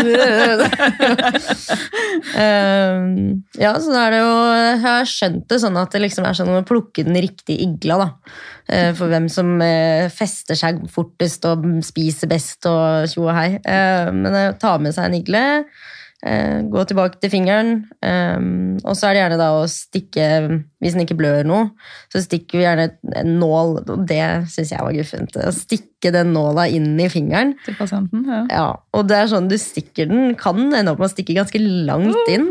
um, 2.41 3.43
Ja, 3.65 3.73
så 3.81 3.93
da 3.95 4.05
er 4.07 4.15
det 4.15 4.21
jo 4.23 4.33
Jeg 4.57 4.81
har 4.85 5.09
skjønt 5.11 5.47
det 5.51 5.59
sånn 5.63 5.79
at 5.81 5.93
det 5.95 6.03
liksom 6.05 6.27
er 6.29 6.35
sånn 6.39 6.53
å 6.55 6.63
plukke 6.67 7.05
den 7.07 7.19
riktige 7.21 7.61
igla, 7.67 7.97
da. 8.03 8.09
Eh, 8.71 8.91
For 8.99 9.11
hvem 9.13 9.29
som 9.33 9.57
eh, 9.65 10.09
fester 10.15 10.59
seg 10.59 10.83
fortest 10.93 11.47
og 11.51 11.65
spiser 11.87 12.31
best 12.31 12.67
og 12.71 13.09
tjo 13.11 13.27
og 13.29 13.35
hei. 13.37 13.49
Eh, 13.61 14.11
Men 14.15 14.33
å 14.35 14.45
ta 14.61 14.77
med 14.83 14.95
seg 14.97 15.09
en 15.11 15.19
igle, 15.21 15.45
eh, 15.61 15.65
gå 16.21 16.83
tilbake 16.85 17.17
til 17.17 17.31
fingeren, 17.33 17.71
um, 18.05 18.75
og 18.85 18.93
så 18.93 19.09
er 19.09 19.15
det 19.15 19.21
gjerne 19.23 19.39
da 19.41 19.47
å 19.57 19.63
stikke 19.73 20.27
Hvis 20.81 20.93
den 20.93 21.07
ikke 21.07 21.17
blør 21.17 21.47
noe, 21.49 21.71
så 22.13 22.21
stikker 22.21 22.61
vi 22.61 22.67
gjerne 22.67 22.87
en 23.23 23.31
nål, 23.41 23.73
og 23.81 24.03
det 24.09 24.21
syns 24.53 24.73
jeg 24.75 24.85
var 24.85 24.97
guffent. 24.97 25.39
Å 25.41 25.53
stikke 25.57 26.13
den 26.13 26.35
nåla 26.37 26.67
inn 26.73 26.93
i 27.01 27.09
fingeren. 27.13 27.55
Til 27.65 27.77
pasienten, 27.79 28.27
ja. 28.29 28.43
Ja, 28.53 28.67
og 28.97 29.09
det 29.09 29.17
er 29.17 29.33
sånn 29.33 29.49
du 29.49 29.57
stikker 29.61 30.09
den, 30.09 30.35
kan 30.41 30.61
ende 30.69 30.93
opp 30.93 31.01
med 31.01 31.09
å 31.09 31.13
stikke 31.13 31.37
ganske 31.37 31.61
langt 31.61 32.33
inn. 32.33 32.51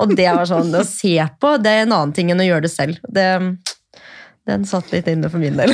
Og 0.00 0.16
det 0.16 0.28
var 0.28 0.48
sånn, 0.48 0.72
det 0.72 0.84
å 0.84 0.88
se 0.88 1.16
på, 1.40 1.56
det 1.60 1.72
er 1.72 1.84
en 1.84 1.96
annen 1.96 2.16
ting 2.16 2.32
enn 2.32 2.44
å 2.44 2.48
gjøre 2.48 2.64
det 2.64 2.72
selv. 2.72 3.00
Det, 3.12 3.28
den 4.48 4.68
satt 4.68 4.92
litt 4.92 5.08
inne 5.12 5.32
for 5.32 5.42
min 5.42 5.56
del. 5.60 5.72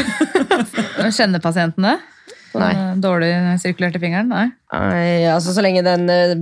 Kjenner 1.19 1.43
pasienten 1.43 1.91
det? 1.91 1.99
Nei. 2.61 2.73
Sånn, 2.75 3.01
Dårlig 3.05 3.31
sirkulert 3.63 3.97
i 3.97 4.01
fingeren? 4.03 4.29
Nei. 4.29 4.47
Nei, 4.73 5.25
altså 5.33 5.55
Så 5.57 5.63
lenge 5.65 5.83
den 5.87 6.05
eh, 6.13 6.35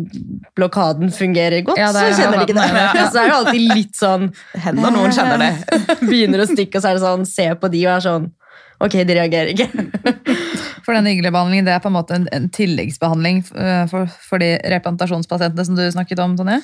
blokaden 0.59 1.13
fungerer 1.15 1.63
godt, 1.67 1.79
Ja, 1.79 1.91
er- 1.91 2.13
så 2.15 2.23
kjenner 2.23 2.39
de 2.41 2.49
ikke 2.49 2.59
det. 2.59 2.67
ja, 2.75 2.91
ja. 3.01 3.07
Så 3.13 3.21
er 3.23 3.31
det 3.31 3.37
alltid 3.39 3.69
litt 3.77 3.95
sånn 3.99 4.29
Det 4.33 4.61
hender 4.67 4.95
noen 4.97 5.15
kjenner 5.15 5.39
det. 5.45 5.53
Begynner 6.11 6.43
å 6.45 6.49
stikke, 6.51 6.79
og 6.79 6.83
så 6.85 6.91
er 6.93 6.99
det 6.99 7.05
sånn, 7.07 7.27
se 7.29 7.49
på 7.61 7.71
de 7.73 7.85
og 7.87 7.95
er 7.99 8.05
sånn 8.09 8.29
Ok, 8.81 8.95
de 9.05 9.13
reagerer 9.13 9.51
ikke. 9.53 9.67
For 10.87 10.97
den 10.97 11.11
iglebehandlingen 11.11 11.67
det 11.69 11.75
er 11.75 11.83
på 11.85 11.91
en 11.91 11.97
måte 11.99 12.15
en, 12.17 12.25
en 12.33 12.47
tilleggsbehandling 12.49 13.43
eh, 13.53 13.83
for, 13.93 14.09
for 14.25 14.41
de 14.41 14.55
replantasjonspasientene 14.73 15.67
som 15.69 15.77
du 15.77 15.83
snakket 15.93 16.23
om, 16.25 16.33
Tonje? 16.39 16.57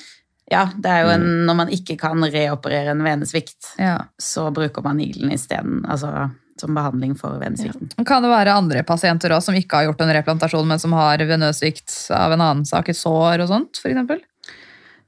Ja, 0.48 0.62
det 0.80 0.88
er 0.94 1.02
jo 1.04 1.10
en, 1.12 1.26
Når 1.44 1.56
man 1.58 1.70
ikke 1.74 1.98
kan 2.00 2.24
reoperere 2.24 2.94
en 2.94 3.04
venesvikt, 3.04 3.74
Ja. 3.82 3.98
så 4.16 4.46
bruker 4.54 4.80
man 4.86 5.00
iglen 5.04 5.34
isteden. 5.34 5.82
Altså 5.90 6.30
som 6.60 6.74
behandling 6.76 7.14
for 7.18 7.38
venesvikten. 7.42 7.90
Kan 8.08 8.24
det 8.24 8.30
være 8.32 8.54
andre 8.56 8.82
pasienter 8.86 9.34
også, 9.36 9.50
som 9.50 9.58
ikke 9.58 9.80
har 9.80 9.88
gjort 9.88 10.00
en 10.04 10.14
replantasjon, 10.16 10.66
men 10.68 10.82
som 10.82 10.94
har 10.96 11.22
venøssvikt 11.28 11.94
av 12.16 12.32
en 12.36 12.44
annen 12.44 12.64
sak, 12.68 12.88
et 12.92 12.98
sår 12.98 13.44
og 13.44 13.50
sånt, 13.52 13.82
eksempel? 13.84 14.22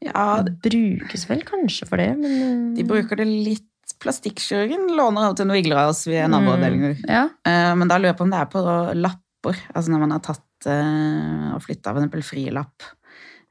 Ja, 0.05 0.43
Det 0.47 0.55
brukes 0.63 1.25
vel 1.31 1.43
kanskje 1.47 1.89
for 1.89 1.99
det, 1.99 2.13
men 2.19 2.35
eh, 2.39 2.77
de 2.79 2.87
bruker 2.89 3.19
det 3.19 3.27
litt. 3.27 3.65
Plastikkirurgen 3.99 4.93
låner 4.95 5.25
av 5.25 5.33
og 5.33 5.39
til 5.41 5.49
noen 5.49 5.59
igler 5.59 5.81
av 5.81 5.89
oss 5.91 6.05
ved 6.07 6.29
naboavdelinger. 6.31 7.01
Ja. 7.09 7.25
Eh, 7.49 7.73
Men 7.75 7.89
da 7.91 7.97
lurer 7.99 8.13
jeg 8.13 8.19
på 8.21 8.27
om 8.29 8.31
det 8.31 8.39
er 8.45 8.51
på 8.53 8.63
lapper, 8.95 9.59
altså 9.75 9.91
når 9.91 10.03
man 10.05 10.13
har 10.15 10.21
tatt 10.23 10.69
eh, 10.71 11.49
og 11.57 11.65
flytta 11.65 11.91
av 11.91 11.99
en 12.05 12.13
frilapp 12.23 12.87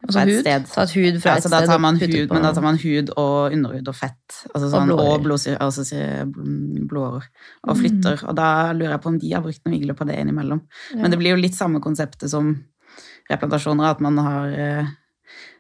Altså 0.08 0.20
et 0.24 0.30
hud? 0.32 0.40
sted. 0.42 0.68
tatt 0.74 0.92
hud 0.96 1.18
fra 1.22 1.30
Ja, 1.32 1.38
et 1.38 1.44
så 1.44 1.50
da 1.52 1.60
tar 1.68 1.80
man 1.84 1.96
og 1.96 2.02
hud, 2.02 2.28
på- 2.30 2.34
men 2.34 2.44
da 2.44 2.52
tar 2.54 2.64
man 2.64 2.78
hud 2.80 3.10
og 3.18 3.52
underhud 3.54 3.88
og 3.92 3.96
fett. 3.96 4.38
Altså 4.56 4.70
sånn, 4.72 4.92
og 4.94 5.22
blodårer. 5.24 5.58
altså 5.60 5.84
syre- 5.84 6.26
bl- 6.32 6.88
blodårer. 6.88 7.26
Og 7.68 7.78
flytter. 7.78 8.24
Og 8.30 8.36
da 8.36 8.72
lurer 8.74 8.92
jeg 8.96 9.02
på 9.02 9.08
om 9.12 9.18
de 9.20 9.34
har 9.34 9.42
brukt 9.44 9.62
noen 9.66 9.76
igler 9.82 9.94
på 9.94 10.08
det 10.08 10.16
innimellom. 10.18 10.62
Men 10.96 11.12
det 11.12 11.20
blir 11.20 11.36
jo 11.36 11.42
litt 11.42 11.56
samme 11.56 11.80
konseptet 11.84 12.30
som 12.30 12.64
replantasjoner, 13.30 13.90
at 13.92 14.00
man 14.02 14.18
har 14.18 14.48
eh, 14.58 14.86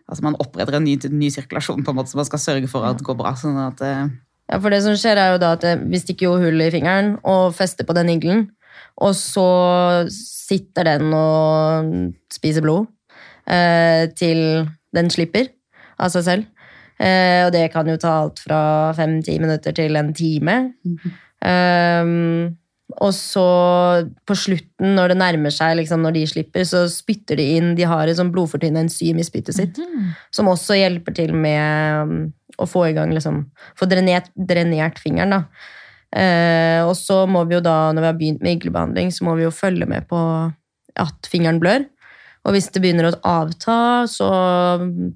Altså 0.09 0.23
man 0.23 0.35
oppretter 0.39 0.75
en 0.77 0.85
ny, 0.85 0.95
ny 1.11 1.27
sirkulasjon 1.29 1.83
på 1.83 1.89
en 1.91 1.95
måte, 1.97 2.07
så 2.07 2.15
man 2.15 2.23
skal 2.29 2.39
sørge 2.39 2.69
for 2.71 2.85
at 2.87 2.97
det 2.97 3.03
går 3.05 3.17
bra. 3.19 3.33
sånn 3.35 3.57
at 3.59 3.81
eh, 3.83 4.07
Ja, 4.49 4.59
for 4.63 4.69
det 4.71 4.81
som 4.81 4.93
skjer 4.95 5.17
er 5.19 5.33
jo 5.33 5.37
da 5.43 5.49
at 5.57 5.63
eh, 5.67 5.75
vi 5.75 5.99
stikker 5.99 6.29
jo 6.29 6.37
hull 6.39 6.61
i 6.63 6.69
fingeren 6.71 7.17
og 7.25 7.53
fester 7.53 7.83
på 7.83 7.93
den 7.93 8.07
iglen, 8.07 8.45
og 9.03 9.11
så 9.13 10.07
sitter 10.09 10.85
den 10.87 11.11
og 11.13 12.13
spiser 12.31 12.61
blod 12.63 12.87
til 13.47 14.39
den 14.95 15.07
slipper 15.13 15.47
av 16.01 16.11
seg 16.11 16.25
selv. 16.25 16.47
Eh, 16.97 17.45
og 17.45 17.51
det 17.53 17.67
kan 17.73 17.87
jo 17.89 17.97
ta 18.01 18.13
alt 18.23 18.39
fra 18.41 18.59
fem-ti 18.97 19.37
minutter 19.41 19.75
til 19.77 19.97
en 19.99 20.13
time. 20.17 20.55
Ehm, 21.45 22.55
og 22.97 23.11
så 23.13 23.45
på 24.25 24.37
slutten, 24.37 24.95
når 24.97 25.11
det 25.11 25.19
nærmer 25.19 25.53
seg, 25.53 25.75
liksom, 25.81 26.01
når 26.01 26.15
de 26.15 26.25
slipper, 26.31 26.65
så 26.65 26.85
spytter 26.89 27.37
de 27.37 27.47
inn 27.57 27.73
De 27.77 27.85
har 27.85 28.07
et 28.07 28.17
sånn 28.17 28.31
blodfortynnende 28.33 28.87
enzym 28.87 29.19
i 29.19 29.25
spyttet 29.27 29.57
sitt, 29.57 29.81
som 30.33 30.49
også 30.49 30.79
hjelper 30.79 31.17
til 31.17 31.35
med 31.35 32.07
um, 32.07 32.21
å 32.57 32.65
få 32.65 32.87
i 32.87 32.95
gang 32.95 33.11
liksom, 33.13 33.43
Få 33.77 33.89
drenert, 33.91 34.31
drenert 34.33 35.01
fingeren, 35.03 35.35
da. 35.35 35.43
Eh, 36.15 36.79
og 36.87 36.95
så 36.95 37.25
må 37.27 37.43
vi 37.45 37.57
jo 37.57 37.61
da, 37.61 37.91
når 37.91 38.01
vi 38.01 38.07
har 38.07 38.17
begynt 38.21 38.41
med 38.41 38.55
iglebehandling, 38.55 39.11
så 39.11 39.27
må 39.27 39.35
vi 39.37 39.43
jo 39.43 39.53
følge 39.53 39.85
med 39.85 40.07
på 40.09 40.17
at 40.97 41.29
fingeren 41.29 41.59
blør. 41.61 41.83
Og 42.47 42.55
hvis 42.55 42.69
det 42.71 42.79
begynner 42.79 43.09
å 43.09 43.17
avta, 43.27 43.77
så 44.07 44.27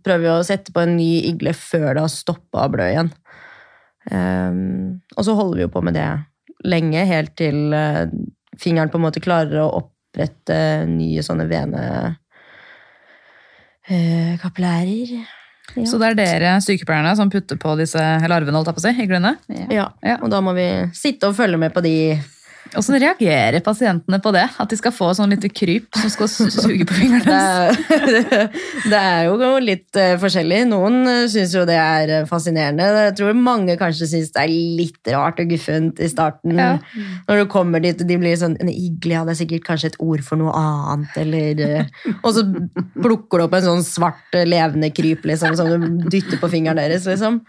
prøver 0.03 0.23
vi 0.25 0.32
å 0.34 0.43
sette 0.43 0.73
på 0.75 0.84
en 0.84 0.97
ny 0.97 1.23
igle 1.29 1.53
før 1.55 1.93
det 1.95 2.03
har 2.03 2.11
stoppa 2.11 2.65
å 2.65 2.71
blø 2.73 2.89
igjen. 2.91 3.11
Um, 4.11 4.99
og 5.15 5.23
så 5.27 5.36
holder 5.38 5.61
vi 5.61 5.63
jo 5.63 5.71
på 5.71 5.84
med 5.86 5.95
det 5.95 6.09
lenge, 6.67 7.05
helt 7.07 7.36
til 7.39 7.71
uh, 7.71 8.09
fingeren 8.59 8.91
på 8.91 8.99
en 8.99 9.05
måte 9.05 9.23
klarer 9.23 9.61
å 9.63 9.69
opprette 9.84 10.57
nye 10.91 11.23
sånne 11.25 11.47
vene... 11.51 11.86
Uh, 13.88 14.36
kapillærer. 14.41 15.15
Ja. 15.75 15.86
Så 15.88 15.97
det 16.01 16.11
er 16.11 16.19
dere 16.19 16.51
sykepleierne 16.63 17.15
som 17.17 17.32
putter 17.32 17.57
på 17.59 17.73
disse 17.79 18.01
larvene, 18.27 18.57
holdt 18.59 18.69
jeg 18.69 18.77
på 18.77 18.84
å 18.84 18.86
si, 18.86 18.93
iglene? 19.05 19.34
Ja. 19.71 19.88
Ja. 20.03 20.19
og 20.19 20.29
da 20.34 20.41
må 20.43 20.53
vi 20.57 20.67
sitte 20.97 21.32
og 21.32 21.38
følge 21.39 21.59
med 21.61 21.73
på 21.73 21.84
de 21.86 21.95
Hvordan 22.72 23.01
reagerer 23.03 23.59
pasientene 23.63 24.19
på 24.24 24.32
det? 24.36 24.45
At 24.63 24.72
de 24.72 24.78
skal 24.80 24.93
få 24.95 25.09
sånn 25.17 25.34
lite 25.34 25.49
kryp 25.51 25.89
som 25.97 26.11
skal 26.13 26.30
suge 26.32 26.86
på 26.88 26.95
fingrene 26.95 27.26
deres? 27.28 27.82
er, 28.32 28.45
det 28.88 29.01
er 29.01 29.28
jo 29.28 29.49
litt 29.63 29.99
eh, 29.99 30.13
forskjellig. 30.22 30.61
Noen 30.72 31.01
uh, 31.07 31.26
syns 31.32 31.55
jo 31.57 31.65
det 31.67 31.76
er 31.76 32.13
eh, 32.22 32.28
fascinerende. 32.30 32.88
Jeg 33.09 33.17
tror 33.19 33.36
mange 33.36 33.76
kanskje 33.80 34.07
syns 34.13 34.32
det 34.36 34.45
er 34.45 34.53
litt 34.80 35.11
rart 35.11 35.41
og 35.43 35.51
guffent 35.51 35.99
i 35.99 36.09
starten. 36.11 36.55
Ja. 36.55 36.78
Når 37.28 37.43
du 37.43 37.51
kommer 37.51 37.84
dit, 37.84 38.05
de 38.07 38.19
blir 38.19 38.39
sånn 38.39 38.57
En 38.61 38.69
igle, 38.72 39.17
hadde 39.17 39.34
er 39.34 39.39
sikkert 39.39 39.65
kanskje 39.67 39.91
et 39.91 39.99
ord 40.03 40.24
for 40.26 40.39
noe 40.39 40.53
annet, 40.55 41.19
eller 41.24 41.61
eh, 41.65 41.93
Og 42.26 42.34
så 42.38 42.45
plukker 43.01 43.41
du 43.41 43.47
opp 43.47 43.55
en 43.57 43.67
sånn 43.67 43.86
svart 43.88 44.38
eh, 44.38 44.47
levende 44.47 44.91
kryp 44.95 45.28
liksom, 45.28 45.55
som 45.59 45.69
du 45.72 46.07
dytter 46.11 46.39
på 46.41 46.51
fingeren 46.51 46.80
deres, 46.80 47.07
liksom. 47.09 47.41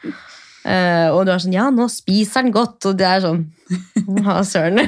Eh, 0.64 1.08
og 1.10 1.24
du 1.26 1.32
er 1.34 1.40
sånn 1.42 1.54
Ja, 1.56 1.70
nå 1.74 1.88
spiser 1.90 2.44
den 2.46 2.52
godt! 2.54 2.84
Og 2.86 2.96
det 3.00 3.06
er 3.08 3.20
sånn 3.24 3.46
Ja, 4.22 4.38
søren. 4.46 4.78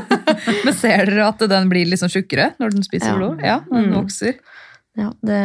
Men 0.66 0.74
ser 0.76 1.06
dere 1.08 1.28
at 1.30 1.42
den 1.50 1.68
blir 1.72 1.88
liksom 1.88 2.10
tjukkere 2.12 2.50
når 2.60 2.74
den 2.76 2.84
spiser 2.86 3.12
Ja. 3.14 3.16
blod? 3.20 3.40
Ja, 3.44 3.58
den 3.70 3.90
Mm. 3.90 3.94
vokser. 4.02 4.34
Ja, 4.96 5.10
det 5.22 5.40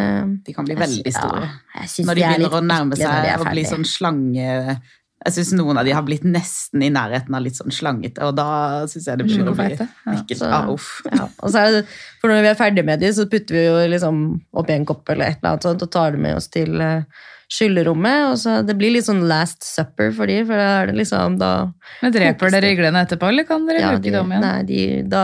de 0.46 0.54
kan 0.56 0.64
bli 0.66 0.76
veldig 0.80 1.12
store. 1.12 1.44
Ja, 1.76 1.82
Når 1.84 2.16
de 2.16 2.22
de 2.22 2.28
begynner 2.28 2.56
å 2.56 2.62
nærme 2.64 2.96
når 2.96 3.02
seg 3.04 3.40
og 3.40 3.46
å 3.46 3.52
bli 3.52 3.64
sånn 3.68 3.84
slange 3.86 4.80
Jeg 5.24 5.34
syns 5.36 5.52
noen 5.54 5.78
av 5.78 5.86
de 5.86 5.92
har 5.94 6.02
blitt 6.02 6.24
nesten 6.24 6.82
i 6.82 6.90
nærheten 6.90 7.36
av 7.36 7.44
litt 7.44 7.54
sånn 7.60 7.70
slangete, 7.70 8.24
og 8.26 8.36
da 8.40 8.88
syns 8.90 9.06
jeg 9.06 9.20
det 9.20 9.26
begynner 9.28 9.52
å 9.52 9.56
bli 9.56 9.68
Feite, 9.78 9.88
ja. 10.08 10.14
Ah. 10.50 10.66
Ja, 11.14 11.28
og 11.44 11.52
så 11.54 11.60
er 11.62 11.72
det, 11.76 11.82
for 12.20 12.32
når 12.32 12.42
vi 12.42 12.48
er 12.50 12.56
ferdig 12.58 12.86
med 12.88 13.00
de, 13.04 13.12
så 13.14 13.28
putter 13.30 13.54
vi 13.54 13.66
jo 13.68 13.76
liksom 13.92 14.42
oppi 14.58 14.74
en 14.74 14.86
kopp 14.90 15.08
eller 15.14 15.26
et 15.30 15.38
eller 15.38 15.52
annet 15.52 15.68
sånt, 15.68 15.84
og 15.86 15.92
tar 15.94 16.16
det 16.16 16.20
med 16.26 16.36
oss 16.40 16.48
til 16.50 16.74
uh, 16.82 17.04
skyllerommet. 17.52 18.32
Og 18.32 18.40
så 18.42 18.58
det 18.66 18.76
blir 18.80 18.94
litt 18.96 19.08
sånn 19.08 19.24
last 19.30 19.66
supper 19.68 20.12
for 20.16 20.32
de, 20.32 20.42
for 20.48 20.60
da 20.60 20.68
er 20.82 20.92
det 20.92 20.98
liksom 21.02 21.38
da 21.42 21.54
Men 22.02 22.16
dreper 22.16 22.54
dere 22.56 22.74
iglene 22.76 23.06
etterpå, 23.06 23.32
eller 23.32 23.48
kan 23.48 23.68
dere 23.70 23.84
ja, 23.84 23.94
bruke 23.94 24.08
de, 24.08 24.16
dem 24.18 24.36
igjen? 24.36 24.48
Nei, 24.48 24.60
de, 24.70 24.82
da 25.12 25.24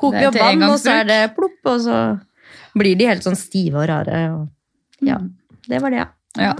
koker 0.00 0.18
er 0.18 0.26
vi 0.26 0.32
opp 0.32 0.42
vann, 0.42 0.66
og 0.70 0.76
så 0.82 0.98
er 1.00 1.08
det 1.10 1.22
plopp, 1.38 1.60
og 1.74 1.86
så 1.86 2.02
blir 2.74 2.98
de 2.98 3.10
helt 3.10 3.26
sånn 3.26 3.38
stive 3.38 3.82
og 3.82 3.88
rare. 3.90 4.26
Og, 4.34 4.44
ja, 5.06 5.22
det 5.70 5.82
var 5.82 5.94
det, 5.94 6.04
ja. 6.04 6.10
Ja. 6.34 6.50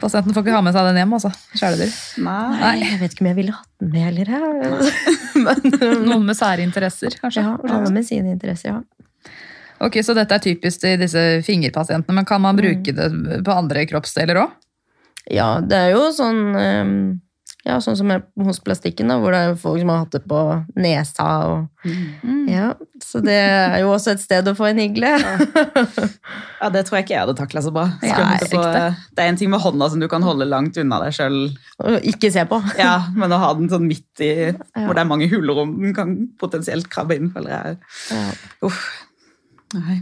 Pasienten 0.00 0.32
får 0.32 0.46
ikke 0.46 0.54
ha 0.54 0.62
med 0.64 0.72
seg 0.72 0.86
den 0.88 0.96
hjem, 1.02 1.10
altså. 1.18 1.28
Kjæledyr. 1.60 1.90
Nei. 2.24 2.46
Nei. 2.56 2.70
Jeg 2.86 2.96
vet 3.02 3.12
ikke 3.12 3.24
om 3.26 3.28
jeg 3.28 3.36
ville 3.36 3.52
hatt 3.52 3.68
den 3.82 3.90
med 3.92 4.02
heller. 4.06 4.30
Men, 5.44 5.58
Noen 6.06 6.24
med 6.30 6.38
sære 6.38 6.64
interesser, 6.64 7.12
kanskje. 7.20 7.44
ja, 7.44 7.52
alle 7.60 7.92
med 7.92 8.04
sine 8.08 8.32
interesser, 8.32 8.72
ja. 8.72 8.80
Ok, 9.80 10.00
Så 10.04 10.14
dette 10.16 10.36
er 10.36 10.44
typisk 10.44 10.82
til 10.82 11.00
disse 11.00 11.22
fingerpasientene, 11.46 12.18
men 12.20 12.28
kan 12.28 12.42
man 12.44 12.58
bruke 12.58 12.92
det 12.92 13.08
på 13.46 13.54
andre 13.56 13.86
kroppsdeler 13.88 14.42
òg? 14.42 14.52
Ja, 15.30 15.60
det 15.60 15.76
er 15.76 15.90
jo 15.94 16.06
sånn 16.16 16.40
ehm, 16.58 16.94
Ja, 17.60 17.74
sånn 17.84 17.96
som 17.98 18.08
er 18.10 18.22
hos 18.40 18.56
plastikken, 18.64 19.10
da, 19.12 19.18
hvor 19.20 19.34
det 19.36 19.40
er 19.44 19.56
folk 19.60 19.82
som 19.82 19.90
har 19.92 19.98
hatt 20.02 20.14
det 20.14 20.22
på 20.28 20.38
nesa 20.80 21.26
og 21.48 21.88
Ja, 22.48 22.70
så 23.04 23.20
det 23.24 23.36
er 23.36 23.76
jo 23.82 23.90
også 23.92 24.14
et 24.14 24.22
sted 24.22 24.48
å 24.48 24.54
få 24.56 24.70
en 24.70 24.80
igle. 24.80 25.12
Ja, 26.60 26.68
det 26.68 26.82
tror 26.84 26.98
jeg 26.98 27.06
ikke 27.06 27.14
jeg 27.14 27.22
hadde 27.22 27.34
takla 27.38 27.60
så 27.64 27.70
bra. 27.72 27.86
Ja, 28.04 28.16
Skal 28.42 28.52
på, 28.52 28.64
det 29.16 29.22
er 29.24 29.30
en 29.30 29.38
ting 29.40 29.48
med 29.48 29.62
hånda 29.64 29.86
som 29.88 30.00
du 30.02 30.04
kan 30.12 30.24
holde 30.24 30.44
langt 30.44 30.76
unna 30.76 30.98
deg 31.06 31.14
sjøl, 31.16 31.38
ikke 32.04 32.28
se 32.32 32.44
på. 32.48 32.58
ja, 32.80 32.98
men 33.16 33.32
å 33.32 33.38
ha 33.40 33.52
den 33.56 33.70
sånn 33.72 33.86
midt 33.88 34.20
i 34.24 34.32
hvor 34.52 34.92
det 34.92 35.04
er 35.04 35.08
mange 35.08 35.28
huller 35.32 35.62
om 35.62 35.72
den 35.80 35.94
kan 35.96 36.16
potensielt 36.40 36.90
krabbe 36.92 37.16
inn, 37.16 37.30
føler 37.32 37.54
jeg 37.54 37.78
Ja. 38.12 38.26
Uff. 38.68 38.82
Nei. 39.76 40.00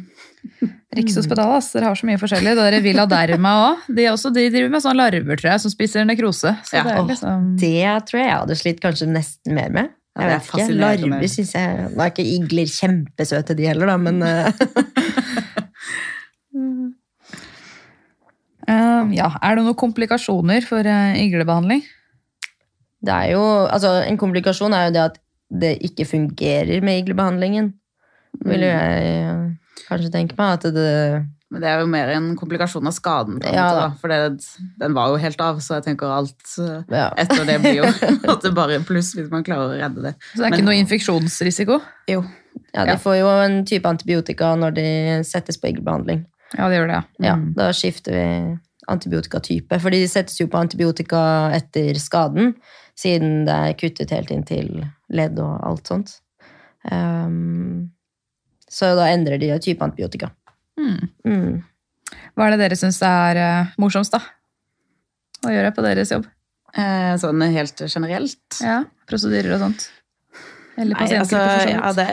Rikshospitalet, 0.99 1.59
ass, 1.61 1.73
dere 1.75 1.91
har 1.91 1.99
så 1.99 2.07
mye 2.09 2.19
forskjellig. 2.21 2.55
Det 2.57 2.64
der 2.73 2.83
Villa 2.85 3.05
Derma 3.11 3.53
òg. 3.66 3.83
De, 3.93 4.07
de 4.09 4.45
driver 4.55 4.71
med 4.73 4.85
sånne 4.85 4.99
larver, 5.03 5.37
tror 5.41 5.51
jeg, 5.53 5.62
som 5.64 5.75
spiser 5.75 6.07
nekrose. 6.09 6.55
Så 6.64 6.79
Ja. 6.79 6.85
det 6.89 6.97
liksom... 7.11 7.51
Det 7.61 7.85
tror 8.09 8.21
jeg 8.23 8.29
jeg 8.31 8.39
hadde 8.39 8.57
slitt 8.62 8.81
kanskje 8.85 9.11
nesten 9.11 9.55
mer 9.59 9.69
med. 9.75 9.93
Jeg 10.19 10.33
vet 10.33 10.49
ikke. 10.49 10.79
Larver 10.81 11.29
syns 11.31 11.53
jeg 11.55 11.91
Nå 11.95 12.03
er 12.03 12.11
ikke 12.11 12.25
igler 12.27 12.71
kjempesøte, 12.73 13.55
de 13.59 13.69
heller, 13.69 13.93
da, 13.93 13.97
men 14.03 14.23
eh, 14.27 14.51
Eh, 18.69 19.05
ja, 19.21 19.29
Er 19.43 19.57
det 19.57 19.64
noen 19.64 19.79
komplikasjoner 19.79 20.64
for 20.66 20.85
eh, 20.87 21.21
iglebehandling? 21.27 21.85
det 22.99 23.14
er 23.14 23.29
jo 23.37 23.43
Altså, 23.71 23.93
en 24.09 24.19
komplikasjon 24.19 24.75
er 24.75 24.89
jo 24.89 24.95
det 24.97 25.03
at 25.12 25.19
det 25.49 25.71
ikke 25.87 26.05
fungerer 26.05 26.83
med 26.85 26.99
iglebehandlingen. 27.05 27.71
Vil 28.45 28.61
jo 28.66 28.69
jeg 28.69 29.57
kanskje 29.89 30.11
tenke 30.12 30.37
meg. 30.39 30.59
At 30.59 30.62
det 30.74 31.26
Men 31.51 31.62
det 31.62 31.68
er 31.70 31.81
jo 31.81 31.87
mer 31.89 32.11
en 32.12 32.37
komplikasjon 32.37 32.87
av 32.87 32.93
skaden, 32.93 33.39
Ja, 33.43 33.53
da. 33.72 33.81
da. 33.81 33.91
for 34.01 34.09
det, 34.09 34.45
den 34.79 34.93
var 34.93 35.09
jo 35.09 35.16
helt 35.16 35.41
av, 35.41 35.57
så 35.64 35.79
jeg 35.79 35.85
tenker 35.87 36.11
alt 36.12 36.45
eh, 36.59 36.83
Ja. 36.93 37.07
etter 37.16 37.47
det 37.49 37.61
blir 37.62 37.76
jo 37.79 37.85
at 38.33 38.43
det 38.43 38.53
bare 38.55 38.81
pluss 38.85 39.14
hvis 39.16 39.31
man 39.31 39.43
klarer 39.45 39.72
å 39.72 39.79
redde 39.81 40.03
det. 40.03 40.14
Så 40.35 40.43
det 40.43 40.45
er 40.45 40.51
Men- 40.51 40.59
ikke 40.59 40.66
noe 40.68 40.83
infeksjonsrisiko? 40.85 41.81
Jo. 42.09 42.24
Ja, 42.74 42.85
de 42.85 42.91
Ja. 42.91 42.97
får 42.97 43.16
jo 43.20 43.29
en 43.47 43.64
type 43.64 43.87
antibiotika 43.89 44.55
når 44.61 44.74
de 44.74 44.87
settes 45.24 45.57
på 45.57 45.68
eggbehandling. 45.72 46.26
Ja, 46.59 46.68
det 46.68 46.76
gjør 46.79 46.87
det, 46.89 46.95
ja. 46.97 47.03
Ja, 47.31 47.35
Mm. 47.37 47.55
da 47.55 47.70
skifter 47.72 48.12
vi 48.12 48.59
antibiotikatype. 48.89 49.81
For 49.81 49.91
de 49.91 50.05
settes 50.07 50.39
jo 50.41 50.47
på 50.49 50.59
antibiotika 50.61 51.51
etter 51.55 51.95
skaden, 51.95 52.55
siden 52.97 53.45
det 53.47 53.55
er 53.55 53.72
kuttet 53.74 54.11
helt 54.11 54.31
inn 54.31 54.43
til 54.45 54.85
ledd 55.11 55.39
og 55.39 55.61
alt 55.64 55.85
sånt. 55.87 56.20
Ehm, 56.91 57.91
så 58.73 58.93
da 58.99 59.09
endrer 59.12 59.41
de 59.41 59.51
type 59.64 59.85
antibiotika. 59.85 60.31
Mm. 60.79 61.09
Mm. 61.27 61.53
Hva 62.37 62.47
er 62.47 62.55
det 62.55 62.61
dere 62.62 62.79
syns 62.79 63.01
er 63.05 63.41
eh, 63.43 63.71
morsomst, 63.81 64.14
da? 64.14 64.23
Å 65.47 65.55
gjøre 65.55 65.73
på 65.75 65.85
deres 65.85 66.12
jobb? 66.14 66.27
Eh, 66.77 67.14
sånn 67.21 67.43
helt 67.55 67.85
generelt. 67.89 68.61
Ja, 68.62 68.83
Prosedyrer 69.09 69.57
og 69.57 69.64
sånt? 69.64 69.89
Eller 70.79 70.95
altså, 70.95 71.03
pasientgrupper, 71.03 71.49
for 71.49 71.64
så 71.64 71.73
ja, 71.73 71.81
vidt? 71.83 71.99
det, 71.99 72.07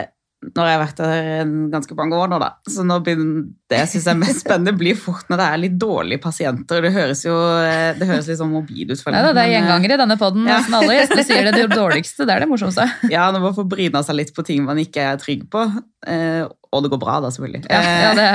nå 0.46 0.62
har 0.62 0.68
jeg 0.70 0.80
vært 0.82 1.00
der 1.00 1.28
en 1.40 1.54
ganske 1.72 1.96
mange 1.98 2.18
år 2.18 2.28
nå, 2.30 2.38
da. 2.38 2.50
Så 2.70 2.84
nå 2.86 2.98
begynner 3.04 3.46
det 3.70 3.80
jeg 3.80 3.90
syns 3.96 4.06
er 4.12 4.18
mest 4.20 4.42
spennende, 4.44 4.76
blir 4.78 4.98
fort 4.98 5.26
når 5.30 5.40
det 5.40 5.46
er 5.46 5.60
litt 5.64 5.78
dårlige 5.82 6.22
pasienter. 6.22 6.84
Det 6.84 6.92
høres 6.94 7.24
jo 7.26 7.34
eh, 7.34 7.96
det 7.98 8.06
høres 8.06 8.28
litt 8.30 8.38
sånn 8.38 8.52
mobil 8.52 8.92
ut. 8.92 9.00
for 9.02 9.14
da, 9.14 9.32
det 9.32 9.42
er 9.42 9.50
eh, 9.50 9.54
gjengangere 9.56 9.96
i 9.96 10.02
denne 10.04 10.18
poden. 10.20 10.46
Ja. 10.46 10.60
Nesten 10.60 10.78
alle 10.78 11.00
gjestene 11.00 11.24
sier 11.26 11.48
det, 11.48 11.54
det 11.58 11.66
dårligste. 11.74 12.28
Det 12.28 12.36
er 12.36 12.44
det 12.44 12.50
morsomste. 12.52 12.86
Ja, 13.16 13.26
når 13.34 13.42
man 13.48 13.56
får 13.56 13.66
bryna 13.70 14.02
seg 14.06 14.18
litt 14.18 14.32
på 14.36 14.44
ting 14.46 14.62
man 14.66 14.78
ikke 14.82 15.02
er 15.10 15.18
trygg 15.20 15.46
på. 15.50 15.64
Eh, 16.06 16.44
og 16.46 16.84
det 16.84 16.92
går 16.92 17.00
bra, 17.02 17.18
da, 17.24 17.32
selvfølgelig. 17.34 17.64
Ja, 17.72 17.82
ja 18.04 18.14
det 18.18 18.26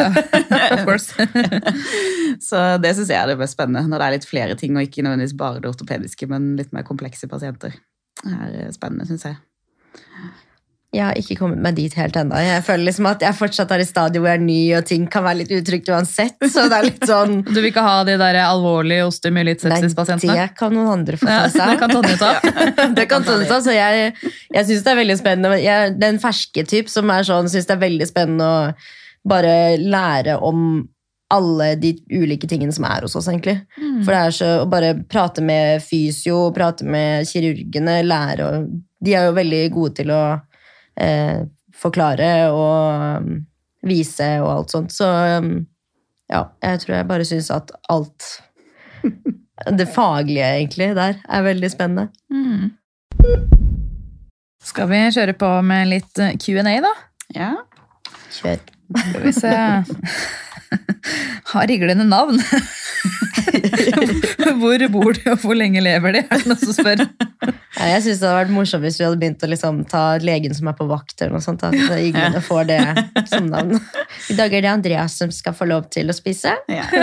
er 0.57 0.75
of 0.75 0.83
course. 0.87 1.15
Så 2.49 2.63
det 2.81 2.95
syns 2.97 3.11
jeg 3.13 3.19
er 3.21 3.31
det 3.31 3.39
mest 3.39 3.55
spennende, 3.55 3.85
når 3.87 4.01
det 4.01 4.07
er 4.07 4.17
litt 4.17 4.27
flere 4.27 4.57
ting, 4.59 4.75
og 4.75 4.87
ikke 4.87 5.05
nødvendigvis 5.05 5.37
bare 5.39 5.63
det 5.63 5.71
ortopediske, 5.71 6.27
men 6.31 6.55
litt 6.59 6.73
mer 6.75 6.87
komplekse 6.87 7.29
pasienter. 7.31 7.75
Det 8.23 8.65
er 8.65 8.73
spennende, 8.75 9.07
syns 9.07 9.29
jeg. 9.29 9.37
Jeg 10.91 11.05
har 11.07 11.15
ikke 11.15 11.37
kommet 11.39 11.61
meg 11.63 11.77
dit 11.77 11.93
helt 11.95 12.17
ennå. 12.19 12.35
Jeg 12.43 12.63
føler 12.67 12.83
liksom 12.89 13.05
at 13.07 13.21
jeg 13.23 13.35
fortsatt 13.37 13.69
er 13.71 13.79
i 13.79 13.85
stadiet 13.87 14.19
hvor 14.19 14.27
jeg 14.27 14.41
er 14.41 14.43
ny, 14.43 14.59
og 14.75 14.87
ting 14.89 15.05
kan 15.11 15.23
være 15.23 15.39
litt 15.39 15.53
utrygt 15.55 15.87
uansett. 15.87 16.35
Så 16.51 16.65
det 16.67 16.79
er 16.81 16.87
litt 16.89 17.05
sånn 17.07 17.37
Du 17.47 17.59
vil 17.61 17.69
ikke 17.69 17.85
ha 17.85 18.01
de 18.07 18.17
der 18.19 18.39
alvorlige 18.43 19.05
osteomyelitt-sepsispasientene? 19.07 20.35
det 20.35 20.57
kan 20.59 20.75
noen 20.75 20.91
andre 20.97 21.19
få 21.21 21.29
Ja, 21.31 21.45
ta 21.45 21.53
seg 21.53 21.71
det 21.71 21.77
kan 21.79 21.95
Tonje 21.95 22.17
ta. 22.19 22.33
det 22.99 23.07
kan 23.07 23.23
Tonje 23.23 23.47
ta, 23.47 23.61
så 23.63 23.77
jeg, 23.77 24.11
jeg 24.51 24.67
syns 24.67 24.83
det 24.83 24.91
er 24.91 24.99
veldig 24.99 25.17
spennende. 25.21 25.61
Jeg, 25.63 25.95
den 26.01 26.19
ferske 26.19 26.67
typ 26.67 26.91
som 26.91 27.15
er 27.15 27.23
sånn, 27.31 27.47
syns 27.55 27.71
det 27.71 27.77
er 27.77 27.83
veldig 27.87 28.11
spennende 28.11 28.51
å 28.51 29.31
bare 29.31 29.55
lære 29.79 30.41
om 30.43 30.83
alle 31.31 31.71
de 31.79 31.95
ulike 32.11 32.51
tingene 32.51 32.75
som 32.75 32.83
er 32.89 33.05
hos 33.05 33.15
oss, 33.15 33.29
egentlig. 33.31 33.61
For 34.03 34.11
det 34.11 34.19
er 34.19 34.33
så 34.35 34.53
å 34.65 34.67
bare 34.67 34.91
prate 35.07 35.39
med 35.39 35.79
fysio, 35.85 36.49
prate 36.51 36.83
med 36.83 37.29
kirurgene, 37.31 38.01
lære 38.03 38.47
og 38.49 38.71
De 39.01 39.15
er 39.17 39.29
jo 39.29 39.37
veldig 39.39 39.61
gode 39.73 39.95
til 39.97 40.11
å 40.13 40.23
eh, 40.99 41.43
forklare 41.75 42.31
og 42.51 43.21
um, 43.21 43.35
vise 43.87 44.27
og 44.41 44.51
alt 44.55 44.73
sånt. 44.75 44.95
Så 44.95 45.07
um, 45.39 45.53
ja, 46.31 46.45
jeg 46.63 46.83
tror 46.83 46.95
jeg 46.95 47.09
bare 47.11 47.27
syns 47.27 47.51
at 47.53 47.73
alt 47.91 48.33
Det 49.77 49.85
faglige, 49.93 50.45
egentlig, 50.57 50.87
der 50.97 51.19
er 51.29 51.41
veldig 51.45 51.69
spennende. 51.69 52.07
Skal 54.65 54.89
vi 54.89 55.01
kjøre 55.13 55.35
på 55.37 55.49
med 55.61 55.91
litt 55.91 56.21
Q&A, 56.41 56.79
da? 56.81 56.93
Ja. 57.37 57.51
Kjør. 58.33 58.57
Skal 58.97 59.23
vi 59.23 59.33
se 59.35 59.51
Har 61.51 61.67
riglende 61.67 62.05
navn. 62.07 62.39
Hvor 64.61 64.83
bor 64.93 65.15
de, 65.17 65.23
og 65.31 65.39
hvor 65.41 65.57
lenge 65.57 65.81
lever 65.83 66.13
de? 66.15 66.21
Er 66.23 66.43
det 66.43 66.47
noen 66.47 66.59
som 66.61 66.75
spør? 66.75 67.01
Ja, 67.01 67.87
jeg 67.89 68.03
synes 68.05 68.21
det 68.21 68.27
hadde 68.29 68.37
vært 68.37 68.53
morsomt 68.53 68.85
hvis 68.85 68.99
vi 68.99 69.05
hadde 69.07 69.19
begynt 69.19 69.43
å 69.43 69.49
liksom 69.49 69.79
ta 69.89 70.03
legen 70.21 70.53
som 70.55 70.69
er 70.71 70.75
på 70.77 70.85
vakt, 70.87 71.15
eller 71.17 71.33
noe 71.35 71.43
sånt. 71.43 71.63
At 71.65 71.73
iglene 71.97 72.41
får 72.45 72.69
det 72.69 72.79
som 73.31 73.49
navn. 73.49 73.79
I 74.31 74.37
dag 74.37 74.53
er 74.53 74.63
det 74.63 74.71
Andreas 74.71 75.17
som 75.19 75.33
skal 75.33 75.55
få 75.57 75.67
lov 75.71 75.89
til 75.93 76.11
å 76.11 76.17
spise. 76.17 76.55
ja. 76.71 76.85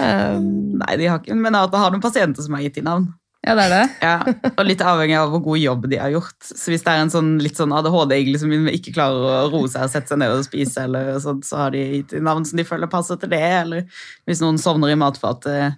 Um, 0.00 0.78
Nei, 0.80 0.94
de 0.98 1.06
har 1.10 1.18
ikke, 1.20 1.34
men 1.38 1.54
at 1.58 1.70
det 1.70 1.78
har 1.78 1.92
noen 1.92 2.02
pasienter 2.02 2.42
som 2.42 2.54
har 2.56 2.62
gitt 2.64 2.78
de 2.78 2.82
navn. 2.86 3.04
Ja, 3.44 3.54
det 3.58 3.64
er 3.66 3.72
det. 3.74 3.84
Ja, 4.00 4.14
og 4.54 4.64
litt 4.64 4.80
avhengig 4.80 5.16
av 5.20 5.32
hvor 5.34 5.42
god 5.44 5.60
jobb 5.60 5.86
de 5.92 5.98
har 6.00 6.12
gjort. 6.14 6.36
Så 6.48 6.72
hvis 6.72 6.84
det 6.86 6.94
er 6.94 7.02
en 7.02 7.12
sånn 7.12 7.34
litt 7.44 7.58
sånn 7.60 7.74
ADHD-igle 7.76 8.40
som 8.40 8.52
ikke 8.72 8.94
klarer 8.96 9.26
å 9.28 9.50
roe 9.52 9.68
seg 9.68 9.84
og 9.84 9.92
sette 9.92 10.12
seg 10.14 10.20
ned 10.22 10.32
og 10.32 10.46
spise, 10.46 10.86
eller 10.86 11.18
sånt, 11.20 11.44
så 11.44 11.64
har 11.64 11.74
de 11.74 11.82
gitt 11.98 12.14
navn 12.24 12.46
som 12.48 12.60
de 12.60 12.64
føler 12.68 12.90
passer 12.90 13.20
til 13.20 13.32
det. 13.34 13.42
Eller 13.60 13.84
hvis 14.24 14.40
noen 14.44 14.60
sovner 14.60 14.94
i 14.94 14.98
matfatet, 15.00 15.76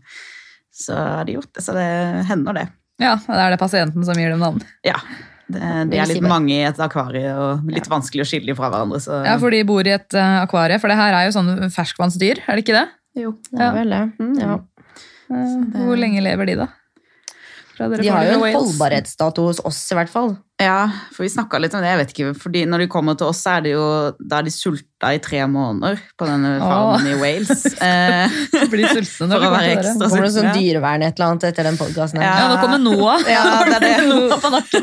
så 0.77 0.99
har 1.01 1.27
de 1.27 1.39
gjort 1.41 1.51
det. 1.57 1.65
Så 1.67 1.75
det 1.75 1.89
hender 2.31 2.61
det. 2.61 2.69
Ja, 3.03 3.17
det 3.27 3.41
er 3.43 3.53
det 3.53 3.61
pasienten 3.61 4.07
som 4.07 4.21
gir 4.21 4.31
dem 4.33 4.45
navn. 4.45 4.63
Ja. 4.87 5.01
Det, 5.47 5.63
de 5.91 5.99
er 6.03 6.09
litt 6.11 6.25
mange 6.27 6.55
i 6.57 6.65
et 6.67 6.79
akvarie 6.83 7.31
og 7.39 7.69
litt 7.71 7.87
vanskelig 7.91 8.25
å 8.25 8.27
skille 8.27 8.51
dem 8.51 8.59
fra 8.59 8.71
hverandre. 8.73 8.99
Så 9.03 9.21
Ja, 9.23 9.37
for 9.43 9.55
de 9.55 9.61
bor 9.67 9.87
i 9.87 9.95
et 9.95 10.17
uh, 10.19 10.41
akvarie, 10.43 10.79
for 10.83 10.91
det 10.91 10.97
her 10.99 11.15
er 11.15 11.29
jo 11.29 11.37
sånn 11.37 11.53
ferskvannsdyr, 11.71 12.43
er 12.47 12.59
det 12.59 12.65
ikke 12.67 12.79
det? 12.79 12.87
jo. 13.17 13.37
det 13.53 13.63
er 13.63 13.77
vel 13.77 13.95
det. 13.95 14.03
Ja. 14.43 14.57
Eh, 15.33 15.55
Hvor 15.87 15.99
lenge 15.99 16.23
lever 16.25 16.51
de, 16.51 16.57
da? 16.65 16.67
Fra 17.77 17.91
dere 17.93 18.05
De 18.05 18.09
har 18.13 18.25
jo 18.31 18.41
en 18.41 18.57
holdbarhetsdato 18.57 19.47
hos 19.51 19.61
oss, 19.69 19.83
i 19.93 19.99
hvert 19.99 20.13
fall. 20.13 20.37
Ja, 20.57 20.87
for 21.13 21.27
vi 21.27 21.29
snakka 21.29 21.59
litt 21.61 21.75
om 21.77 21.83
det. 21.85 21.91
jeg 21.91 21.99
vet 22.01 22.13
ikke, 22.15 22.29
fordi 22.41 22.63
Når 22.65 22.79
de 22.81 22.87
kommer 22.89 23.13
til 23.21 23.29
oss, 23.29 23.43
så 23.45 23.59
er 23.59 23.65
det 23.67 23.73
jo, 23.75 23.83
da 24.17 24.39
er 24.39 24.47
de 24.47 24.53
sulta 24.55 25.11
i 25.13 25.19
tre 25.21 25.43
måneder 25.53 25.99
på 26.17 26.25
denne 26.31 26.55
farmen 26.63 27.11
i 27.13 27.17
Wales. 27.21 27.67
Eh, 27.87 28.33
Blir 28.73 28.89
sultne 28.89 29.29
når 29.29 29.37
For 29.37 29.45
å 29.45 29.51
være 29.53 29.75
ekstra 29.75 29.93
sultne. 29.93 30.09
Kommer 30.15 30.25
det 30.25 30.33
sånn 30.39 30.57
dyrevern 30.57 31.05
et 31.05 31.19
eller 31.21 31.29
annet 31.35 31.45
etter 31.51 31.69
den 31.69 31.77
podkasten? 31.77 32.25
Ja. 32.25 32.33
Ja, 32.41 32.47
nå 32.49 32.57
kommer 32.63 32.81
Noah. 32.81 33.21
Ja, 33.37 33.45
det 33.69 33.77
er 33.77 33.85
det. 33.85 33.93
Noah 34.15 34.41
på 34.41 34.53
nakken. 34.55 34.83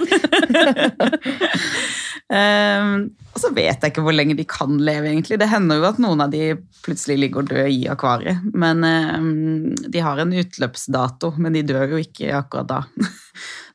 um, 2.29 2.93
og 3.33 3.41
så 3.41 3.49
vet 3.57 3.81
jeg 3.81 3.95
ikke 3.95 4.03
hvor 4.05 4.13
lenge 4.13 4.37
de 4.37 4.45
kan 4.45 4.77
leve, 4.77 5.09
egentlig. 5.09 5.39
Det 5.41 5.49
hender 5.49 5.81
jo 5.81 5.89
at 5.89 5.97
noen 6.05 6.21
av 6.21 6.29
de 6.33 6.51
plutselig 6.85 7.17
ligger 7.25 7.49
døde 7.49 7.65
i 7.73 7.81
akvariet. 7.89 8.45
Men 8.53 8.85
um, 8.85 9.73
de 9.73 10.05
har 10.05 10.21
en 10.21 10.37
utløpsdato, 10.37 11.33
men 11.41 11.57
de 11.57 11.65
dør 11.73 11.95
jo 11.97 12.03
ikke 12.05 12.29
akkurat 12.43 12.69
da. 12.69 12.81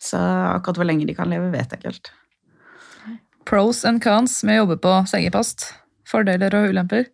Så 0.03 0.19
akkurat 0.55 0.79
hvor 0.81 0.89
lenge 0.89 1.07
de 1.09 1.15
kan 1.17 1.31
leve, 1.31 1.51
vet 1.53 1.73
jeg 1.73 1.81
ikke 1.81 1.91
helt. 1.93 2.11
Pros 3.49 3.85
and 3.89 4.03
cons 4.05 4.43
med 4.45 4.59
å 4.59 4.63
jobbe 4.65 4.77
på 4.85 4.95
sengepost. 5.09 5.71
Fordeler 6.09 6.55
og 6.57 6.71
ulemper. 6.73 7.09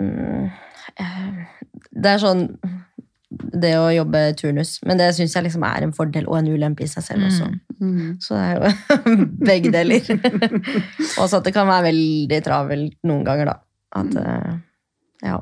Mm, 0.00 0.50
eh, 0.98 1.68
Det 1.92 2.08
er 2.14 2.18
sånn 2.18 2.46
Det 3.30 3.72
å 3.78 3.86
jobbe 3.92 4.20
turnus. 4.36 4.78
Men 4.84 4.98
det 4.98 5.12
syns 5.16 5.34
jeg 5.36 5.46
liksom 5.46 5.62
er 5.64 5.86
en 5.86 5.92
fordel 5.96 6.26
og 6.28 6.36
en 6.38 6.50
ulempe 6.52 6.84
i 6.84 6.90
seg 6.90 7.04
selv 7.06 7.28
også. 7.30 7.46
Så 8.20 8.36
det 8.36 8.42
er 8.42 8.58
jo 8.58 9.14
begge 9.50 9.72
deler. 9.72 10.02
Også 11.22 11.38
at 11.38 11.46
det 11.46 11.54
kan 11.56 11.66
være 11.66 11.86
veldig 11.88 12.40
travelt 12.44 12.98
noen 13.08 13.24
ganger, 13.24 13.48
da. 13.48 13.56
At 13.96 14.18
eh, 14.20 14.52
ja. 15.24 15.38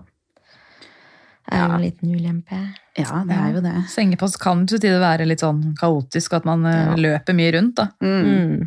Er 1.51 1.65
jo 1.67 1.75
en 1.77 1.83
liten 1.83 2.13
ulempe. 2.15 2.59
Ja, 2.99 3.23
det 3.27 3.37
er 3.37 3.55
jo 3.57 3.61
det. 3.65 3.75
Sengepost 3.91 4.39
kan 4.43 4.67
til 4.71 4.79
tider 4.83 5.01
være 5.03 5.27
litt 5.27 5.43
sånn 5.43 5.75
kaotisk, 5.79 6.35
at 6.39 6.45
man 6.49 6.65
eh, 6.67 6.87
Ja. 6.91 6.97
løper 6.97 7.35
mye 7.35 7.53
rundt. 7.57 7.75
da. 7.77 7.89
Mm. 8.03 8.21
Mm. 8.27 8.67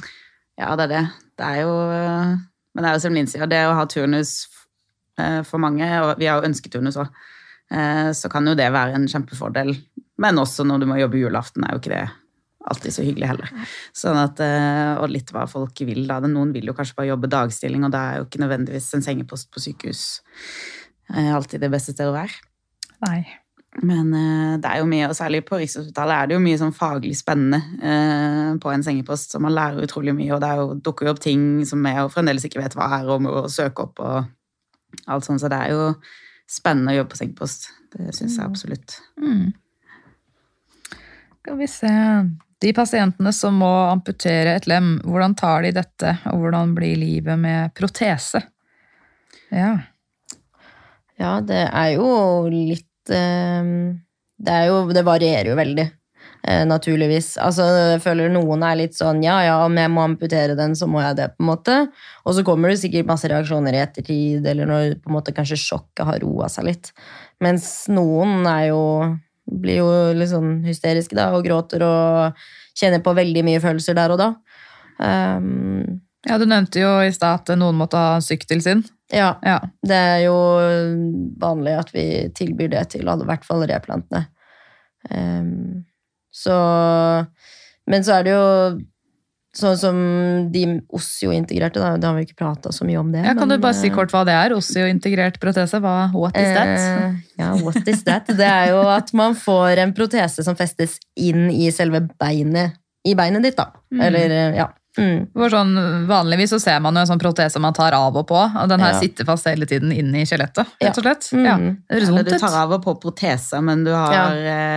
Ja, 0.60 0.76
det 0.76 0.84
er 0.84 0.94
det. 0.96 1.04
Det 1.38 1.46
er 1.46 1.62
jo 1.64 1.76
Men 2.76 2.84
det 2.84 2.90
er 2.90 2.94
jo 2.98 3.00
som 3.06 3.14
Linn 3.14 3.28
sier, 3.30 3.46
det 3.48 3.62
å 3.70 3.76
ha 3.78 3.86
turnus 3.86 4.48
eh, 5.20 5.42
for 5.44 5.60
mange, 5.62 5.86
og 6.02 6.18
vi 6.18 6.26
har 6.26 6.42
jo 6.42 6.48
ønsketurnus 6.50 6.98
òg, 6.98 7.10
så 8.14 8.30
kan 8.30 8.46
jo 8.46 8.54
det 8.56 8.68
være 8.74 8.94
en 8.98 9.08
kjempefordel. 9.08 9.72
Men 10.18 10.36
også 10.38 10.66
når 10.66 10.80
du 10.82 10.86
må 10.86 10.98
jobbe 11.00 11.18
julaften, 11.22 11.64
er 11.66 11.74
jo 11.74 11.80
ikke 11.80 11.94
det 11.94 12.04
alltid 12.70 12.94
så 12.96 13.04
hyggelig 13.06 13.28
heller. 13.28 13.50
Sånn 13.98 14.18
at, 14.18 14.40
eh, 14.40 14.96
og 15.02 15.10
litt 15.10 15.32
hva 15.34 15.46
folk 15.50 15.78
vil 15.86 16.06
da. 16.08 16.20
Noen 16.22 16.54
vil 16.54 16.66
jo 16.70 16.74
kanskje 16.78 16.96
bare 16.96 17.10
jobbe 17.12 17.30
dagstilling, 17.32 17.84
og 17.86 17.92
da 17.92 18.04
er 18.12 18.18
jo 18.22 18.26
ikke 18.28 18.42
nødvendigvis 18.44 18.94
en 18.96 19.02
sengepost 19.06 19.50
på 19.52 19.60
sykehus 19.64 20.22
eh, 21.14 21.32
alltid 21.36 21.62
det 21.62 21.72
beste 21.74 21.94
stedet 21.94 22.12
å 22.12 22.16
være. 22.16 22.32
Nei. 23.04 23.22
Men 23.82 24.14
eh, 24.14 24.60
det 24.62 24.70
er 24.70 24.82
jo 24.84 24.90
mye, 24.90 25.08
og 25.10 25.18
særlig 25.18 25.42
på 25.48 25.58
Rikshospitalet 25.58 26.14
er 26.16 26.30
det 26.30 26.36
jo 26.36 26.44
mye 26.44 26.60
sånn 26.62 26.76
faglig 26.78 27.16
spennende 27.18 27.58
eh, 27.82 28.52
på 28.62 28.70
en 28.70 28.86
sengepost, 28.86 29.34
så 29.34 29.42
man 29.42 29.56
lærer 29.56 29.88
utrolig 29.88 30.14
mye, 30.14 30.30
og 30.36 30.44
det 30.44 30.52
er 30.52 30.62
jo, 30.62 30.68
dukker 30.86 31.10
jo 31.10 31.16
opp 31.16 31.24
ting 31.24 31.64
som 31.66 31.82
jeg 31.90 31.98
jo 31.98 32.12
fremdeles 32.14 32.46
ikke 32.46 32.62
vet 32.62 32.78
hva 32.78 32.92
er, 33.00 33.10
og 33.10 33.26
må 33.26 33.34
søke 33.50 33.88
opp 33.88 34.04
og 34.04 35.10
alt 35.10 35.26
sånt, 35.26 35.42
så 35.42 35.50
det 35.50 35.58
er 35.58 35.74
jo 35.74 35.90
spennende 36.50 36.94
å 36.94 37.00
jobbe 37.00 37.16
på 37.16 37.22
sengepost. 37.24 37.68
Det 37.96 38.14
syns 38.14 38.38
jeg 38.38 38.46
absolutt. 38.46 38.98
Mm. 39.22 39.54
Skal 41.44 41.58
vi 41.60 41.68
se 41.68 41.94
De 42.64 42.72
pasientene 42.72 43.34
som 43.36 43.58
må 43.60 43.72
amputere 43.90 44.54
et 44.56 44.68
lem, 44.70 44.96
hvordan 45.04 45.34
tar 45.36 45.66
de 45.66 45.74
dette, 45.76 46.14
og 46.32 46.46
hvordan 46.46 46.78
blir 46.78 46.96
livet 47.02 47.42
med 47.42 47.74
protese? 47.76 48.40
Ja. 49.50 49.74
Ja, 51.20 51.34
det 51.44 51.66
er 51.66 51.90
jo 51.98 52.08
litt 52.54 52.88
det, 53.12 54.54
er 54.54 54.70
jo, 54.70 54.80
det 54.94 55.04
varierer 55.08 55.52
jo 55.52 55.58
veldig, 55.60 55.86
eh, 56.48 56.64
naturligvis. 56.70 57.34
Altså, 57.44 57.66
jeg 57.94 58.04
føler 58.04 58.32
noen 58.34 58.64
er 58.68 58.80
litt 58.80 58.98
sånn 58.98 59.24
ja, 59.26 59.40
ja, 59.48 59.58
om 59.66 59.78
jeg 59.80 59.92
må 59.94 60.06
amputere 60.06 60.58
den, 60.60 60.78
så 60.80 60.88
må 60.90 61.04
jeg 61.04 61.20
det, 61.20 61.30
på 61.36 61.46
en 61.46 61.52
måte. 61.52 61.78
Og 62.24 62.38
så 62.38 62.46
kommer 62.48 62.72
det 62.72 62.80
sikkert 62.84 63.10
masse 63.10 63.30
reaksjoner 63.32 63.76
i 63.76 63.84
ettertid, 63.84 64.48
eller 64.48 64.70
når 64.70 64.98
på 65.04 65.12
en 65.12 65.18
måte 65.18 65.36
kanskje 65.36 65.60
sjokket 65.60 66.08
har 66.10 66.24
roa 66.24 66.50
seg 66.52 66.70
litt. 66.72 66.94
Mens 67.44 67.86
noen 67.92 68.48
er 68.48 68.72
jo 68.72 68.82
blir 69.44 69.82
jo 69.82 69.90
litt 70.16 70.32
sånn 70.32 70.62
hysteriske 70.64 71.18
da, 71.18 71.32
og 71.36 71.44
gråter 71.46 71.84
og 71.84 72.44
kjenner 72.78 73.04
på 73.04 73.14
veldig 73.18 73.44
mye 73.46 73.62
følelser 73.64 73.98
der 73.98 74.14
og 74.16 74.22
da. 74.22 74.30
Um, 75.04 76.00
ja, 76.24 76.38
du 76.40 76.46
nevnte 76.48 76.80
jo 76.80 76.92
i 77.04 77.12
stad 77.14 77.44
at 77.44 77.60
noen 77.60 77.78
måtte 77.78 78.00
ha 78.00 78.20
sykkel 78.24 78.64
sin. 78.64 78.86
Ja, 79.14 79.34
Ja. 79.46 79.60
det 79.86 79.98
er 79.98 80.20
jo 80.26 80.38
vanlig 81.42 81.78
at 81.80 81.94
vi 81.94 82.06
tilbyr 82.36 82.72
det 82.74 82.88
til 82.96 83.08
alle, 83.10 83.26
i 83.26 83.32
hvert 83.32 83.46
fall 83.48 83.66
replantene. 83.70 84.26
Um, 85.12 85.84
så 86.34 86.56
Men 87.86 88.04
så 88.08 88.14
er 88.16 88.24
det 88.24 88.32
jo 88.32 88.44
sånn 89.54 89.76
som 89.78 89.98
de 90.54 90.64
Osio-integrerte, 90.96 91.82
da, 91.82 91.98
da 92.02 92.10
har 92.10 92.18
vi 92.18 92.24
ikke 92.26 92.40
prata 92.40 92.72
så 92.74 92.88
mye 92.88 92.98
om 93.02 93.12
det. 93.14 93.22
Ja, 93.22 93.36
kan 93.38 93.46
men, 93.46 93.60
du 93.60 93.66
bare 93.66 93.78
si 93.78 93.90
eh, 93.92 93.94
kort 93.94 94.14
hva 94.14 94.24
det 94.26 94.34
er? 94.34 94.56
Osio-integrert 94.56 95.38
protese? 95.44 95.78
Hva, 95.84 96.08
what 96.16 96.38
is 96.40 96.50
that? 96.56 96.72
Uh, 96.80 97.20
ja, 97.38 97.50
what 97.62 97.92
is 97.92 98.02
that? 98.08 98.32
Det 98.32 98.48
er 98.48 98.72
jo 98.72 98.80
at 98.90 99.12
man 99.14 99.36
får 99.38 99.84
en 99.84 99.94
protese 99.94 100.46
som 100.48 100.58
festes 100.58 100.96
inn 101.20 101.52
i 101.52 101.70
selve 101.76 102.02
beinet 102.18 102.80
i 103.04 103.14
beinet 103.20 103.44
ditt, 103.44 103.60
da. 103.60 103.68
Eller, 104.02 104.32
eh, 104.32 104.58
ja. 104.62 104.70
Mm. 104.98 105.28
For 105.34 105.50
sånn, 105.50 105.72
vanligvis 106.08 106.52
så 106.54 106.60
ser 106.62 106.80
man 106.80 106.94
jo 106.94 107.02
en 107.02 107.08
sånn 107.10 107.20
protese 107.22 107.60
man 107.60 107.74
tar 107.74 107.94
av 107.98 108.16
og 108.16 108.28
på, 108.30 108.38
og 108.38 108.70
den 108.70 108.80
her 108.80 108.94
Ja. 108.94 109.00
sitter 109.00 109.26
fast 109.26 109.46
hele 109.50 109.66
tiden 109.66 109.92
inne 109.92 110.22
i 110.22 110.26
skjelettet, 110.26 110.68
rett 110.82 110.98
og 110.98 111.04
slett. 111.04 111.30
Mm. 111.34 111.46
Ja, 111.46 111.56
Eller 111.98 112.24
du 112.24 112.38
tar 112.38 112.54
av 112.64 112.72
og 112.72 112.84
på 112.86 112.94
protese, 113.02 113.62
men 113.64 113.84
du 113.84 113.92
har 113.92 114.14
Ja. 114.14 114.28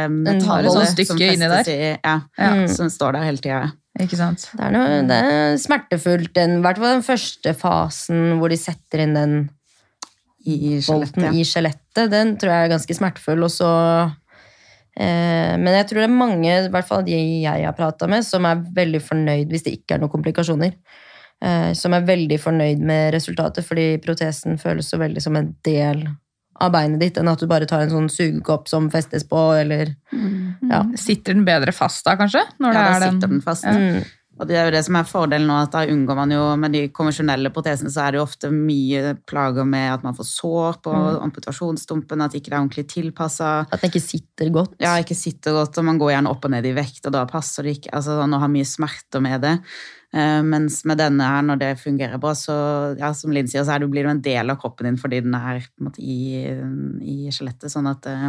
eh, 0.04 0.08
metall 0.08 0.64
sånn 0.64 0.86
som 1.06 1.18
inni 1.18 1.48
I, 1.68 1.98
ja, 2.02 2.20
Ja. 2.38 2.50
Mm. 2.54 2.68
som 2.68 2.86
står 2.88 3.12
der 3.12 3.22
hele 3.24 3.38
tida. 3.38 3.72
Ikke 3.98 4.16
sant? 4.16 4.50
Det 4.56 4.60
er, 4.60 4.70
noe, 4.72 5.06
det 5.08 5.10
er 5.24 5.56
smertefullt, 5.56 6.36
i 6.36 6.62
hvert 6.62 6.76
fall 6.76 7.00
den 7.00 7.02
første 7.02 7.54
fasen 7.56 8.38
hvor 8.38 8.48
de 8.50 8.56
setter 8.56 9.00
inn 9.00 9.14
den 9.14 9.50
I 10.46 10.80
skjelettet. 10.80 11.14
bolten 11.14 11.22
Ja. 11.24 11.30
i 11.30 11.42
skjelettet. 11.44 12.10
Den 12.10 12.36
tror 12.36 12.50
jeg 12.52 12.70
er 12.70 12.74
ganske 12.78 12.94
smertefull. 12.94 13.42
Og 13.42 13.50
så, 13.50 14.12
men 14.96 15.74
jeg 15.76 15.88
tror 15.90 16.00
det 16.00 16.06
er 16.08 16.14
mange, 16.14 16.52
i 16.52 16.70
hvert 16.72 16.88
fall 16.88 17.02
de 17.04 17.16
jeg 17.42 17.66
har 17.66 17.74
prata 17.76 18.08
med, 18.08 18.24
som 18.24 18.46
er 18.48 18.62
veldig 18.76 19.02
fornøyd 19.04 19.50
hvis 19.52 19.66
det 19.66 19.74
ikke 19.76 19.96
er 19.96 20.00
noen 20.00 20.14
komplikasjoner. 20.14 20.72
Eh, 21.44 21.72
som 21.76 21.92
er 21.92 22.06
veldig 22.08 22.38
fornøyd 22.40 22.80
med 22.86 23.10
resultatet, 23.12 23.66
fordi 23.66 23.98
protesen 24.04 24.56
føles 24.60 24.88
så 24.88 25.00
veldig 25.00 25.20
som 25.20 25.36
en 25.36 25.50
del 25.68 26.06
av 26.64 26.72
beinet 26.72 27.02
ditt, 27.02 27.18
enn 27.20 27.28
at 27.28 27.42
du 27.42 27.44
bare 27.50 27.68
tar 27.68 27.82
en 27.84 27.92
sånn 27.92 28.08
sugekopp 28.08 28.70
som 28.70 28.86
festes 28.92 29.26
på, 29.28 29.40
eller 29.58 29.90
ja. 30.70 30.80
Sitter 30.96 31.36
den 31.36 31.44
bedre 31.44 31.74
fast 31.76 32.06
da, 32.06 32.14
kanskje? 32.16 32.40
Når 32.56 32.72
Ja, 32.72 32.78
det 32.78 32.86
da 32.86 32.94
er 32.94 33.04
den, 33.04 33.18
sitter 33.18 33.34
den 33.34 33.42
fast. 33.44 33.66
Ja. 33.68 33.74
Mm. 33.76 34.06
Og 34.36 34.48
det 34.48 34.56
er 34.58 34.68
jo 34.68 34.74
det 34.74 34.82
som 34.84 34.98
er 34.98 35.08
fordelen 35.08 35.48
nå, 35.48 35.56
at 35.64 35.72
da 35.72 35.84
unngår 35.88 36.18
man 36.18 36.32
jo 36.34 36.42
Med 36.60 36.74
de 36.76 36.82
konvensjonelle 36.94 37.48
protesene 37.54 37.92
så 37.92 38.04
er 38.04 38.12
det 38.12 38.20
jo 38.20 38.26
ofte 38.26 38.50
mye 38.52 39.14
plager 39.28 39.64
med 39.68 39.94
at 39.94 40.04
man 40.04 40.16
får 40.16 40.28
sår 40.28 40.80
på 40.84 40.94
amputasjonsstumpen, 41.24 42.24
at 42.24 42.36
ikke 42.36 42.50
det 42.50 42.56
er 42.56 42.60
ordentlig 42.60 42.86
tilpassa. 42.92 43.52
At 43.64 43.82
den 43.82 43.92
ikke 43.92 44.04
sitter 44.04 44.52
godt. 44.52 44.74
Ja, 44.82 44.96
ikke 45.00 45.16
sitter 45.16 45.56
godt, 45.56 45.78
og 45.80 45.88
man 45.88 46.00
går 46.00 46.12
gjerne 46.14 46.32
opp 46.32 46.44
og 46.44 46.52
ned 46.52 46.68
i 46.68 46.74
vekt, 46.76 47.04
og 47.08 47.14
da 47.16 47.24
passer 47.30 47.66
det 47.66 47.78
ikke. 47.78 47.94
Altså, 47.96 48.18
man 48.22 48.42
har 48.42 48.52
mye 48.52 48.68
smerter 48.68 49.24
med 49.24 49.46
det. 49.46 49.54
Eh, 50.16 50.42
mens 50.46 50.82
med 50.88 51.00
denne 51.00 51.28
her, 51.28 51.46
når 51.46 51.62
det 51.62 51.70
fungerer 51.80 52.20
bra, 52.22 52.34
så 52.38 52.56
ja, 53.00 53.12
som 53.16 53.32
Linn 53.34 53.48
sier, 53.50 53.64
så 53.66 53.74
er 53.74 53.82
det, 53.82 53.90
blir 53.92 54.06
jo 54.06 54.12
en 54.14 54.24
del 54.24 54.52
av 54.52 54.60
kroppen 54.60 54.88
din 54.88 55.00
fordi 55.00 55.22
den 55.24 55.36
er 55.38 55.64
på 55.64 55.82
en 55.82 55.88
måte, 55.88 56.02
i, 56.02 56.44
i 57.02 57.32
skjelettet. 57.34 57.72
Sånn 57.72 57.88
at 57.90 58.06
eh, 58.12 58.28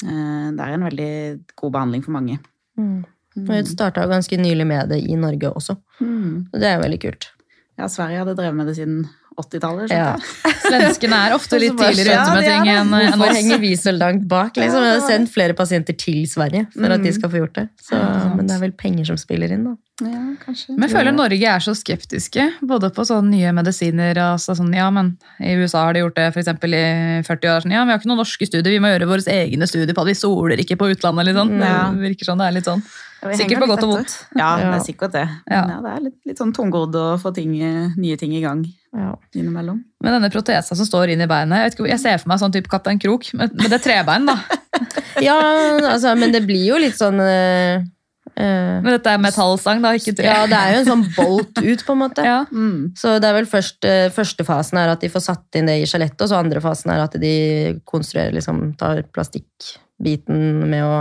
det 0.00 0.64
er 0.64 0.76
en 0.76 0.88
veldig 0.88 1.12
god 1.56 1.76
behandling 1.78 2.04
for 2.04 2.16
mange. 2.16 2.40
Mm. 2.76 3.04
Og 3.36 3.52
vi 3.52 3.62
starta 3.68 4.06
ganske 4.08 4.36
nylig 4.40 4.66
med 4.66 4.92
det 4.92 5.02
i 5.04 5.16
Norge 5.18 5.50
også. 5.52 5.76
Mm. 6.00 6.46
Og 6.52 6.60
det 6.60 6.68
er 6.68 6.82
veldig 6.82 7.00
kult. 7.02 7.28
Ja, 7.76 7.88
Sverige 7.92 8.22
hadde 8.22 8.36
drevet 8.38 8.56
med 8.56 8.70
det 8.70 8.76
siden 8.78 9.02
80-tallet. 9.38 9.90
skjønte 9.90 9.96
Ja. 9.96 10.52
Svenskene 10.66 11.18
er 11.28 11.34
ofte 11.36 11.58
litt 11.62 11.76
tidligere 11.78 12.18
ute 12.22 12.34
med 12.36 12.46
ting 12.48 12.68
enn 12.72 12.94
oss. 12.96 13.16
Hvorfor 13.16 13.36
henger 13.38 13.60
vi 13.62 13.72
så 13.78 13.92
langt 13.94 14.24
bak? 14.30 14.56
Liksom? 14.58 14.82
Jeg 14.88 15.00
har 15.00 15.08
sendt 15.08 15.32
flere 15.34 15.54
pasienter 15.58 15.96
til 15.98 16.22
Sverige 16.30 16.66
for 16.74 16.90
at 16.90 17.02
de 17.02 17.10
Mm. 17.10 17.14
skal 17.18 17.30
få 17.30 17.40
gjort 17.44 17.54
det. 17.60 17.68
Så, 17.82 17.98
men 18.36 18.46
det 18.48 18.56
er 18.56 18.62
vel 18.66 18.72
penger 18.72 19.04
som 19.12 19.16
spiller 19.20 19.52
inn, 19.54 19.64
da. 19.68 19.76
Ja, 20.02 20.22
kanskje. 20.44 20.74
Men 20.76 20.88
jeg 20.88 20.92
føler 20.92 21.14
Norge 21.16 21.46
er 21.48 21.62
så 21.64 21.72
skeptiske, 21.72 22.44
både 22.68 22.90
på 22.92 23.04
sånne 23.08 23.30
nye 23.32 23.52
medisiner 23.56 24.18
og 24.26 24.40
så 24.42 24.52
sånn, 24.58 24.74
ja, 24.76 24.90
men 24.92 25.14
i 25.40 25.54
USA 25.56 25.86
har 25.86 25.94
de 25.96 26.02
gjort 26.02 26.18
det 26.18 26.26
eksempel 26.36 26.74
i 26.76 26.82
40 27.24 27.48
år. 27.54 27.64
Sånn, 27.64 27.72
ja, 27.72 27.84
vi 27.88 27.94
har 27.94 28.00
ikke 28.02 28.10
noen 28.10 28.20
norske 28.20 28.44
studier, 28.50 28.74
vi 28.74 28.82
må 28.84 28.90
gjøre 28.92 29.08
våre 29.08 29.24
egne 29.32 29.64
studier 29.70 29.94
på 29.96 30.04
det, 30.04 30.12
vi 30.12 30.20
soler 30.20 30.60
ikke 30.60 30.76
på 30.76 30.90
utlandet, 30.92 31.30
liksom. 31.30 31.54
Ja. 31.64 31.90
Det 31.96 32.10
virker 32.10 32.28
sånn, 32.28 32.42
det 32.44 32.50
er 32.50 32.56
litt 32.58 32.68
sånn. 32.68 32.84
Ja, 33.24 33.32
Sikkert 33.40 33.62
på 33.64 33.66
godt 33.70 33.82
og 33.86 33.90
vondt. 33.94 34.12
Ja, 34.36 34.50
det 34.60 34.66
er 34.76 34.82
sikkert 34.84 35.12
det. 35.16 35.24
Men 35.48 35.70
ja, 35.72 35.78
det 35.80 35.92
er 35.96 36.02
litt, 36.04 36.18
litt 36.28 36.38
sånn 36.42 36.52
tungrodd 36.54 36.94
å 37.00 37.06
få 37.18 37.32
ting, 37.34 37.56
nye 37.96 38.16
ting 38.20 38.34
i 38.36 38.42
gang 38.44 38.60
innimellom. 39.34 39.82
Men 40.04 40.16
denne 40.16 40.30
protesa 40.32 40.76
som 40.76 40.86
står 40.86 41.12
inn 41.14 41.24
i 41.24 41.28
beinet, 41.30 41.64
jeg, 41.64 41.74
ikke, 41.74 41.88
jeg 41.90 42.02
ser 42.02 42.22
for 42.22 42.30
meg 42.32 42.40
sånn 42.42 42.54
type 42.54 42.70
Kaptein 42.72 43.00
Krok, 43.02 43.28
med, 43.36 43.52
med 43.58 43.72
det 43.72 43.82
trebein 43.84 44.28
da. 44.28 44.38
Ja, 45.24 45.36
altså, 45.80 46.12
men 46.18 46.34
det 46.34 46.42
blir 46.44 46.66
jo 46.68 46.78
litt 46.80 46.98
sånn 46.98 47.16
eh, 47.24 47.80
eh, 47.80 48.74
Men 48.84 48.90
dette 48.90 49.14
er 49.14 49.22
metallstang 49.22 49.80
da, 49.84 49.94
ikke 49.96 50.12
tre. 50.18 50.28
Ja, 50.28 50.42
det 50.50 50.58
er 50.58 50.74
jo 50.74 50.82
en 50.82 50.90
sånn 50.90 51.04
bolt 51.16 51.62
ut, 51.62 51.84
på 51.86 51.96
en 51.96 52.02
måte. 52.02 52.26
Ja. 52.30 52.42
Mm. 52.52 52.92
Så 52.98 53.16
det 53.22 53.30
er 53.30 53.38
vel 53.38 53.48
først, 53.48 53.80
eh, 53.88 54.08
første 54.12 54.44
fasen 54.48 54.82
er 54.82 54.92
at 54.92 55.04
de 55.04 55.12
får 55.12 55.24
satt 55.30 55.60
inn 55.60 55.70
det 55.70 55.78
i 55.80 55.88
skjelettet, 55.88 56.20
og 56.26 56.32
så 56.32 56.40
andre 56.42 56.62
fasen 56.64 56.92
er 56.92 57.04
at 57.06 57.16
de 57.22 57.36
konstruerer, 57.88 58.36
liksom, 58.36 58.74
tar 58.80 59.04
plastikkbiten 59.16 60.68
med 60.68 60.84
å 60.84 60.98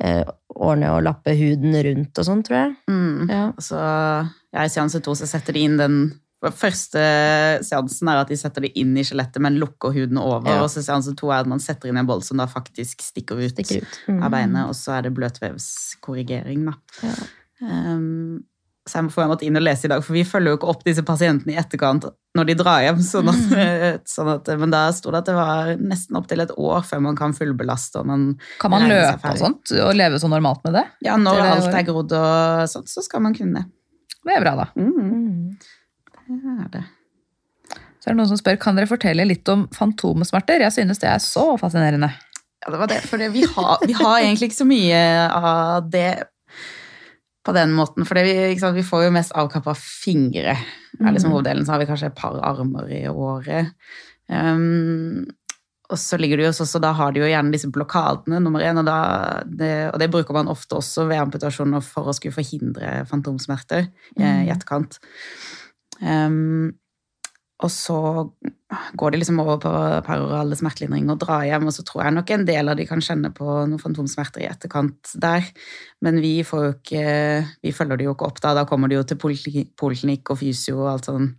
eh, 0.00 0.24
ordne 0.56 0.92
og 0.96 1.04
lappe 1.06 1.34
huden 1.36 1.76
rundt 1.86 2.18
og 2.18 2.28
sånn, 2.28 2.42
tror 2.46 2.58
jeg. 2.58 2.76
Mm. 2.90 3.30
Ja. 3.30 3.46
Så 3.62 3.78
ja, 3.78 4.64
i 4.64 4.72
seanse 4.72 5.02
to 5.04 5.14
så 5.18 5.28
setter 5.28 5.56
de 5.56 5.66
inn 5.68 5.78
den 5.80 5.98
Første 6.44 7.00
seansen 7.64 8.08
er 8.12 8.20
at 8.20 8.28
de 8.30 8.36
setter 8.38 8.66
det 8.66 8.72
inn 8.78 8.92
i 9.00 9.02
skjelettet, 9.06 9.40
men 9.42 9.56
lukker 9.58 9.94
huden 9.96 10.18
over. 10.20 10.46
Ja. 10.52 10.62
Og 10.62 10.68
så 10.70 10.82
seanse 10.84 11.14
to 11.16 11.30
er 11.32 11.40
at 11.42 11.48
man 11.50 11.62
setter 11.64 11.88
inn 11.90 11.96
en 11.96 12.06
bolt 12.06 12.26
som 12.28 12.36
da 12.38 12.46
faktisk 12.46 13.00
stikker 13.02 13.40
ut, 13.40 13.54
Stikker 13.56 13.82
ut. 13.82 13.96
Mm. 14.12 14.20
av 14.22 14.30
beinet, 14.34 14.68
og 14.68 14.76
så 14.76 14.98
er 14.98 15.06
det 15.08 15.14
bløtvevskorrigering, 15.16 16.66
da. 16.68 16.76
Ja. 17.02 17.14
Um, 17.96 18.44
så 18.86 19.00
jeg 19.00 19.06
må 19.08 19.10
få 19.16 19.24
inn 19.42 19.58
og 19.58 19.64
lese 19.64 19.88
i 19.88 19.90
dag, 19.90 20.02
for 20.06 20.14
vi 20.14 20.22
følger 20.28 20.52
jo 20.52 20.58
ikke 20.60 20.68
opp 20.70 20.84
disse 20.86 21.02
pasientene 21.02 21.56
i 21.56 21.58
etterkant 21.58 22.04
når 22.38 22.46
de 22.46 22.54
drar 22.60 22.84
hjem. 22.84 23.00
Sånn 23.02 23.32
at, 23.32 23.56
sånn 24.14 24.28
at, 24.36 24.50
men 24.60 24.70
da 24.70 24.84
sto 24.94 25.10
det 25.10 25.24
at 25.24 25.30
det 25.32 25.34
var 25.34 25.72
nesten 25.80 26.20
opptil 26.20 26.44
et 26.44 26.52
år 26.54 26.84
før 26.86 27.02
man 27.08 27.18
kan 27.18 27.34
fullbelaste. 27.34 28.04
Man 28.06 28.28
Kan 28.62 28.70
man 28.76 28.86
løpe 28.86 29.32
og 29.32 29.40
sånt, 29.40 29.72
og 29.82 29.90
leve 29.98 30.20
så 30.22 30.30
normalt 30.30 30.62
med 30.68 30.78
det? 30.78 30.84
Ja, 31.08 31.16
når 31.18 31.40
det 31.42 31.48
alt 31.56 31.80
er 31.80 31.88
grodd 31.88 32.14
og 32.14 32.70
sånt, 32.70 32.92
så 32.92 33.02
skal 33.02 33.24
man 33.26 33.34
kunne 33.34 33.64
det. 33.64 33.66
Det 34.26 34.36
er 34.36 34.46
bra 34.46 34.54
da. 34.62 34.68
Mm, 34.78 34.94
Mm. 35.00 35.56
Er 36.30 36.70
det. 36.72 36.84
Så 38.00 38.10
er 38.10 38.14
det 38.14 38.20
noen 38.20 38.30
som 38.30 38.38
spør, 38.38 38.58
kan 38.62 38.78
dere 38.78 38.90
fortelle 38.90 39.26
litt 39.26 39.48
om 39.50 39.66
fantomsmerter? 39.74 40.62
Jeg 40.62 40.74
synes 40.76 41.02
det 41.02 41.10
er 41.10 41.22
så 41.22 41.48
fascinerende. 41.60 42.12
Ja, 42.62 42.72
det 42.72 42.80
var 42.80 42.90
det. 42.90 43.00
For 43.06 43.20
vi, 43.20 43.44
har, 43.44 43.86
vi 43.86 43.96
har 43.98 44.20
egentlig 44.20 44.50
ikke 44.50 44.62
så 44.62 44.68
mye 44.68 45.00
av 45.34 45.88
det 45.90 46.10
på 47.46 47.54
den 47.54 47.74
måten. 47.76 48.06
For 48.06 48.18
vi, 48.26 48.36
vi 48.54 48.84
får 48.86 49.06
jo 49.06 49.14
mest 49.14 49.34
avkappa 49.38 49.74
fingre. 49.78 50.56
Er 51.00 51.14
liksom 51.14 51.34
hoveddelen, 51.34 51.66
så 51.66 51.74
har 51.74 51.82
vi 51.82 51.88
kanskje 51.90 52.10
et 52.10 52.18
par 52.18 52.38
armer 52.46 52.88
i 52.94 53.02
året. 53.10 53.74
Um, 54.30 55.26
og 55.86 56.00
så 56.02 56.18
ligger 56.18 56.40
det 56.40 56.46
jo 56.46 56.50
også, 56.50 56.66
så 56.66 56.80
da 56.82 56.90
har 56.98 57.12
de 57.14 57.22
jo 57.22 57.28
gjerne 57.30 57.54
disse 57.54 57.70
blokadene, 57.70 58.40
nummer 58.42 58.64
én, 58.66 58.78
og, 58.80 58.88
da, 58.88 58.98
det, 59.46 59.74
og 59.92 60.00
det 60.02 60.10
bruker 60.10 60.34
man 60.34 60.50
ofte 60.50 60.80
også 60.80 61.04
ved 61.06 61.20
amputasjoner 61.22 61.84
for 61.84 62.10
å 62.10 62.14
skulle 62.16 62.34
forhindre 62.34 63.04
fantomsmerter 63.10 63.86
mm. 64.18 64.24
i 64.48 64.50
etterkant. 64.50 64.98
Um, 66.00 66.74
og 67.64 67.72
så 67.72 67.98
går 69.00 69.14
de 69.14 69.20
liksom 69.22 69.38
over 69.40 69.56
på 69.62 69.70
parorale 70.04 70.56
smertelindring 70.58 71.08
og 71.08 71.22
drar 71.22 71.46
hjem, 71.48 71.68
og 71.70 71.72
så 71.72 71.84
tror 71.86 72.02
jeg 72.04 72.16
nok 72.18 72.32
en 72.34 72.44
del 72.48 72.68
av 72.68 72.76
de 72.76 72.84
kan 72.88 73.00
kjenne 73.00 73.30
på 73.32 73.46
noen 73.46 73.80
fantomsmerter 73.80 74.44
i 74.44 74.48
etterkant 74.50 75.14
der. 75.22 75.46
Men 76.04 76.20
vi 76.20 76.34
får 76.44 76.66
jo 76.66 76.74
ikke 76.74 77.06
Vi 77.64 77.72
følger 77.72 77.96
de 77.96 78.08
jo 78.08 78.12
ikke 78.12 78.28
opp 78.28 78.42
da. 78.44 78.52
Da 78.58 78.66
kommer 78.68 78.92
de 78.92 78.98
jo 78.98 79.06
til 79.08 79.16
poliklinikk 79.16 80.34
og 80.34 80.40
fysio 80.42 80.82
og 80.82 80.92
alt 80.92 81.08
sånn. 81.08 81.30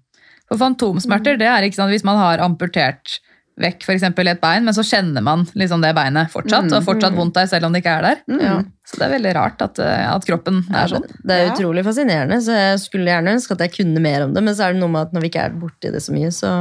For 0.48 0.58
fantomsmerter, 0.58 1.38
det 1.38 1.50
er 1.52 1.68
ikke 1.68 1.78
sant, 1.78 1.94
hvis 1.94 2.08
man 2.08 2.18
har 2.18 2.42
amputert 2.42 3.20
vekk 3.58 3.86
for 3.88 3.96
eksempel 3.96 4.30
et 4.30 4.42
bein, 4.42 4.66
men 4.68 4.76
så 4.76 4.84
kjenner 4.86 5.24
man 5.26 5.46
liksom 5.58 5.82
det 5.82 5.94
beinet 5.98 6.30
fortsatt, 6.34 6.70
og 6.78 6.84
fortsatt 6.86 7.16
vondt 7.18 7.40
der 7.40 7.48
selv 7.50 7.68
om 7.68 7.74
det 7.74 7.82
ikke 7.82 7.96
er 7.98 8.06
der. 8.06 8.20
Mm. 8.30 8.42
Ja. 8.44 8.58
Så 8.88 9.00
det 9.00 9.08
er 9.08 9.16
veldig 9.16 9.32
rart 9.38 9.64
at, 9.66 9.80
eh, 9.84 10.04
at 10.10 10.28
kroppen 10.28 10.60
er 10.70 10.92
sånn. 10.92 11.08
Det 11.26 11.38
er 11.38 11.50
utrolig 11.54 11.86
fascinerende, 11.88 12.38
så 12.46 12.58
jeg 12.58 12.84
skulle 12.84 13.10
gjerne 13.10 13.34
ønske 13.38 13.58
at 13.58 13.66
jeg 13.66 13.74
kunne 13.80 14.04
mer 14.04 14.28
om 14.28 14.36
det, 14.36 14.44
men 14.46 14.58
så 14.58 14.68
er 14.68 14.76
det 14.76 14.84
noe 14.84 14.94
med 14.94 15.08
at 15.08 15.18
når 15.18 15.26
vi 15.26 15.32
ikke 15.34 15.48
er 15.50 15.58
borti 15.58 15.94
det 15.94 16.04
så 16.06 16.14
mye, 16.16 16.34
så 16.34 16.52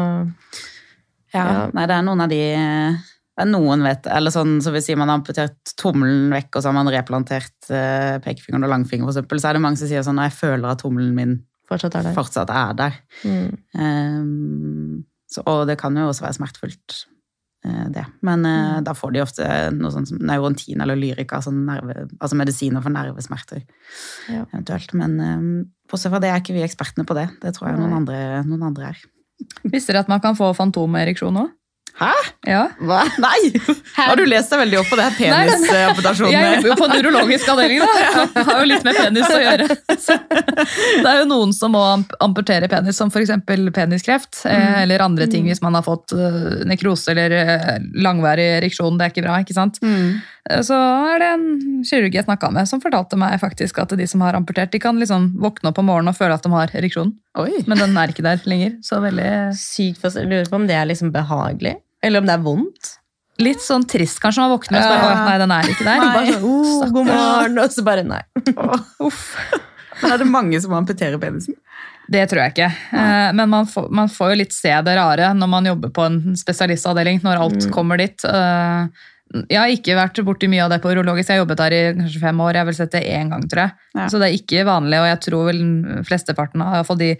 Ja. 1.35 1.45
Ja. 1.45 1.63
Nei, 1.75 1.85
det 1.85 1.95
er 1.99 2.05
noen 2.07 2.23
av 2.25 2.33
de 2.33 2.41
det 3.37 3.45
er 3.45 3.51
noen 3.51 3.83
vet, 3.85 4.07
eller 4.09 4.33
sånn, 4.33 4.55
så 4.65 4.73
vil 4.73 4.81
si 4.81 4.95
Man 4.97 5.11
har 5.13 5.19
amputert 5.19 5.75
tommelen 5.77 6.31
vekk, 6.33 6.57
og 6.57 6.63
så 6.63 6.71
har 6.71 6.77
man 6.79 6.89
replantert 6.89 7.69
eh, 7.69 8.17
pekefingeren 8.25 8.65
og 8.65 8.73
langfingeren, 8.73 9.11
for 9.11 9.13
eksempel, 9.13 9.43
så 9.43 9.51
er 9.51 9.59
det 9.59 9.63
mange 9.67 9.77
som 9.77 9.91
sier 9.91 10.07
sånn 10.07 10.17
Når 10.17 10.31
jeg 10.31 10.37
føler 10.39 10.71
at 10.71 10.81
tommelen 10.81 11.13
min 11.19 11.35
fortsatt 11.69 11.99
er 11.99 12.07
der. 12.07 12.15
fortsatt 12.17 12.53
er 12.55 12.73
der. 12.79 12.97
Mm. 13.27 13.51
Ehm, 13.83 15.05
så, 15.31 15.43
og 15.47 15.67
det 15.69 15.79
kan 15.81 15.97
jo 15.99 16.07
også 16.11 16.23
være 16.27 16.37
smertefullt, 16.39 16.97
eh, 17.67 17.85
det. 17.95 18.05
Men 18.27 18.45
eh, 18.47 18.77
da 18.87 18.95
får 18.95 19.15
de 19.17 19.23
ofte 19.25 19.49
noe 19.75 19.91
sånt 19.95 20.11
som 20.13 20.21
Neurontin 20.23 20.81
eller 20.85 20.99
Lyrica, 20.99 21.41
nerve, 21.51 22.07
altså 22.21 22.39
medisiner 22.39 22.85
for 22.85 22.95
nervesmerter 22.95 23.63
Ja. 24.31 24.45
eventuelt. 24.53 24.95
Men 24.95 25.19
um, 25.21 25.51
bortsett 25.91 26.15
fra 26.15 26.23
det 26.23 26.31
er 26.31 26.41
ikke 26.43 26.55
vi 26.57 26.65
ekspertene 26.67 27.07
på 27.09 27.17
det. 27.19 27.29
Det 27.43 27.55
tror 27.57 27.71
jeg 27.73 27.81
noen 27.83 27.99
andre, 28.03 28.19
noen 28.47 28.63
andre 28.71 28.93
er. 28.95 29.05
Visste 29.69 29.93
dere 29.93 30.07
at 30.07 30.09
man 30.13 30.23
kan 30.25 30.39
få 30.39 30.53
fantomereksjon 30.57 31.43
òg? 31.43 31.51
Hæ? 31.97 32.11
Ja. 32.45 32.63
Hva? 32.85 32.99
Nei! 33.25 33.39
Har 33.97 34.19
du 34.21 34.27
lest 34.29 34.51
deg 34.53 34.61
veldig 34.61 34.79
opp 34.83 34.91
på 34.93 34.99
det 34.99 35.07
her 35.07 35.15
penisamputasjonen? 35.17 36.35
Jeg 36.35 36.51
jobber 36.59 36.69
jo 36.69 36.77
på 36.83 36.89
nevrologisk 36.93 37.49
avdeling, 37.55 37.81
da. 37.81 37.89
Jeg 38.37 38.47
har 38.51 38.61
jo 38.61 38.69
litt 38.69 38.85
med 38.85 38.99
penis 39.01 39.31
å 39.33 39.41
gjøre. 39.41 39.69
Så 39.97 40.17
det 41.03 41.09
er 41.09 41.21
jo 41.23 41.27
noen 41.31 41.55
som 41.57 41.73
må 41.73 41.85
amputere 42.23 42.69
penis, 42.69 42.99
som 43.01 43.09
f.eks. 43.13 43.33
peniskreft. 43.47 44.43
Mm. 44.45 44.67
Eller 44.85 45.05
andre 45.07 45.29
ting 45.33 45.49
hvis 45.49 45.63
man 45.65 45.79
har 45.79 45.87
fått 45.87 46.13
eh, 46.17 46.65
nekrose 46.69 47.15
eller 47.15 47.33
eh, 47.41 47.77
langvarig 48.05 48.49
ereksjon. 48.59 48.99
Det 49.01 49.09
er 49.09 49.15
ikke 49.15 49.25
bra, 49.27 49.39
ikke 49.45 49.57
sant? 49.57 49.81
Mm. 49.81 50.19
Eh, 50.51 50.61
Så 50.69 50.77
er 50.77 51.23
det 51.25 51.31
en 51.39 51.49
kirurg 51.87 52.15
jeg 52.21 52.29
snakka 52.29 52.53
med, 52.55 52.69
som 52.69 52.83
fortalte 52.85 53.17
meg 53.21 53.41
faktisk 53.41 53.81
at 53.83 53.97
de 53.97 54.07
som 54.11 54.21
har 54.27 54.37
amputert, 54.37 54.73
de 54.75 54.83
kan 54.83 55.01
liksom 55.01 55.33
våkne 55.43 55.73
opp 55.73 55.81
om 55.81 55.89
morgenen 55.89 56.13
og 56.13 56.19
føle 56.21 56.37
at 56.37 56.45
de 56.45 56.53
har 56.53 56.77
ereksjon, 56.77 57.15
Oi. 57.41 57.51
men 57.67 57.81
den 57.81 57.97
er 57.97 58.13
ikke 58.13 58.25
der 58.27 58.45
lenger. 58.49 58.77
Så 58.85 59.01
veldig 59.05 59.33
Sykt 59.57 60.01
fast. 60.05 60.21
Jeg 60.21 60.29
lurer 60.31 60.49
på 60.53 60.61
om 60.61 60.69
det 60.69 60.77
er 60.77 60.89
liksom 60.93 61.11
behagelig, 61.15 61.77
eller 62.07 62.23
om 62.23 62.31
det 62.31 62.37
er 62.39 62.45
vondt. 62.47 62.93
Litt 63.45 63.61
sånn 63.61 63.85
trist 63.85 64.17
kanskje 64.23 64.41
man 64.47 64.55
våkner 64.55 64.79
og 64.81 64.87
så 64.87 64.93
bare, 64.95 65.09
Ja. 65.13 65.25
Nei, 65.27 65.37
den 65.43 65.53
er 65.53 65.71
ikke 65.75 65.85
der. 65.85 65.99
Nei. 66.01 66.13
Bare 66.15 66.33
sånn, 66.33 66.45
oh, 66.49 66.91
god 66.95 67.09
morgen, 67.11 67.59
og 67.61 67.75
så 67.75 67.85
bare 67.85 68.05
nei. 68.09 68.23
Men 70.03 70.13
er 70.13 70.21
det 70.23 70.29
mange 70.29 70.61
som 70.65 70.73
amputerer 70.77 71.21
penisen? 71.21 71.57
Det 72.13 72.23
tror 72.31 72.45
jeg 72.45 72.55
ikke. 72.55 72.69
Eh, 72.95 73.33
Men 73.35 73.51
man 73.51 73.67
får, 73.67 73.89
man 73.91 74.09
får 74.13 74.33
jo 74.33 74.39
litt 74.43 74.55
se 74.55 74.71
det 74.87 74.95
rare 74.97 75.33
når 75.35 75.51
man 75.51 75.67
jobber 75.67 75.91
på 75.97 76.05
en 76.07 76.19
spesialistavdeling, 76.39 77.21
når 77.25 77.43
alt 77.43 77.69
kommer 77.75 77.99
dit. 78.01 78.25
Eh, 78.25 78.87
Jeg 79.51 79.59
har 79.59 79.73
ikke 79.75 79.97
vært 79.99 80.21
borti 80.25 80.47
mye 80.49 80.63
av 80.65 80.71
det 80.71 80.79
på 80.85 80.93
urologisk. 80.95 81.29
Jeg 81.29 81.41
har 81.41 81.43
jobbet 81.45 81.59
der 81.59 81.75
i 81.75 81.81
kanskje 81.99 82.21
fem 82.23 82.41
år. 82.45 82.53
Jeg 82.55 82.63
har 82.63 82.69
vel 82.71 82.79
sett 82.79 82.93
det 82.95 83.03
én 83.11 83.33
gang, 83.33 83.43
tror 83.51 83.65
jeg. 83.65 83.73
Ja. 83.99 84.07
Så 84.09 84.21
det 84.23 84.29
er 84.31 84.37
ikke 84.39 84.63
vanlig, 84.69 85.01
og 85.03 85.09
jeg 85.11 85.21
tror 85.27 85.49
vel 85.51 85.63
flesteparten 86.07 86.63
av 86.63 86.93
i 86.95 86.99
de 87.03 87.11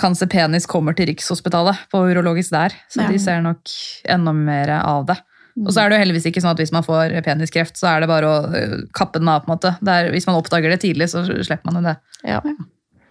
cancer 0.00 0.26
penis 0.30 0.66
kommer 0.66 0.96
til 0.96 1.06
Rikshospitalet 1.12 1.84
på 1.92 2.00
urologisk 2.10 2.50
der. 2.54 2.74
Så 2.90 3.02
Ja. 3.04 3.08
de 3.08 3.18
ser 3.22 3.40
nok 3.44 3.70
enda 4.08 4.32
mer 4.32 4.70
av 4.80 5.06
det. 5.06 5.18
Og 5.64 5.70
så 5.70 5.84
er 5.84 5.88
det 5.90 5.98
jo 6.00 6.04
heldigvis 6.04 6.24
ikke 6.32 6.42
sånn 6.42 6.50
at 6.50 6.58
hvis 6.58 6.72
man 6.74 6.82
får 6.82 7.12
peniskreft, 7.22 7.76
så 7.78 7.86
er 7.92 8.00
det 8.02 8.08
bare 8.10 8.26
å 8.26 8.38
øh, 8.50 8.72
kappe 8.92 9.20
den 9.20 9.28
av. 9.30 9.44
på 9.44 9.52
en 9.52 9.54
måte. 9.56 9.76
Det 9.80 9.92
er, 9.92 10.10
hvis 10.10 10.26
man 10.26 10.34
oppdager 10.40 10.68
det 10.72 10.80
tidlig, 10.82 11.06
så 11.12 11.22
slipper 11.22 11.70
man 11.70 11.78
jo 11.78 11.90
det. 11.92 11.96
Ja. 12.26 12.40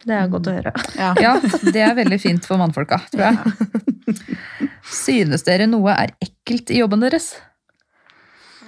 Det 0.03 0.11
er 0.17 0.27
godt 0.27 0.49
å 0.51 0.55
høre. 0.57 0.73
Ja. 0.99 1.13
Ja, 1.23 1.37
det 1.71 1.79
er 1.79 1.95
veldig 1.95 2.19
fint 2.19 2.43
for 2.45 2.57
mannfolka, 2.59 2.99
tror 3.13 3.29
jeg. 3.31 4.17
Synes 4.83 5.45
dere 5.47 5.69
noe 5.71 5.93
er 5.95 6.11
ekkelt 6.19 6.73
i 6.75 6.81
jobben 6.81 6.99
deres? 7.05 7.29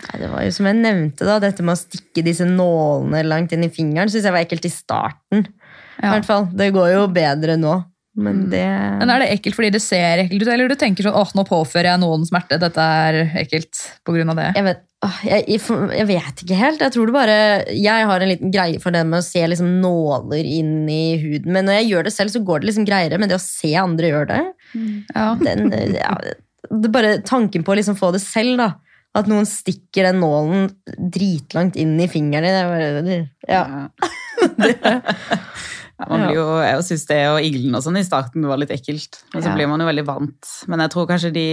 Nei, 0.06 0.20
det 0.22 0.30
var 0.32 0.46
jo 0.46 0.54
som 0.56 0.68
jeg 0.70 0.78
nevnte, 0.80 1.26
da, 1.28 1.36
dette 1.44 1.64
med 1.66 1.76
å 1.76 1.80
stikke 1.82 2.24
disse 2.24 2.46
nålene 2.48 3.24
langt 3.28 3.52
inn 3.56 3.66
i 3.68 3.72
fingeren, 3.74 4.08
syns 4.12 4.24
jeg 4.28 4.36
var 4.36 4.46
ekkelt 4.46 4.68
i 4.70 4.72
starten. 4.72 5.48
I 6.00 6.12
hvert 6.12 6.28
fall. 6.28 6.48
Det 6.56 6.72
går 6.76 6.94
jo 6.94 7.06
bedre 7.12 7.56
nå. 7.60 7.76
Men 8.16 8.46
det 8.50 8.64
Men 9.02 9.10
Er 9.12 9.20
det 9.20 9.30
ekkelt 9.34 9.58
fordi 9.58 9.70
det 9.76 9.82
ser 9.84 10.22
ekkelt 10.24 10.46
ut, 10.46 10.48
eller 10.54 10.72
du 10.72 10.76
tenker 10.80 11.04
sånn 11.04 11.18
åh, 11.20 11.32
nå 11.36 11.44
påfører 11.48 11.90
jeg 11.92 12.00
noen 12.00 12.24
smerte, 12.28 12.60
dette 12.62 12.80
er 12.80 13.18
ekkelt 13.42 13.82
på 14.08 14.16
grunn 14.16 14.32
av 14.32 14.40
det? 14.40 14.46
Jeg 14.56 14.68
vet, 14.70 14.80
åh, 15.04 15.18
jeg, 15.28 15.44
jeg, 15.58 16.08
vet 16.08 16.44
ikke 16.46 16.60
helt. 16.60 16.86
Jeg 16.86 16.96
tror 16.96 17.12
det 17.12 17.16
bare 17.18 17.36
Jeg 17.76 18.08
har 18.12 18.24
en 18.24 18.32
liten 18.32 18.54
greie 18.56 18.80
for 18.84 18.96
det 18.96 19.04
med 19.10 19.20
å 19.20 19.26
se 19.28 19.44
liksom 19.52 19.74
nåler 19.84 20.48
inn 20.48 20.88
i 20.88 21.18
huden. 21.20 21.52
Men 21.52 21.68
når 21.68 21.82
jeg 21.82 21.90
gjør 21.92 22.08
det 22.08 22.16
selv, 22.16 22.32
så 22.32 22.44
går 22.48 22.64
det 22.64 22.72
liksom 22.72 22.88
greiere. 22.88 23.20
Men 23.20 23.32
det 23.32 23.38
å 23.40 23.44
se 23.44 23.74
andre 23.84 24.14
gjøre 24.14 24.32
det 24.32 24.42
Ja. 25.12 25.28
den, 25.44 25.70
ja, 26.00 26.16
det 26.72 26.90
er 26.90 26.96
bare 26.96 27.14
Tanken 27.28 27.64
på 27.68 27.76
å 27.76 27.80
liksom 27.82 28.00
få 28.00 28.14
det 28.16 28.24
selv, 28.24 28.56
da. 28.64 28.72
At 29.16 29.28
noen 29.32 29.46
stikker 29.48 30.04
den 30.10 30.18
nålen 30.20 30.72
dritlangt 31.12 31.76
inn 31.80 31.94
i 32.04 32.08
fingeren 32.12 32.44
din. 32.44 32.56
det 32.56 32.64
er 32.64 32.72
bare- 32.72 33.30
ja. 33.48 33.64
Ja. 33.68 34.86
Ja, 35.96 36.08
man 36.10 36.26
blir 36.26 36.36
jo, 36.36 36.46
jeg 36.60 36.86
syns 36.90 37.06
det 37.08 37.20
og 37.32 37.38
iglen 37.46 37.76
og 37.78 37.84
sånn 37.86 38.00
i 38.00 38.04
starten 38.04 38.44
var 38.50 38.60
litt 38.60 38.74
ekkelt. 38.76 39.22
Men 39.34 39.46
så 39.46 39.54
blir 39.56 39.70
man 39.72 39.80
jo 39.80 39.88
veldig 39.88 40.04
vant. 40.08 40.50
Men 40.68 40.84
jeg 40.84 40.92
tror 40.96 41.08
kanskje 41.12 41.32
de 41.36 41.48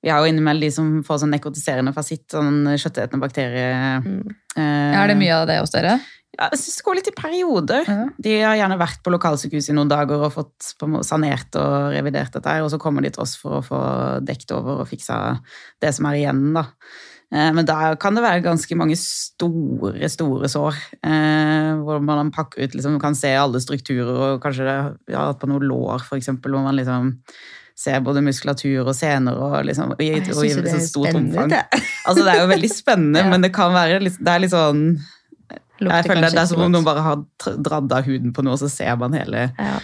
Vi 0.00 0.08
har 0.08 0.24
jo 0.24 0.30
innimellom 0.30 0.64
de 0.64 0.70
som 0.72 0.86
får 1.04 1.18
sånn 1.20 1.34
nekrotiserende 1.34 1.92
fasitt, 1.92 2.24
sånn 2.32 2.64
kjøttetende 2.72 3.20
bakterie. 3.20 4.00
Mm. 4.00 4.22
Eh, 4.56 4.94
Er 4.96 5.10
det 5.12 5.16
mye 5.20 5.34
av 5.42 5.44
det 5.50 5.58
hos 5.60 5.74
dere? 5.74 5.98
Ja, 6.38 6.46
jeg 6.54 6.60
synes 6.62 6.78
det 6.78 6.84
går 6.86 6.96
litt 6.96 7.10
i 7.10 7.14
perioder. 7.18 7.84
Ja. 7.84 8.06
De 8.16 8.32
har 8.40 8.56
gjerne 8.56 8.78
vært 8.80 9.02
på 9.04 9.12
lokalsykehuset 9.12 9.74
i 9.74 9.76
noen 9.76 9.90
dager 9.90 10.22
og 10.24 10.32
fått 10.32 10.70
sanert 11.04 11.58
og 11.60 11.92
revidert 11.92 12.32
dette 12.32 12.48
her, 12.48 12.64
og 12.64 12.70
så 12.72 12.78
kommer 12.80 13.04
de 13.04 13.10
til 13.12 13.24
oss 13.26 13.34
for 13.36 13.58
å 13.58 13.64
få 13.66 13.80
dekt 14.24 14.54
over 14.56 14.80
og 14.80 14.88
fiksa 14.88 15.40
det 15.84 15.92
som 15.92 16.08
er 16.08 16.22
igjen, 16.22 16.46
da. 16.56 16.64
Eh, 17.32 17.52
Men 17.54 17.64
da 17.66 17.94
kan 18.00 18.14
det 18.16 18.24
være 18.24 18.42
ganske 18.42 18.76
mange 18.78 18.96
store, 18.98 20.08
store 20.10 20.48
sår, 20.50 20.74
eh, 21.06 21.78
hvor 21.84 22.02
man 22.02 22.32
pakker 22.34 22.64
ut, 22.64 22.74
liksom, 22.74 22.98
kan 23.00 23.14
se 23.14 23.30
alle 23.38 23.60
strukturer, 23.62 24.34
og 24.34 24.42
kanskje 24.42 24.66
det, 24.66 25.14
ja, 25.14 25.28
på 25.32 25.46
noe 25.50 25.62
lår, 25.62 26.08
eksempel, 26.18 26.50
hvor 26.56 26.64
man 26.66 26.76
liksom 26.76 27.14
ser 27.80 28.02
både 28.04 28.20
muskulatur 28.20 28.82
og 28.90 28.94
sener 28.94 29.38
og 29.40 29.64
liksom, 29.64 29.94
og 29.94 30.02
i, 30.02 30.10
Jeg 30.10 30.26
syns 30.26 30.36
synes 30.36 30.66
det 30.66 30.74
er 30.74 30.86
stort 30.88 31.14
omfang. 31.16 31.54
Altså, 32.10 32.24
det 32.24 32.32
er 32.34 32.40
jo 32.42 32.50
veldig 32.50 32.70
spennende, 32.74 33.22
Ja. 33.22 33.30
men 33.30 33.40
det 33.44 33.52
kan 33.54 33.72
være 33.72 34.00
litt, 34.02 34.18
det 34.18 34.28
er 34.34 34.42
litt 34.42 34.52
sånn 34.52 34.84
jeg 35.80 36.04
føler 36.04 36.26
det, 36.26 36.34
det 36.36 36.42
er 36.42 36.46
som 36.50 36.60
om 36.60 36.72
noen 36.74 36.84
bare 36.84 37.00
har 37.00 37.22
dradd 37.56 37.92
av 37.96 38.04
huden 38.04 38.34
på 38.36 38.42
noe, 38.44 38.52
og 38.52 38.60
så 38.60 38.68
ser 38.68 38.96
man 39.00 39.14
hele 39.16 39.46
Ja. 39.56 39.78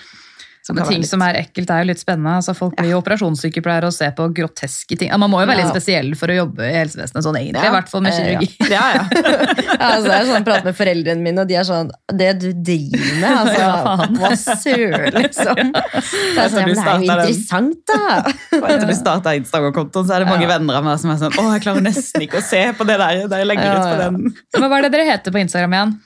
Men 0.74 0.84
ting 0.88 1.00
litt- 1.00 1.08
som 1.10 1.22
er 1.22 1.34
ekkelt, 1.34 1.70
er 1.70 1.84
jo 1.84 1.86
litt 1.92 2.00
spennende. 2.00 2.32
Altså, 2.40 2.54
folk 2.56 2.74
blir 2.76 2.90
jo 2.90 2.98
operasjonssykepleiere 3.00 3.84
og 3.86 3.92
ser 3.94 4.10
på 4.16 4.26
groteske 4.34 4.98
ting. 4.98 5.10
Man 5.18 5.30
må 5.30 5.40
jo 5.42 5.46
være 5.46 5.56
litt 5.62 5.66
Ja. 5.68 5.74
spesiell 5.78 6.16
for 6.16 6.26
å 6.26 6.34
jobbe 6.36 6.66
i 6.66 6.72
helsevesenet, 6.74 7.22
sånn 7.22 7.36
egentlig. 7.38 7.62
Ja. 7.62 7.70
I 7.70 7.74
hvert 7.76 7.88
fall 7.88 8.00
med 8.02 8.12
Eh, 8.12 8.32
ja. 8.32 8.40
kirurgi. 8.40 8.70
Ja, 8.70 8.86
ja. 8.94 9.04
Ja, 9.76 9.86
altså, 9.92 10.10
er 10.10 10.24
sånn, 10.24 10.34
jeg 10.40 10.44
prater 10.46 10.64
med 10.64 10.76
foreldrene 10.76 11.20
mine, 11.22 11.38
og 11.40 11.48
de 11.48 11.54
er 11.54 11.62
sånn 11.68 11.90
Det 12.16 12.38
du 12.40 12.52
driver 12.52 13.20
med, 13.20 13.36
altså. 13.36 13.58
Ja, 13.60 13.96
hva 14.16 14.30
søren, 14.36 15.12
liksom. 15.12 15.56
Så 15.56 16.34
jeg 16.34 16.50
Så 16.50 16.56
sånn, 16.56 16.66
det 16.66 16.78
er 16.78 16.98
jo 16.98 17.06
interessant, 17.06 17.76
da. 17.86 18.32
Etter 18.56 18.86
du 18.86 18.94
starta 18.94 19.34
Instagram-kontoen, 19.36 20.06
så 20.08 20.14
er 20.16 20.24
det 20.24 20.28
mange 20.28 20.42
Ja. 20.48 20.56
venner 20.58 20.74
av 20.80 20.84
meg 20.84 20.98
som 20.98 21.10
er 21.10 21.16
sånn 21.16 21.32
Å, 21.36 21.52
jeg 21.54 21.62
klarer 21.62 21.82
nesten 21.82 22.22
ikke 22.26 22.38
å 22.40 22.42
se 22.42 22.72
på 22.72 22.86
det 22.86 22.96
der. 22.98 23.26
Der 23.28 23.38
jeg 23.44 23.46
legger 23.46 23.64
Ja, 23.64 23.76
ut 23.76 23.86
på 23.86 23.98
den. 23.98 24.34
Men 24.60 24.70
hva 24.70 24.78
er 24.78 24.82
det 24.88 24.92
dere 24.92 25.04
heter 25.12 25.30
på 25.32 25.40
Instagram 25.44 25.72
igjen? 25.76 25.96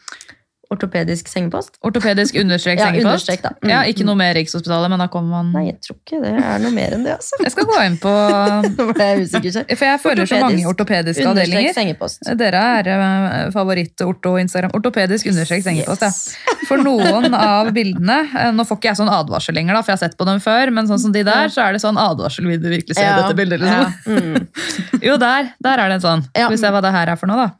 Ortopedisk 0.70 1.26
sengepost? 1.26 1.74
Ortopedisk 1.82 2.36
understrek 2.38 2.78
Ja, 2.80 2.86
sengepost? 2.92 3.26
understrek. 3.28 3.40
Mm. 3.64 3.70
Ja, 3.72 3.80
ikke 3.90 4.04
noe 4.06 4.14
mer 4.20 4.36
Rikshospitalet, 4.38 4.90
men 4.92 5.00
da 5.02 5.08
kommer 5.10 5.40
man 5.40 5.48
Nei, 5.56 5.64
jeg 5.72 5.80
tror 5.82 5.96
ikke 5.98 6.20
det 6.22 6.30
er 6.38 6.60
noe 6.62 6.70
mer 6.76 6.94
enn 6.94 7.02
det, 7.08 7.16
altså. 7.16 7.40
Jeg 7.42 7.50
skal 7.56 7.66
gå 7.66 7.78
inn 7.88 7.96
på 7.98 8.12
jeg 9.00 9.24
usikker. 9.26 9.56
For 9.74 9.86
jeg 9.88 10.00
føler 10.04 10.30
så 10.30 10.38
mange 10.44 10.62
ortopediske 10.70 11.26
avdelinger. 11.26 11.72
sengepost. 11.74 12.22
Dere 12.38 12.62
er 12.78 12.90
uh, 12.94 13.50
favoritt-orto-instagram. 13.56 14.70
Ortopedisk 14.78 15.26
understrek 15.32 15.64
sengepost, 15.66 16.06
ja. 16.06 16.56
For 16.68 16.78
noen 16.86 17.34
av 17.50 17.72
bildene 17.74 18.20
uh, 18.30 18.50
Nå 18.54 18.62
får 18.68 18.78
ikke 18.78 18.92
jeg 18.92 19.00
sånn 19.02 19.10
advarsel 19.10 19.58
lenger, 19.58 19.74
da, 19.74 19.82
for 19.82 19.90
jeg 19.94 19.98
har 19.98 20.04
sett 20.06 20.18
på 20.20 20.28
dem 20.28 20.38
før, 20.44 20.70
men 20.76 20.86
sånn 20.90 21.02
som 21.02 21.14
de 21.14 21.24
der, 21.26 21.50
så 21.50 21.66
er 21.66 21.74
det 21.74 21.82
sånn 21.82 21.98
advarsel. 21.98 22.46
Vil 22.50 22.62
du 22.62 22.70
virkelig 22.70 22.94
se 22.98 23.02
Ja, 23.04 23.16
dette 23.24 23.34
bildet? 23.38 23.66
ja, 23.66 23.82
Liksom? 24.06 24.22
mm. 24.38 25.02
Jo, 25.02 25.18
der, 25.20 25.50
der 25.66 25.82
er 25.82 25.90
det 25.90 25.98
en 25.98 26.06
sånn. 26.06 26.24
Ja. 26.36 26.46
Skal 26.46 26.54
vi 26.56 26.62
se 26.62 26.72
hva 26.78 26.84
det 26.86 26.94
her 26.94 27.10
er 27.16 27.18
for 27.18 27.30
noe, 27.30 27.48
da. 27.48 27.56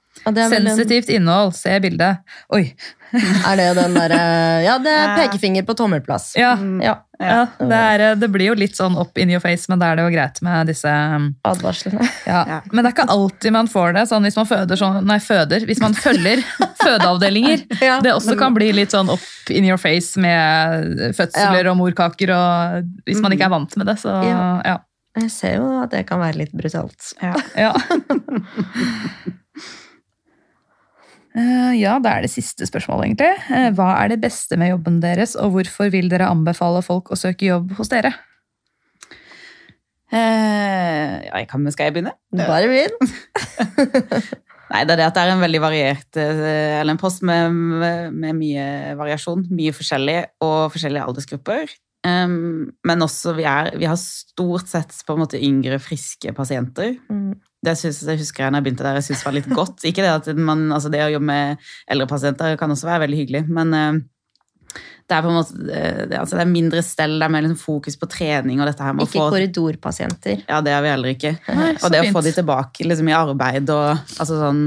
Sensitivt 0.52 1.08
innhold, 1.14 1.54
se 1.56 1.72
bildet. 1.80 2.20
Oi. 2.52 2.66
Er 3.12 3.56
det 3.58 3.68
den 3.78 3.94
derre 3.96 4.18
Ja, 4.64 4.78
det 4.82 4.90
er 4.94 5.14
pekefinger 5.18 5.64
på 5.66 5.74
tommelplass. 5.78 6.32
Ja, 6.38 6.52
Ja, 6.80 6.94
ja 7.20 7.40
det, 7.58 7.76
er, 7.76 8.00
eh, 8.10 8.14
det 8.16 8.28
blir 8.32 8.50
jo 8.52 8.54
litt 8.56 8.76
sånn 8.78 8.94
up 8.98 9.18
in 9.18 9.30
your 9.32 9.42
face, 9.44 9.66
men 9.68 9.80
da 9.82 9.90
er 9.92 9.98
det 9.98 10.04
jo 10.06 10.12
greit 10.14 10.38
med 10.46 10.70
disse 10.70 10.88
um, 10.88 11.30
advarslene. 11.44 12.00
Ja, 12.30 12.44
Ja. 12.48 12.58
Men 12.72 12.84
det 12.84 12.92
er 12.92 12.94
ikke 12.96 13.08
alltid 13.12 13.52
man 13.56 13.68
får 13.68 13.96
det 13.98 14.04
sånn 14.12 14.24
hvis 14.28 14.38
man 14.40 14.48
føder 14.48 14.80
sånn, 14.80 15.00
nei, 15.10 15.18
føder, 15.20 15.66
hvis 15.68 15.82
man 15.82 15.96
følger 15.98 16.44
fødeavdelinger. 16.84 17.66
Det 18.04 18.14
også 18.14 18.36
kan 18.40 18.54
bli 18.56 18.70
litt 18.76 18.94
sånn 18.94 19.10
up 19.12 19.50
in 19.50 19.66
your 19.68 19.80
face 19.80 20.20
med 20.20 21.10
fødsler 21.18 21.68
og 21.72 21.76
morkaker, 21.82 22.30
og 22.36 22.94
hvis 23.08 23.20
man 23.24 23.34
ikke 23.36 23.50
er 23.50 23.56
vant 23.58 23.76
med 23.80 23.90
det, 23.90 23.98
så 24.04 24.20
Ja. 24.24 24.44
ja. 24.64 24.78
Jeg 25.18 25.30
ser 25.34 25.56
jo 25.58 25.64
at 25.82 25.90
det 25.90 26.04
kan 26.06 26.20
være 26.22 26.38
litt 26.38 26.52
brutalt. 26.54 27.08
Ja, 27.18 27.34
Eh, 27.58 27.72
ja 31.78 31.98
da 32.02 32.16
er 32.16 32.26
det 32.26 32.32
siste 32.32 32.66
spørsmålet, 32.66 33.10
egentlig. 33.10 33.30
Eh, 33.54 33.68
Hva 33.76 33.92
er 34.00 34.10
det 34.10 34.20
beste 34.22 34.58
med 34.58 34.72
jobben 34.72 34.98
deres, 35.02 35.36
og 35.38 35.54
hvorfor 35.54 35.90
vil 35.92 36.10
dere 36.10 36.30
anbefale 36.30 36.82
folk 36.82 37.12
å 37.12 37.18
søke 37.18 37.46
jobb 37.46 37.76
hos 37.78 37.92
dere? 37.92 38.12
Eh, 40.10 41.12
ja, 41.28 41.34
jeg 41.38 41.46
kan, 41.50 41.66
skal 41.70 41.86
jeg 41.90 41.94
begynne? 41.94 42.16
Bare 42.34 42.66
begynn. 42.66 42.96
Nei, 44.70 44.84
det 44.86 44.94
er 44.94 44.98
det 45.00 45.06
at 45.06 45.16
det 45.16 45.22
er 45.22 45.32
en 45.32 45.42
veldig 45.42 45.60
variert 45.62 46.18
eh, 46.20 46.40
Eller 46.78 46.94
en 46.94 47.00
post 47.00 47.24
med, 47.26 47.50
med, 47.54 48.14
med 48.14 48.36
mye 48.38 48.66
variasjon. 48.98 49.46
Mye 49.54 49.74
forskjellig, 49.74 50.18
og 50.46 50.70
forskjellige 50.74 51.06
aldersgrupper. 51.06 51.74
Um, 52.06 52.70
men 52.88 53.04
også 53.04 53.34
vi, 53.36 53.44
er, 53.44 53.74
vi 53.76 53.84
har 53.84 53.98
stort 54.00 54.70
sett 54.70 54.94
på 55.04 55.16
en 55.16 55.20
måte 55.20 55.40
yngre, 55.40 55.80
friske 55.82 56.32
pasienter. 56.36 56.94
Mm. 57.12 57.34
Det 57.60 57.74
synes, 57.76 57.98
jeg 58.08 58.22
husker 58.22 58.46
jeg 58.46 58.54
når 58.54 58.62
jeg 58.62 58.66
begynte 58.70 58.86
der, 58.86 59.00
jeg 59.00 59.08
synes 59.10 59.26
var 59.26 59.36
litt 59.36 59.50
godt. 59.52 59.84
Ikke 59.84 60.06
det 60.06 60.14
at 60.14 60.30
man, 60.38 60.70
altså 60.72 60.92
det 60.92 61.02
å 61.04 61.10
jobbe 61.12 61.28
med 61.28 61.68
eldre 61.92 62.08
pasienter 62.08 62.56
kan 62.60 62.72
også 62.72 62.88
være 62.88 63.04
veldig 63.04 63.20
hyggelig, 63.20 63.44
men 63.52 63.76
uh, 63.76 64.00
det 65.10 65.16
er 65.16 65.24
på 65.26 65.30
en 65.32 65.36
måte 65.40 65.56
eh, 65.74 66.02
det, 66.06 66.18
altså 66.20 66.38
det 66.38 66.44
er 66.44 66.50
mindre 66.52 66.82
stell, 66.86 67.16
det 67.18 67.26
er 67.26 67.32
mer 67.34 67.42
liksom 67.42 67.58
fokus 67.58 67.96
på 67.98 68.08
trening 68.10 68.60
og 68.62 68.68
dette 68.70 68.84
her 68.86 68.94
med 68.94 69.04
Ikke 69.04 69.18
å 69.18 69.26
få 69.26 69.34
korridorpasienter. 69.34 70.44
Ja, 70.46 70.60
det 70.62 70.72
er 70.72 70.84
vi 70.84 70.92
heller 70.92 71.14
ikke. 71.16 71.32
Nei, 71.60 71.72
og 71.74 71.90
det 71.90 72.04
å 72.04 72.10
få 72.12 72.20
fint. 72.20 72.28
de 72.28 72.34
tilbake 72.38 72.86
liksom, 72.86 73.10
i 73.10 73.16
arbeid 73.18 73.72
og 73.74 73.88
altså, 73.90 74.38
sånn, 74.38 74.62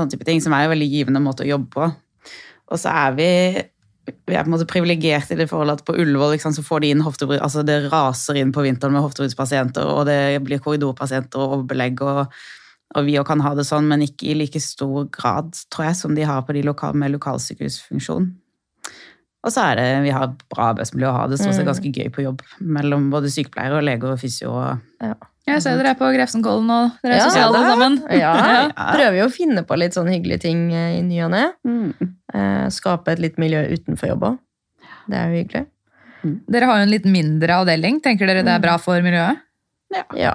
sånn 0.00 0.14
type 0.14 0.26
ting, 0.26 0.40
som 0.44 0.56
er 0.56 0.64
en 0.64 0.72
veldig 0.72 0.88
givende 0.94 1.22
måte 1.22 1.44
å 1.44 1.50
jobbe 1.50 1.68
på. 1.76 1.90
Og 2.72 2.80
så 2.80 2.94
er 3.04 3.18
vi 3.20 3.28
vi 4.08 4.36
er 4.36 4.44
på 4.44 4.48
en 4.48 4.54
måte 4.54 4.68
privilegert 4.68 5.30
i 5.32 5.38
det 5.38 5.48
forholdet 5.50 5.80
at 5.80 5.86
på 5.88 5.96
Ullevål 5.98 6.34
liksom, 6.36 6.54
så 6.56 6.64
får 6.64 6.84
de 6.84 6.92
inn 6.94 7.04
hoftebrud, 7.04 7.40
altså 7.44 7.64
det 7.66 7.80
raser 7.92 8.40
inn 8.40 8.52
på 8.54 8.64
vinteren 8.64 8.94
med 8.96 9.04
hoftebruddspasienter, 9.04 9.88
og 9.88 10.06
det 10.08 10.38
blir 10.46 10.62
korridorpasienter 10.64 11.42
og 11.42 11.58
overbelegg, 11.58 12.02
og, 12.04 12.34
og 12.96 13.08
vi 13.08 13.18
òg 13.20 13.28
kan 13.28 13.44
ha 13.44 13.54
det 13.58 13.66
sånn, 13.68 13.88
men 13.90 14.04
ikke 14.06 14.30
i 14.32 14.36
like 14.38 14.62
stor 14.64 15.08
grad, 15.14 15.54
tror 15.72 15.90
jeg, 15.90 16.00
som 16.00 16.16
de 16.18 16.26
har 16.28 16.44
på 16.46 16.56
de 16.56 16.64
lokal, 16.66 16.96
med 16.98 17.14
lokalsykehusfunksjon. 17.16 18.30
Og 19.46 19.52
så 19.54 19.62
er 19.70 19.76
det, 19.78 19.86
vi 20.02 20.10
har 20.10 20.32
bra 20.50 20.72
arbeidsmiljø 20.74 21.08
å 21.08 21.14
ha 21.14 21.26
det, 21.30 21.38
stort 21.38 21.54
sett 21.54 21.62
Mm. 21.64 21.70
ganske 21.70 21.92
gøy 21.94 22.08
på 22.10 22.22
jobb, 22.24 22.40
mellom 22.60 23.10
både 23.12 23.30
sykepleiere 23.30 23.78
og 23.78 23.84
leger 23.86 24.10
og 24.12 24.18
fysio. 24.18 24.50
og 24.50 25.16
Jeg 25.46 25.62
ser 25.62 25.76
dere 25.78 25.94
er 25.94 25.94
på 25.94 26.10
Grefsenkollen, 26.12 26.68
og 26.70 26.90
dere 27.02 27.14
er 27.14 27.18
Ja, 27.22 27.28
sosiale 27.30 27.56
alle 27.56 27.70
sammen. 27.70 28.02
Ja, 28.22 28.32
Ja. 28.36 28.92
prøver 28.96 29.18
jo 29.22 29.26
å 29.28 29.32
finne 29.32 29.62
på 29.64 29.78
litt 29.78 29.94
sånn 29.94 30.10
hyggelige 30.10 30.40
ting 30.40 30.72
eh, 30.74 30.98
i 30.98 31.02
ny 31.02 31.22
og 31.24 31.30
ne. 31.30 31.44
Mm. 31.64 31.94
Eh, 32.34 32.68
Skape 32.68 33.08
et 33.14 33.18
litt 33.22 33.38
miljø 33.38 33.62
utenfor 33.72 34.08
jobb 34.10 34.22
òg. 34.32 34.38
Det 35.08 35.16
er 35.16 35.30
jo 35.30 35.42
hyggelig. 35.44 35.66
Dere 36.50 36.66
har 36.66 36.76
jo 36.78 36.82
en 36.82 36.90
litt 36.90 37.04
mindre 37.06 37.48
avdeling. 37.62 38.02
Tenker 38.02 38.26
dere 38.26 38.42
det 38.44 38.52
er 38.52 38.60
bra 38.60 38.76
for 38.76 39.00
miljøet? 39.00 39.38
Ja. 40.18 40.34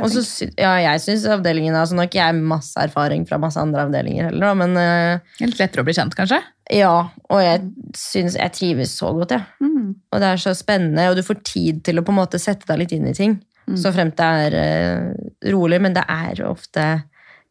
Og 0.00 0.08
så 0.12 0.48
ja, 0.56 0.72
jeg 0.80 1.02
syns 1.04 1.26
avdelingen 1.28 1.76
altså 1.76 1.96
Nå 1.96 2.04
har 2.04 2.08
ikke 2.08 2.20
jeg 2.22 2.44
masse 2.48 2.80
erfaring 2.80 3.26
fra 3.28 3.38
masse 3.42 3.60
andre 3.60 3.84
avdelinger 3.86 4.30
heller, 4.30 4.56
men 4.58 4.78
uh, 4.78 5.36
Litt 5.42 5.60
lettere 5.60 5.84
å 5.84 5.88
bli 5.88 5.96
kjent, 5.96 6.16
kanskje? 6.18 6.40
ja. 6.72 6.94
Og 7.28 7.40
jeg 7.42 7.62
synes 7.98 8.36
jeg 8.38 8.54
trives 8.56 8.94
så 8.96 9.12
godt, 9.16 9.34
jeg. 9.36 9.44
Mm. 9.64 9.94
Og 10.12 10.22
det 10.22 10.28
er 10.28 10.40
så 10.40 10.54
spennende, 10.56 11.08
og 11.10 11.18
du 11.18 11.24
får 11.26 11.42
tid 11.44 11.82
til 11.86 12.00
å 12.00 12.04
på 12.06 12.14
en 12.14 12.20
måte 12.22 12.40
sette 12.40 12.68
deg 12.70 12.84
litt 12.84 12.94
inn 12.96 13.08
i 13.10 13.16
ting. 13.16 13.38
Mm. 13.68 13.76
Så 13.78 13.92
fremt 13.94 14.18
det 14.18 14.28
er 14.46 14.56
uh, 14.58 15.30
rolig, 15.52 15.80
men 15.84 15.96
det 15.96 16.04
er 16.08 16.44
ofte 16.48 16.86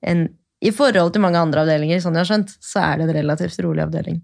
en 0.02 0.28
I 0.62 0.70
forhold 0.74 1.14
til 1.14 1.24
mange 1.24 1.40
andre 1.42 1.64
avdelinger, 1.64 2.02
sånn 2.02 2.18
jeg 2.18 2.26
har 2.26 2.30
skjønt, 2.30 2.52
så 2.62 2.84
er 2.86 3.00
det 3.00 3.08
en 3.08 3.16
relativt 3.22 3.62
rolig 3.66 3.82
avdeling. 3.86 4.20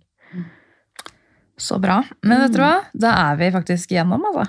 Så 1.57 1.79
bra. 1.81 2.03
Men 2.21 2.43
vet 2.43 2.53
du 2.53 2.61
hva? 2.61 2.73
Da 2.93 3.15
er 3.31 3.39
vi 3.39 3.49
faktisk 3.55 3.95
gjennom, 3.95 4.27
altså. 4.29 4.45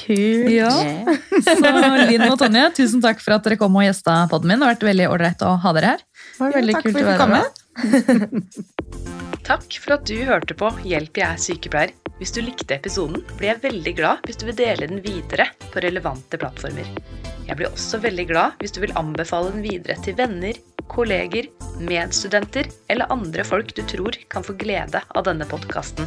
Kult. 0.00 0.50
Ja. 0.52 0.70
Så 1.44 1.56
Linn 2.10 2.26
og 2.28 2.38
Tonje, 2.40 2.66
tusen 2.76 3.02
takk 3.04 3.20
for 3.22 3.36
at 3.36 3.46
dere 3.46 3.58
kom 3.60 3.76
og 3.76 3.84
gjesta 3.84 4.22
podden 4.32 4.52
min. 4.52 4.60
Det 4.60 4.68
har 4.68 4.76
vært 4.76 4.88
veldig 4.90 5.08
ålreit 5.12 5.46
å 5.46 5.54
ha 5.60 5.72
dere 5.76 5.94
her. 5.94 6.04
Det 6.20 6.44
var 6.44 6.56
veldig 6.58 6.76
takk 6.76 6.86
kult 6.86 7.00
å 7.00 7.08
være 7.08 7.20
her. 7.20 7.34
med. 7.36 8.60
Takk 9.50 9.76
for 9.82 9.96
at 9.96 10.04
du 10.06 10.14
hørte 10.28 10.54
på 10.54 10.68
Hjelp, 10.86 11.16
jeg 11.18 11.26
er 11.26 11.40
sykepleier. 11.42 11.94
Hvis 12.20 12.34
du 12.36 12.42
likte 12.44 12.76
episoden, 12.76 13.24
blir 13.38 13.48
jeg 13.48 13.62
veldig 13.64 13.92
glad 13.98 14.26
hvis 14.28 14.38
du 14.38 14.44
vil 14.50 14.58
dele 14.58 14.86
den 14.90 15.00
videre 15.02 15.48
på 15.72 15.82
relevante 15.82 16.38
plattformer. 16.38 16.86
Jeg 17.48 17.56
blir 17.58 17.70
også 17.70 17.98
veldig 18.04 18.26
glad 18.28 18.60
hvis 18.60 18.76
du 18.76 18.82
vil 18.84 18.94
anbefale 19.00 19.50
den 19.54 19.64
videre 19.64 19.96
til 20.04 20.14
venner, 20.18 20.58
kolleger, 20.92 21.48
medstudenter 21.80 22.68
eller 22.92 23.10
andre 23.10 23.46
folk 23.48 23.72
du 23.74 23.82
tror 23.88 24.18
kan 24.30 24.46
få 24.46 24.54
glede 24.60 25.02
av 25.08 25.26
denne 25.26 25.48
podkasten. 25.50 26.06